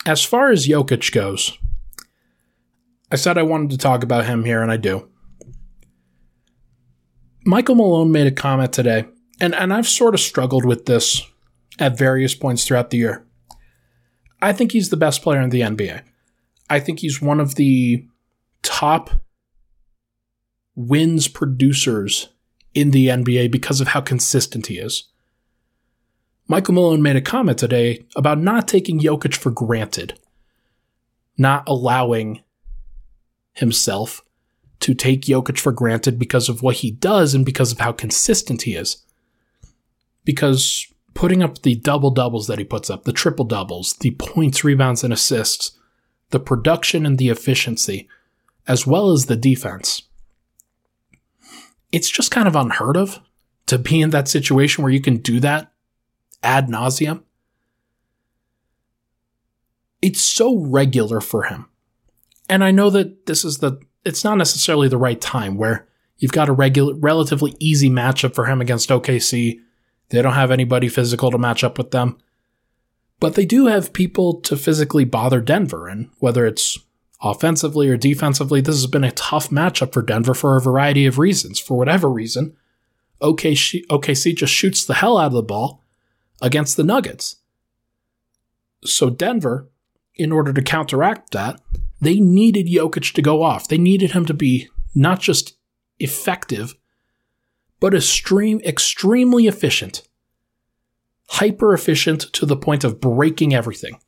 As 0.07 0.25
far 0.25 0.51
as 0.51 0.69
Jokic 0.69 1.13
goes, 1.13 1.59
I 3.11 3.17
said 3.17 3.37
I 3.37 3.43
wanted 3.43 3.71
to 3.71 3.79
talk 3.79 4.03
about 4.03 4.27
him 4.27 4.45
here, 4.45 4.63
and 4.63 4.71
I 4.71 4.77
do. 4.77 5.09
Michael 7.49 7.77
Malone 7.77 8.13
made 8.13 8.27
a 8.27 8.31
comment 8.31 8.75
today, 8.75 9.07
and, 9.41 9.55
and 9.55 9.73
I've 9.73 9.89
sort 9.89 10.13
of 10.13 10.21
struggled 10.21 10.67
with 10.67 10.85
this 10.85 11.23
at 11.79 11.97
various 11.97 12.35
points 12.35 12.67
throughout 12.67 12.91
the 12.91 12.99
year. 12.99 13.25
I 14.43 14.53
think 14.53 14.73
he's 14.73 14.91
the 14.91 14.99
best 14.99 15.23
player 15.23 15.41
in 15.41 15.49
the 15.49 15.63
NBA. 15.63 16.03
I 16.69 16.79
think 16.79 16.99
he's 16.99 17.23
one 17.23 17.41
of 17.41 17.55
the 17.55 18.07
top 18.63 19.09
wins 20.75 21.27
producers 21.27 22.29
in 22.75 22.91
the 22.91 23.07
NBA 23.07 23.51
because 23.51 23.81
of 23.81 23.89
how 23.89 24.03
consistent 24.03 24.67
he 24.67 24.77
is. 24.77 25.05
Michael 26.49 26.75
Malone 26.75 27.01
made 27.01 27.17
a 27.17 27.23
comment 27.23 27.57
today 27.57 28.05
about 28.15 28.39
not 28.39 28.69
taking 28.69 29.01
Jokic 29.01 29.35
for 29.35 29.51
granted, 29.51 30.21
not 31.39 31.67
allowing 31.67 32.43
himself 33.55 34.23
to 34.81 34.95
take 34.95 35.23
Jokic 35.23 35.59
for 35.59 35.73
granted 35.73 36.19
because 36.19 36.49
of 36.49 36.63
what 36.63 36.77
he 36.77 36.91
does 36.91 37.35
and 37.35 37.45
because 37.45 37.73
of 37.73 37.81
how 37.81 37.93
consistent 37.93 38.63
he 38.63 38.75
is. 38.75 39.05
Because 40.25 40.87
putting 41.15 41.43
up 41.43 41.63
the 41.63 41.75
double 41.75 42.11
doubles 42.11 42.47
that 42.47 42.59
he 42.59 42.65
puts 42.65 42.91
up, 42.91 43.05
the 43.05 43.13
triple 43.13 43.45
doubles, 43.45 43.95
the 43.95 44.13
points, 44.13 44.63
rebounds, 44.63 45.03
and 45.03 45.13
assists, 45.13 45.73
the 46.31 46.39
production 46.39 47.05
and 47.05 47.19
the 47.19 47.29
efficiency, 47.29 48.09
as 48.67 48.87
well 48.87 49.11
as 49.11 49.27
the 49.27 49.37
defense, 49.37 50.03
it's 51.91 52.11
just 52.11 52.31
kind 52.31 52.47
of 52.47 52.55
unheard 52.55 52.97
of 52.97 53.19
to 53.67 53.79
be 53.79 54.01
in 54.01 54.11
that 54.11 54.29
situation 54.29 54.85
where 54.85 54.93
you 54.93 55.01
can 55.01 55.17
do 55.17 55.41
that 55.41 55.73
ad 56.43 56.69
nauseum. 56.69 57.23
It's 60.01 60.21
so 60.21 60.57
regular 60.57 61.21
for 61.21 61.45
him. 61.45 61.67
And 62.49 62.63
I 62.63 62.71
know 62.71 62.91
that 62.91 63.27
this 63.27 63.45
is 63.45 63.59
the, 63.59 63.81
it's 64.09 64.25
not 64.25 64.39
necessarily 64.39 64.89
the 64.89 64.97
right 64.97 65.21
time 65.21 65.57
where 65.57 65.87
you've 66.17 66.33
got 66.33 66.49
a 66.49 66.53
regular, 66.53 66.95
relatively 66.95 67.55
easy 67.61 67.91
matchup 67.91 68.35
for 68.35 68.47
him 68.47 68.61
against 68.61 68.89
OKC. 68.89 69.61
They 70.09 70.23
don't 70.23 70.33
have 70.33 70.51
anybody 70.51 70.89
physical 70.89 71.31
to 71.31 71.39
match 71.39 71.63
up 71.63 71.77
with 71.77 71.91
them. 71.91 72.19
But 73.21 73.35
they 73.35 73.45
do 73.45 73.67
have 73.67 73.93
people 73.93 74.41
to 74.43 74.57
physically 74.57 75.05
bother 75.05 75.41
Denver. 75.41 75.89
And 75.89 76.09
whether 76.19 76.47
it's 76.47 76.79
offensively 77.21 77.89
or 77.89 77.97
defensively, 77.97 78.61
this 78.61 78.77
has 78.77 78.87
been 78.87 79.05
a 79.05 79.13
tough 79.13 79.51
matchup 79.51 79.93
for 79.93 80.03
Denver 80.03 80.35
for 80.35 80.57
a 80.57 80.61
variety 80.61 81.05
of 81.05 81.19
reasons. 81.19 81.59
For 81.59 81.77
whatever 81.77 82.09
reason, 82.09 82.57
OKC, 83.21 83.87
OKC 83.89 84.35
just 84.35 84.53
shoots 84.53 84.85
the 84.85 84.95
hell 84.95 85.19
out 85.19 85.27
of 85.27 85.33
the 85.33 85.43
ball 85.43 85.85
against 86.41 86.77
the 86.77 86.85
Nuggets. 86.85 87.37
So 88.85 89.11
Denver, 89.11 89.69
in 90.15 90.33
order 90.33 90.53
to 90.53 90.63
counteract 90.63 91.33
that, 91.33 91.61
they 92.01 92.21
needed 92.21 92.67
Jokic 92.67 93.13
to 93.15 93.23
go 93.23 93.43
off. 93.43 93.69
They 93.69 93.79
needed 93.79 94.13
him 94.13 94.25
to 94.27 94.35
be 94.35 94.69
not 94.95 95.21
just 95.21 95.57
effective, 95.99 96.75
but 97.81 97.95
extreme, 97.95 98.61
extremely 98.61 99.47
efficient. 99.47 100.03
Hyper 101.31 101.75
efficient 101.75 102.23
to 102.33 102.47
the 102.47 102.57
point 102.57 102.85
of 102.85 103.01
breaking 103.01 103.55
everything. 103.55 103.99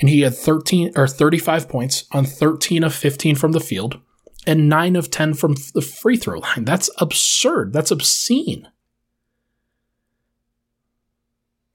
And 0.00 0.08
he 0.08 0.20
had 0.22 0.34
13 0.34 0.92
or 0.96 1.06
35 1.06 1.68
points 1.68 2.04
on 2.12 2.24
13 2.24 2.84
of 2.84 2.94
15 2.94 3.36
from 3.36 3.52
the 3.52 3.60
field 3.60 4.00
and 4.46 4.68
9 4.68 4.96
of 4.96 5.10
10 5.10 5.34
from 5.34 5.54
the 5.74 5.82
free 5.82 6.16
throw 6.16 6.38
line. 6.38 6.64
That's 6.64 6.90
absurd. 6.98 7.72
That's 7.72 7.90
obscene. 7.90 8.68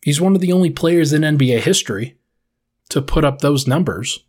He's 0.04 0.22
one 0.22 0.36
of 0.36 0.42
the 0.42 0.52
only 0.52 0.70
players 0.70 1.14
in 1.14 1.22
NBA 1.22 1.62
history 1.62 2.18
to 2.90 3.02
put 3.02 3.26
up 3.26 3.40
those 3.40 3.68
numbers. 3.68 4.24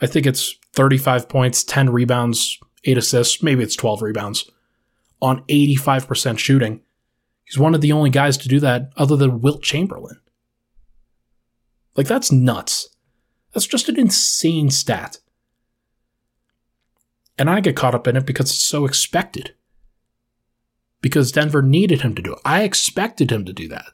I 0.00 0.06
think 0.06 0.26
it's 0.26 0.56
35 0.72 1.28
points, 1.28 1.64
10 1.64 1.90
rebounds, 1.90 2.58
8 2.84 2.98
assists, 2.98 3.42
maybe 3.42 3.62
it's 3.62 3.76
12 3.76 4.02
rebounds 4.02 4.50
on 5.20 5.42
85% 5.44 6.38
shooting. 6.38 6.80
He's 7.44 7.58
one 7.58 7.74
of 7.74 7.80
the 7.80 7.92
only 7.92 8.10
guys 8.10 8.36
to 8.38 8.48
do 8.48 8.60
that 8.60 8.92
other 8.96 9.16
than 9.16 9.40
Wilt 9.40 9.62
Chamberlain. 9.62 10.20
Like, 11.94 12.06
that's 12.06 12.30
nuts. 12.30 12.90
That's 13.54 13.66
just 13.66 13.88
an 13.88 13.98
insane 13.98 14.70
stat. 14.70 15.18
And 17.38 17.48
I 17.48 17.60
get 17.60 17.76
caught 17.76 17.94
up 17.94 18.06
in 18.06 18.16
it 18.16 18.26
because 18.26 18.50
it's 18.50 18.64
so 18.64 18.84
expected. 18.84 19.54
Because 21.00 21.32
Denver 21.32 21.62
needed 21.62 22.02
him 22.02 22.14
to 22.14 22.22
do 22.22 22.32
it. 22.32 22.38
I 22.44 22.62
expected 22.62 23.30
him 23.30 23.44
to 23.44 23.52
do 23.52 23.68
that. 23.68 23.86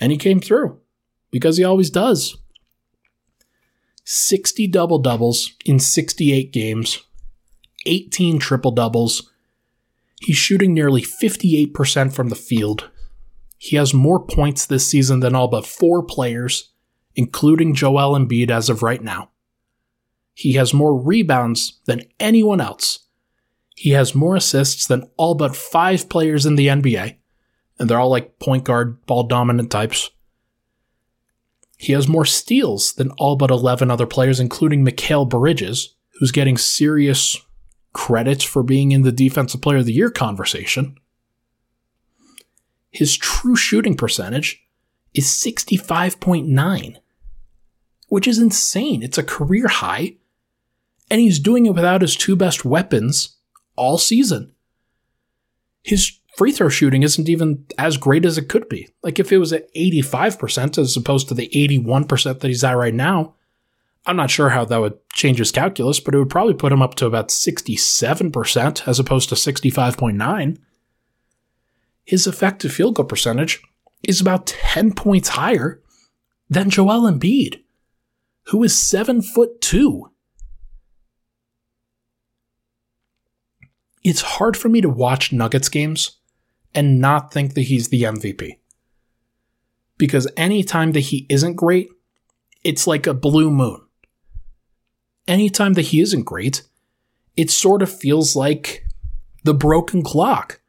And 0.00 0.12
he 0.12 0.18
came 0.18 0.40
through 0.40 0.80
because 1.30 1.56
he 1.56 1.64
always 1.64 1.90
does. 1.90 2.38
60 4.10 4.68
double 4.68 4.98
doubles 5.00 5.52
in 5.66 5.78
68 5.78 6.50
games, 6.50 7.04
18 7.84 8.38
triple 8.38 8.70
doubles. 8.70 9.30
He's 10.18 10.38
shooting 10.38 10.72
nearly 10.72 11.02
58% 11.02 12.14
from 12.14 12.30
the 12.30 12.34
field. 12.34 12.88
He 13.58 13.76
has 13.76 13.92
more 13.92 14.18
points 14.18 14.64
this 14.64 14.86
season 14.86 15.20
than 15.20 15.34
all 15.34 15.48
but 15.48 15.66
four 15.66 16.02
players, 16.02 16.70
including 17.16 17.74
Joel 17.74 18.18
Embiid 18.18 18.50
as 18.50 18.70
of 18.70 18.82
right 18.82 19.02
now. 19.02 19.28
He 20.32 20.54
has 20.54 20.72
more 20.72 20.98
rebounds 20.98 21.78
than 21.84 22.00
anyone 22.18 22.62
else. 22.62 23.00
He 23.74 23.90
has 23.90 24.14
more 24.14 24.36
assists 24.36 24.86
than 24.86 25.10
all 25.18 25.34
but 25.34 25.54
five 25.54 26.08
players 26.08 26.46
in 26.46 26.56
the 26.56 26.68
NBA, 26.68 27.16
and 27.78 27.90
they're 27.90 28.00
all 28.00 28.08
like 28.08 28.38
point 28.38 28.64
guard, 28.64 29.04
ball 29.04 29.24
dominant 29.24 29.70
types. 29.70 30.10
He 31.78 31.94
has 31.94 32.06
more 32.06 32.26
steals 32.26 32.92
than 32.92 33.12
all 33.12 33.36
but 33.36 33.50
11 33.50 33.90
other 33.90 34.06
players, 34.06 34.40
including 34.40 34.84
Mikal 34.84 35.26
Bridges, 35.26 35.94
who's 36.18 36.32
getting 36.32 36.58
serious 36.58 37.38
credit 37.94 38.42
for 38.42 38.62
being 38.62 38.92
in 38.92 39.02
the 39.02 39.12
Defensive 39.12 39.62
Player 39.62 39.78
of 39.78 39.86
the 39.86 39.92
Year 39.94 40.10
conversation. 40.10 40.96
His 42.90 43.16
true 43.16 43.56
shooting 43.56 43.96
percentage 43.96 44.62
is 45.14 45.26
65.9, 45.26 46.96
which 48.08 48.26
is 48.26 48.38
insane. 48.38 49.02
It's 49.02 49.18
a 49.18 49.22
career 49.22 49.68
high 49.68 50.16
and 51.10 51.20
he's 51.20 51.38
doing 51.38 51.66
it 51.66 51.74
without 51.74 52.02
his 52.02 52.16
two 52.16 52.36
best 52.36 52.64
weapons 52.64 53.36
all 53.76 53.98
season. 53.98 54.52
His 55.82 56.18
free 56.38 56.52
throw 56.52 56.68
shooting 56.68 57.02
isn't 57.02 57.28
even 57.28 57.66
as 57.76 57.96
great 57.96 58.24
as 58.24 58.38
it 58.38 58.48
could 58.48 58.68
be. 58.68 58.88
Like 59.02 59.18
if 59.18 59.32
it 59.32 59.38
was 59.38 59.52
at 59.52 59.74
85% 59.74 60.78
as 60.78 60.96
opposed 60.96 61.26
to 61.28 61.34
the 61.34 61.48
81% 61.48 62.38
that 62.38 62.46
he's 62.46 62.62
at 62.62 62.76
right 62.76 62.94
now, 62.94 63.34
I'm 64.06 64.14
not 64.14 64.30
sure 64.30 64.50
how 64.50 64.64
that 64.64 64.80
would 64.80 64.96
change 65.12 65.38
his 65.38 65.50
calculus, 65.50 65.98
but 65.98 66.14
it 66.14 66.18
would 66.18 66.30
probably 66.30 66.54
put 66.54 66.70
him 66.70 66.80
up 66.80 66.94
to 66.94 67.06
about 67.06 67.30
67% 67.30 68.86
as 68.86 69.00
opposed 69.00 69.28
to 69.30 69.34
65.9. 69.34 70.58
His 72.04 72.28
effective 72.28 72.72
field 72.72 72.94
goal 72.94 73.06
percentage 73.06 73.60
is 74.04 74.20
about 74.20 74.46
10 74.46 74.92
points 74.92 75.30
higher 75.30 75.82
than 76.48 76.70
Joel 76.70 77.10
Embiid, 77.10 77.64
who 78.44 78.62
is 78.62 78.80
7 78.80 79.22
foot 79.22 79.60
2 79.60 80.08
it's 84.04 84.22
hard 84.22 84.56
for 84.56 84.68
me 84.68 84.80
to 84.80 84.88
watch 84.88 85.32
Nuggets 85.32 85.68
games 85.68 86.17
and 86.78 87.00
not 87.00 87.32
think 87.32 87.54
that 87.54 87.62
he's 87.62 87.88
the 87.88 88.04
MVP. 88.04 88.56
Because 89.96 90.28
anytime 90.36 90.92
that 90.92 91.00
he 91.00 91.26
isn't 91.28 91.56
great, 91.56 91.88
it's 92.62 92.86
like 92.86 93.04
a 93.04 93.12
blue 93.12 93.50
moon. 93.50 93.80
Anytime 95.26 95.72
that 95.72 95.86
he 95.86 96.00
isn't 96.00 96.22
great, 96.22 96.62
it 97.36 97.50
sort 97.50 97.82
of 97.82 97.90
feels 97.92 98.36
like 98.36 98.84
the 99.42 99.54
broken 99.54 100.04
clock. 100.04 100.60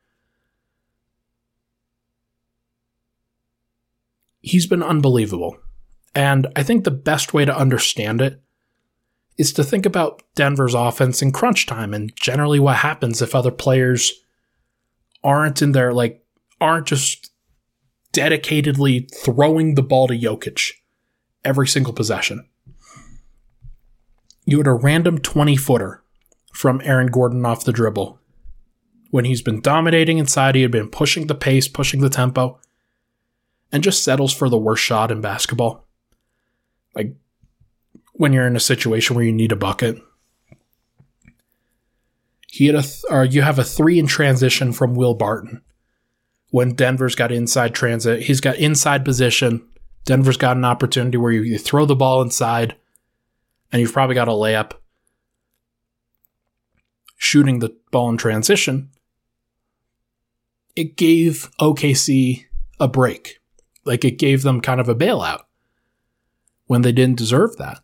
He's 4.42 4.66
been 4.66 4.82
unbelievable. 4.82 5.58
And 6.16 6.48
I 6.56 6.64
think 6.64 6.86
the 6.86 6.92
best 6.92 7.36
way 7.36 7.46
to 7.46 7.56
understand 7.56 8.20
it 8.20 8.42
is 9.38 9.54
to 9.54 9.64
think 9.64 9.86
about 9.86 10.24
Denver's 10.34 10.74
offense 10.74 11.22
in 11.22 11.32
crunch 11.32 11.68
time 11.68 11.94
and 11.94 12.12
generally 12.16 12.60
what 12.60 12.78
happens 12.78 13.22
if 13.22 13.36
other 13.36 13.52
players 13.52 14.12
aren't 15.24 15.62
in 15.62 15.72
there, 15.72 15.94
like, 15.94 16.24
aren't 16.62 16.88
just 16.88 17.32
dedicatedly 18.14 19.08
throwing 19.24 19.76
the 19.76 19.84
ball 19.84 20.08
to 20.08 20.18
Jokic 20.18 20.72
every 21.44 21.68
single 21.68 21.94
possession. 21.94 22.48
You 24.46 24.58
had 24.58 24.68
a 24.68 24.74
random 24.74 25.20
20 25.20 25.56
footer 25.56 26.04
from 26.54 26.82
Aaron 26.84 27.08
Gordon 27.08 27.46
off 27.46 27.64
the 27.64 27.72
dribble. 27.72 28.20
When 29.12 29.26
he's 29.26 29.42
been 29.42 29.62
dominating 29.62 30.18
inside, 30.18 30.56
he 30.56 30.62
had 30.62 30.72
been 30.72 30.90
pushing 30.90 31.28
the 31.28 31.36
pace, 31.36 31.68
pushing 31.68 32.02
the 32.02 32.10
tempo, 32.10 32.60
and 33.72 33.84
just 33.84 34.04
settles 34.04 34.34
for 34.34 34.50
the 34.50 34.58
worst 34.58 34.84
shot 34.84 35.12
in 35.12 35.22
basketball. 35.22 35.88
Like, 36.96 37.16
when 38.14 38.34
you're 38.34 38.48
in 38.48 38.56
a 38.56 38.60
situation 38.60 39.16
where 39.16 39.26
you 39.26 39.32
need 39.32 39.52
a 39.52 39.56
bucket. 39.56 39.98
He 42.52 42.66
had 42.66 42.76
a 42.76 42.82
th- 42.82 43.04
or 43.10 43.26
you 43.26 43.42
have 43.42 43.60
a 43.60 43.64
three 43.64 44.00
in 44.00 44.08
transition 44.08 44.74
from 44.74 44.96
Will 44.96 45.14
Barton. 45.14 45.62
When 46.50 46.74
Denver's 46.74 47.16
got 47.16 47.32
inside 47.32 47.76
transit, 47.76 48.24
he's 48.24 48.42
got 48.42 48.58
inside 48.58 49.06
position. 49.06 49.68
Denver's 50.06 50.38
got 50.38 50.58
an 50.58 50.66
opportunity 50.66 51.18
where 51.18 51.32
you, 51.32 51.44
you 51.44 51.60
throw 51.60 51.86
the 51.86 51.96
ball 51.96 52.24
inside, 52.24 52.76
and 53.72 53.80
you've 53.80 53.94
probably 53.94 54.16
got 54.16 54.28
a 54.28 54.32
layup. 54.32 54.72
Shooting 57.18 57.60
the 57.60 57.76
ball 57.92 58.10
in 58.10 58.18
transition, 58.18 58.90
it 60.76 60.96
gave 60.96 61.52
OKC 61.60 62.46
a 62.80 62.88
break. 62.88 63.40
Like 63.86 64.04
it 64.04 64.18
gave 64.18 64.42
them 64.42 64.62
kind 64.62 64.80
of 64.80 64.90
a 64.90 64.96
bailout 64.96 65.42
when 66.66 66.82
they 66.82 66.92
didn't 66.92 67.18
deserve 67.18 67.58
that. 67.58 67.80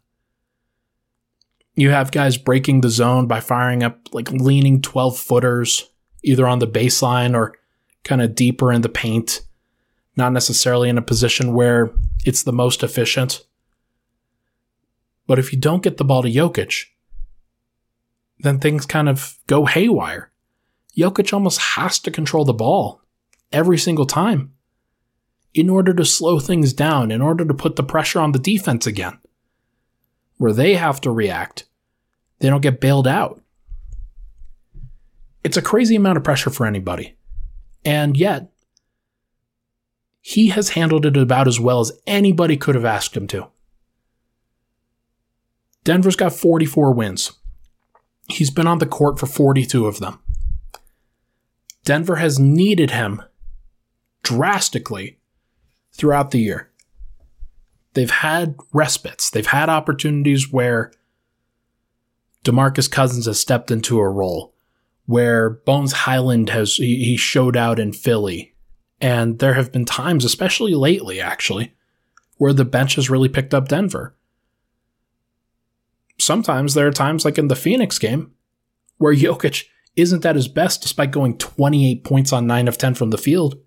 You 1.75 1.89
have 1.89 2.11
guys 2.11 2.37
breaking 2.37 2.81
the 2.81 2.89
zone 2.89 3.27
by 3.27 3.41
firing 3.41 3.83
up 3.83 4.13
like 4.13 4.31
leaning 4.31 4.81
12 4.81 5.17
footers 5.17 5.89
either 6.23 6.47
on 6.47 6.59
the 6.59 6.67
baseline 6.67 7.35
or 7.35 7.55
kind 8.03 8.21
of 8.21 8.35
deeper 8.35 8.71
in 8.71 8.81
the 8.81 8.89
paint, 8.89 9.41
not 10.15 10.31
necessarily 10.31 10.89
in 10.89 10.97
a 10.97 11.01
position 11.01 11.53
where 11.53 11.91
it's 12.25 12.43
the 12.43 12.53
most 12.53 12.81
efficient. 12.81 13.45
But 15.27 15.39
if 15.39 15.51
you 15.51 15.59
don't 15.59 15.83
get 15.83 15.97
the 15.97 16.05
ball 16.05 16.23
to 16.23 16.29
Jokic, 16.31 16.85
then 18.39 18.59
things 18.59 18.85
kind 18.85 19.09
of 19.09 19.37
go 19.47 19.65
haywire. 19.65 20.31
Jokic 20.97 21.33
almost 21.33 21.59
has 21.59 21.99
to 21.99 22.11
control 22.11 22.45
the 22.45 22.53
ball 22.53 23.01
every 23.51 23.77
single 23.77 24.05
time 24.05 24.53
in 25.53 25.69
order 25.69 25.93
to 25.93 26.05
slow 26.05 26.39
things 26.39 26.73
down, 26.73 27.11
in 27.11 27.21
order 27.21 27.45
to 27.45 27.53
put 27.53 27.75
the 27.75 27.83
pressure 27.83 28.19
on 28.19 28.33
the 28.33 28.39
defense 28.39 28.85
again, 28.85 29.17
where 30.37 30.53
they 30.53 30.75
have 30.75 31.01
to 31.01 31.11
react. 31.11 31.65
They 32.39 32.49
don't 32.49 32.61
get 32.61 32.81
bailed 32.81 33.07
out. 33.07 33.41
It's 35.43 35.57
a 35.57 35.61
crazy 35.61 35.95
amount 35.95 36.17
of 36.17 36.23
pressure 36.23 36.49
for 36.49 36.65
anybody. 36.65 37.15
And 37.83 38.17
yet, 38.17 38.51
he 40.21 40.47
has 40.49 40.69
handled 40.69 41.05
it 41.05 41.15
about 41.15 41.47
as 41.47 41.59
well 41.59 41.79
as 41.79 41.91
anybody 42.07 42.57
could 42.57 42.73
have 42.73 42.85
asked 42.85 43.15
him 43.15 43.27
to. 43.27 43.47
Denver's 45.83 46.15
got 46.15 46.33
44 46.33 46.93
wins. 46.93 47.33
He's 48.27 48.49
been 48.49 48.65
on 48.65 48.79
the 48.79 48.87
court 48.87 49.19
for 49.19 49.27
42 49.27 49.85
of 49.85 49.99
them. 49.99 50.19
Denver 51.83 52.15
has 52.15 52.39
needed 52.39 52.89
him 52.89 53.21
drastically 54.23 55.19
throughout 55.93 56.31
the 56.31 56.39
year. 56.39 56.71
They've 57.95 58.11
had 58.11 58.57
respites, 58.73 59.29
they've 59.29 59.47
had 59.47 59.69
opportunities 59.69 60.51
where 60.51 60.91
DeMarcus 62.43 62.91
Cousins 62.91 63.25
has 63.25 63.39
stepped 63.39 63.71
into 63.71 63.99
a 63.99 64.09
role, 64.09 64.53
where 65.05 65.49
Bones 65.49 65.93
Hyland 65.93 66.49
has 66.49 66.75
he 66.75 67.17
showed 67.17 67.57
out 67.57 67.79
in 67.79 67.93
Philly. 67.93 68.53
And 69.01 69.39
there 69.39 69.55
have 69.55 69.71
been 69.71 69.85
times, 69.85 70.23
especially 70.25 70.75
lately 70.75 71.19
actually, 71.19 71.73
where 72.37 72.53
the 72.53 72.65
bench 72.65 72.95
has 72.95 73.09
really 73.09 73.29
picked 73.29 73.53
up 73.53 73.69
Denver. 73.69 74.15
Sometimes 76.19 76.73
there 76.73 76.87
are 76.87 76.91
times 76.91 77.23
like 77.25 77.37
in 77.37 77.47
the 77.47 77.55
Phoenix 77.55 77.97
game 77.97 78.31
where 78.97 79.15
Jokic 79.15 79.65
isn't 79.95 80.25
at 80.25 80.35
his 80.35 80.49
best 80.49 80.81
despite 80.81 81.11
going 81.11 81.37
28 81.37 82.03
points 82.03 82.33
on 82.33 82.45
9 82.45 82.67
of 82.67 82.77
10 82.77 82.95
from 82.95 83.09
the 83.11 83.17
field 83.17 83.57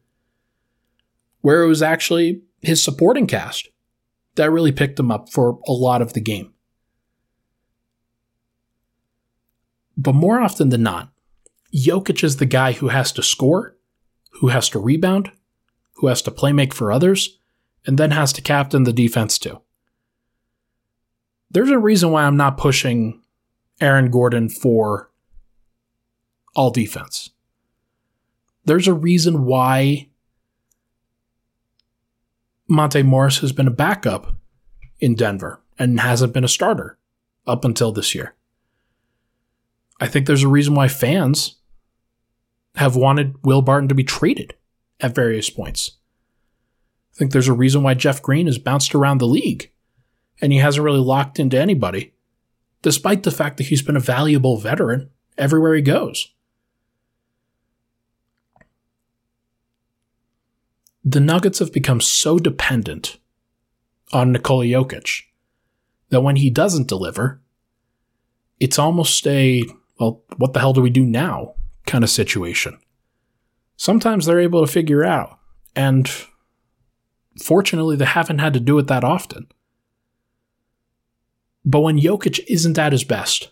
where 1.40 1.62
it 1.62 1.68
was 1.68 1.82
actually 1.82 2.42
his 2.60 2.82
supporting 2.82 3.26
cast 3.26 3.68
that 4.38 4.52
really 4.52 4.70
picked 4.70 4.98
him 4.98 5.10
up 5.10 5.30
for 5.30 5.58
a 5.66 5.72
lot 5.72 6.00
of 6.00 6.12
the 6.12 6.20
game. 6.20 6.54
But 9.96 10.14
more 10.14 10.38
often 10.38 10.68
than 10.68 10.84
not, 10.84 11.12
Jokic 11.74 12.22
is 12.22 12.36
the 12.36 12.46
guy 12.46 12.72
who 12.72 12.88
has 12.88 13.10
to 13.12 13.22
score, 13.22 13.76
who 14.40 14.48
has 14.48 14.68
to 14.70 14.78
rebound, 14.78 15.32
who 15.96 16.06
has 16.06 16.22
to 16.22 16.30
play 16.30 16.52
make 16.52 16.72
for 16.72 16.92
others, 16.92 17.40
and 17.84 17.98
then 17.98 18.12
has 18.12 18.32
to 18.34 18.40
captain 18.40 18.84
the 18.84 18.92
defense 18.92 19.40
too. 19.40 19.60
There's 21.50 21.70
a 21.70 21.78
reason 21.78 22.12
why 22.12 22.22
I'm 22.22 22.36
not 22.36 22.58
pushing 22.58 23.20
Aaron 23.80 24.08
Gordon 24.08 24.48
for 24.48 25.10
all 26.54 26.70
defense. 26.70 27.30
There's 28.64 28.86
a 28.86 28.94
reason 28.94 29.46
why 29.46 30.10
Monte 32.68 33.02
Morris 33.02 33.38
has 33.38 33.52
been 33.52 33.66
a 33.66 33.72
backup 33.72 34.34
in 35.00 35.14
Denver 35.14 35.60
and 35.78 35.98
hasn't 35.98 36.34
been 36.34 36.44
a 36.44 36.48
starter 36.48 36.98
up 37.46 37.64
until 37.64 37.92
this 37.92 38.14
year. 38.14 38.34
I 40.00 40.06
think 40.06 40.26
there's 40.26 40.42
a 40.42 40.48
reason 40.48 40.74
why 40.74 40.88
fans 40.88 41.56
have 42.76 42.94
wanted 42.94 43.44
Will 43.44 43.62
Barton 43.62 43.88
to 43.88 43.94
be 43.94 44.04
traded 44.04 44.54
at 45.00 45.14
various 45.14 45.50
points. 45.50 45.92
I 47.14 47.18
think 47.18 47.32
there's 47.32 47.48
a 47.48 47.52
reason 47.52 47.82
why 47.82 47.94
Jeff 47.94 48.22
Green 48.22 48.46
has 48.46 48.58
bounced 48.58 48.94
around 48.94 49.18
the 49.18 49.26
league 49.26 49.72
and 50.40 50.52
he 50.52 50.58
hasn't 50.58 50.84
really 50.84 51.00
locked 51.00 51.40
into 51.40 51.58
anybody, 51.58 52.12
despite 52.82 53.22
the 53.22 53.30
fact 53.30 53.56
that 53.56 53.66
he's 53.66 53.82
been 53.82 53.96
a 53.96 54.00
valuable 54.00 54.58
veteran 54.58 55.10
everywhere 55.36 55.74
he 55.74 55.82
goes. 55.82 56.32
The 61.04 61.20
Nuggets 61.20 61.58
have 61.58 61.72
become 61.72 62.00
so 62.00 62.38
dependent 62.38 63.18
on 64.12 64.32
Nikola 64.32 64.64
Jokic 64.64 65.22
that 66.10 66.22
when 66.22 66.36
he 66.36 66.50
doesn't 66.50 66.88
deliver, 66.88 67.40
it's 68.60 68.78
almost 68.78 69.26
a, 69.26 69.64
well, 70.00 70.22
what 70.36 70.52
the 70.52 70.60
hell 70.60 70.72
do 70.72 70.80
we 70.80 70.90
do 70.90 71.04
now 71.04 71.54
kind 71.86 72.04
of 72.04 72.10
situation. 72.10 72.78
Sometimes 73.76 74.26
they're 74.26 74.40
able 74.40 74.64
to 74.64 74.72
figure 74.72 75.04
out, 75.04 75.38
and 75.76 76.10
fortunately, 77.40 77.96
they 77.96 78.04
haven't 78.04 78.40
had 78.40 78.52
to 78.54 78.60
do 78.60 78.78
it 78.78 78.88
that 78.88 79.04
often. 79.04 79.46
But 81.64 81.80
when 81.80 82.00
Jokic 82.00 82.40
isn't 82.48 82.78
at 82.78 82.92
his 82.92 83.04
best, 83.04 83.50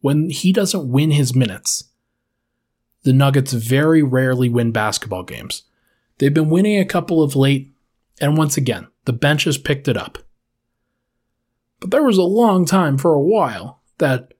when 0.00 0.30
he 0.30 0.52
doesn't 0.52 0.90
win 0.90 1.10
his 1.10 1.34
minutes, 1.34 1.84
the 3.02 3.12
Nuggets 3.12 3.52
very 3.52 4.02
rarely 4.02 4.48
win 4.48 4.70
basketball 4.70 5.22
games. 5.22 5.64
They've 6.18 6.34
been 6.34 6.50
winning 6.50 6.78
a 6.78 6.84
couple 6.84 7.22
of 7.22 7.36
late, 7.36 7.72
and 8.20 8.36
once 8.36 8.56
again, 8.56 8.88
the 9.04 9.12
bench 9.12 9.44
has 9.44 9.56
picked 9.56 9.88
it 9.88 9.96
up. 9.96 10.18
But 11.80 11.92
there 11.92 12.02
was 12.02 12.18
a 12.18 12.22
long 12.22 12.64
time 12.64 12.98
for 12.98 13.14
a 13.14 13.20
while 13.20 13.80
that 13.98 14.34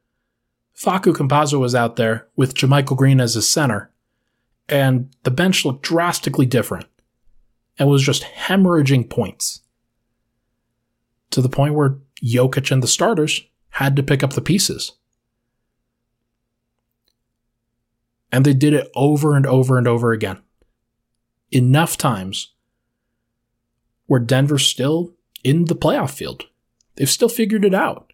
Facu 0.76 1.14
Campazzo 1.14 1.58
was 1.58 1.74
out 1.74 1.96
there 1.96 2.28
with 2.36 2.54
JaMychal 2.54 2.96
Green 2.96 3.20
as 3.20 3.34
his 3.34 3.50
center, 3.50 3.92
and 4.68 5.14
the 5.22 5.30
bench 5.30 5.64
looked 5.64 5.82
drastically 5.82 6.46
different 6.46 6.86
and 7.78 7.88
was 7.88 8.02
just 8.02 8.24
hemorrhaging 8.24 9.08
points. 9.08 9.60
To 11.30 11.40
the 11.40 11.48
point 11.48 11.74
where 11.74 11.98
Jokic 12.22 12.72
and 12.72 12.82
the 12.82 12.88
starters 12.88 13.42
had 13.70 13.94
to 13.96 14.02
pick 14.02 14.24
up 14.24 14.32
the 14.32 14.40
pieces. 14.40 14.92
And 18.32 18.44
they 18.44 18.54
did 18.54 18.74
it 18.74 18.90
over 18.96 19.36
and 19.36 19.46
over 19.46 19.78
and 19.78 19.86
over 19.86 20.12
again 20.12 20.42
enough 21.50 21.96
times 21.96 22.54
where 24.06 24.20
Denver's 24.20 24.66
still 24.66 25.14
in 25.44 25.66
the 25.66 25.76
playoff 25.76 26.10
field. 26.10 26.46
They've 26.96 27.08
still 27.08 27.28
figured 27.28 27.64
it 27.64 27.74
out. 27.74 28.12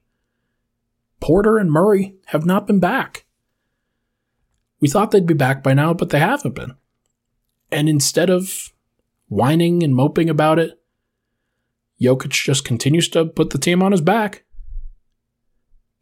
Porter 1.20 1.56
and 1.58 1.70
Murray 1.70 2.16
have 2.26 2.44
not 2.44 2.66
been 2.66 2.80
back. 2.80 3.24
We 4.80 4.88
thought 4.88 5.10
they'd 5.10 5.26
be 5.26 5.34
back 5.34 5.62
by 5.62 5.72
now, 5.72 5.94
but 5.94 6.10
they 6.10 6.18
haven't 6.18 6.54
been. 6.54 6.74
And 7.72 7.88
instead 7.88 8.28
of 8.28 8.72
whining 9.28 9.82
and 9.82 9.94
moping 9.94 10.28
about 10.28 10.58
it, 10.58 10.78
Jokic 12.00 12.30
just 12.30 12.64
continues 12.64 13.08
to 13.10 13.24
put 13.24 13.50
the 13.50 13.58
team 13.58 13.82
on 13.82 13.92
his 13.92 14.00
back, 14.00 14.44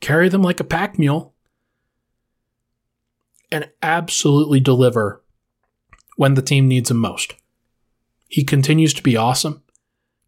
carry 0.01 0.29
them 0.29 0.43
like 0.43 0.59
a 0.59 0.65
pack 0.65 0.99
mule, 0.99 1.35
and 3.53 3.71
absolutely 3.83 4.59
deliver 4.59 5.23
when 6.23 6.35
the 6.35 6.41
team 6.41 6.69
needs 6.69 6.89
him 6.89 6.99
most. 6.99 7.35
He 8.29 8.45
continues 8.45 8.95
to 8.95 9.03
be 9.03 9.17
awesome, 9.17 9.61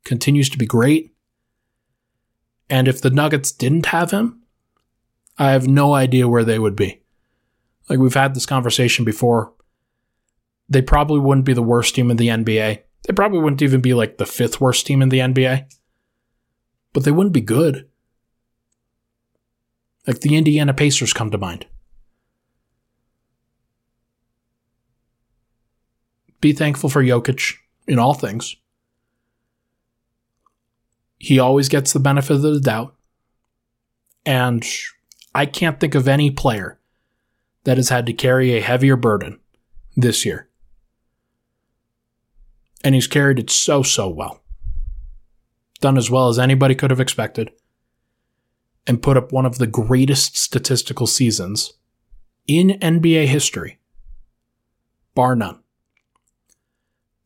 continues 0.03 0.49
to 0.49 0.59
be 0.59 0.67
great. 0.67 1.15
And 2.69 2.89
if 2.89 3.01
the 3.01 3.11
Nuggets 3.11 3.53
didn't 3.53 3.87
have 3.87 4.11
him, 4.11 4.43
I 5.39 5.53
have 5.53 5.69
no 5.69 5.95
idea 5.95 6.27
where 6.27 6.43
they 6.43 6.59
would 6.59 6.75
be. 6.75 7.01
Like 7.89 8.01
we've 8.01 8.13
had 8.13 8.35
this 8.35 8.45
conversation 8.45 9.05
before. 9.05 9.53
They 10.69 10.83
probably 10.83 11.21
wouldn't 11.21 11.47
be 11.47 11.53
the 11.53 11.63
worst 11.63 11.95
team 11.95 12.11
in 12.11 12.17
the 12.17 12.27
NBA. 12.27 12.83
They 13.05 13.15
probably 13.15 13.39
wouldn't 13.39 13.63
even 13.63 13.81
be 13.81 13.95
like 13.95 14.19
the 14.19 14.27
fifth 14.27 14.61
worst 14.61 14.89
team 14.89 15.01
in 15.01 15.11
the 15.11 15.21
NBA. 15.21 15.73
But 16.93 17.05
they 17.05 17.13
wouldn't 17.13 17.35
be 17.35 17.41
good. 17.41 17.89
Like 20.09 20.23
the 20.23 20.35
Indiana 20.35 20.75
Pacers 20.75 21.13
come 21.13 21.31
to 21.31 21.39
mind. 21.39 21.67
Be 26.45 26.53
thankful 26.53 26.91
for 26.91 27.03
Jokic 27.03 27.55
in 27.87 27.99
all 27.99 28.13
things. 28.13 28.57
He 31.19 31.39
always 31.39 31.71
gets 31.71 31.95
the 31.95 32.01
benefit 32.01 32.35
of 32.35 32.43
the 32.43 32.61
doubt. 32.61 32.95
And 34.27 34.63
I 35.35 35.47
can't 35.47 35.81
think 35.81 35.95
of 35.95 36.07
any 36.07 36.31
player 36.31 36.79
that 37.63 37.79
has 37.79 37.89
had 37.89 38.05
to 38.05 38.13
carry 38.13 38.53
a 38.53 38.61
heavier 38.61 38.95
burden 38.95 39.41
this 39.97 40.27
year. 40.27 40.51
And 42.85 42.95
he's 42.95 43.07
carried 43.07 43.39
it 43.39 43.49
so, 43.49 43.83
so 43.83 44.11
well. 44.11 44.43
Done 45.81 45.97
as 45.97 46.11
well 46.11 46.29
as 46.29 46.39
anybody 46.39 46.75
could 46.75 46.91
have 46.91 47.01
expected. 47.01 47.53
And 48.87 49.03
put 49.03 49.17
up 49.17 49.33
one 49.33 49.47
of 49.47 49.57
the 49.57 49.67
greatest 49.67 50.37
statistical 50.37 51.07
seasons 51.07 51.73
in 52.47 52.79
NBA 52.83 53.29
history. 53.29 53.79
Bar 55.15 55.37
none. 55.37 55.64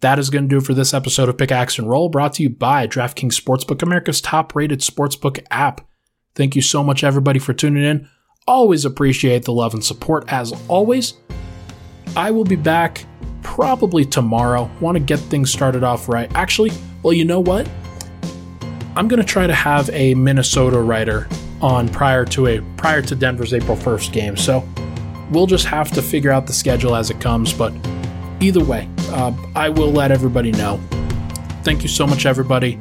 That 0.01 0.21
is 0.21 0.31
going 0.31 0.45
to 0.45 0.49
do 0.49 0.61
for 0.61 0.75
this 0.75 0.95
episode 0.95 1.29
of 1.29 1.37
Pickaxe 1.37 1.77
and 1.77 1.91
Roll, 1.91 2.09
brought 2.09 2.35
to 2.35 2.45
you 2.45 2.51
by 2.51 2.87
DraftKings 2.87 3.35
Sportsbook, 3.35 3.83
America's 3.83 4.21
top 4.21 4.55
rated 4.55 4.79
sportsbook 4.79 5.45
app. 5.51 5.81
Thank 6.37 6.55
you 6.55 6.63
so 6.63 6.85
much, 6.85 7.03
everybody, 7.03 7.41
for 7.41 7.53
tuning 7.53 7.83
in. 7.83 8.09
Always 8.47 8.85
appreciate 8.85 9.45
the 9.45 9.53
love 9.53 9.75
and 9.75 9.85
support, 9.85 10.33
as 10.33 10.53
always. 10.69 11.15
I 12.17 12.31
will 12.31 12.45
be 12.45 12.55
back 12.55 13.05
probably 13.43 14.05
tomorrow. 14.05 14.71
Want 14.81 14.95
to 14.95 15.01
get 15.01 15.19
things 15.19 15.53
started 15.53 15.83
off 15.83 16.09
right. 16.09 16.31
Actually, 16.37 16.71
well, 17.03 17.13
you 17.13 17.25
know 17.25 17.41
what? 17.41 17.69
I'm 18.95 19.09
going 19.09 19.21
to 19.21 19.27
try 19.27 19.49
to 19.49 19.55
have 19.55 19.91
a 19.91 20.15
Minnesota 20.15 20.81
writer 20.81 21.29
on 21.61 21.89
prior 21.89 22.25
to 22.27 22.47
a 22.47 22.61
prior 22.77 23.03
to 23.03 23.17
Denver's 23.17 23.53
April 23.53 23.77
1st 23.77 24.13
game. 24.13 24.37
So 24.37 24.67
we'll 25.33 25.49
just 25.49 25.67
have 25.67 25.91
to 25.91 26.03
figure 26.03 26.31
out 26.31 26.47
the 26.47 26.53
schedule 26.53 26.95
as 26.95 27.11
it 27.11 27.21
comes. 27.21 27.53
But 27.53 27.73
either 28.41 28.63
way, 28.63 28.89
uh, 29.11 29.33
I 29.55 29.69
will 29.69 29.91
let 29.91 30.11
everybody 30.11 30.53
know. 30.53 30.81
Thank 31.63 31.83
you 31.83 31.89
so 31.89 32.07
much, 32.07 32.27
everybody, 32.27 32.79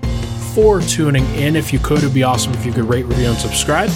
for 0.53 0.81
tuning 0.81 1.25
in. 1.35 1.55
If 1.55 1.73
you 1.73 1.79
could, 1.79 1.99
it'd 1.99 2.13
be 2.13 2.23
awesome 2.23 2.53
if 2.53 2.65
you 2.65 2.71
could 2.71 2.85
rate, 2.85 3.05
review, 3.05 3.27
and 3.27 3.37
subscribe. 3.37 3.89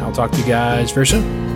I'll 0.00 0.12
talk 0.12 0.30
to 0.32 0.38
you 0.38 0.46
guys 0.46 0.90
very 0.90 1.06
soon. 1.06 1.47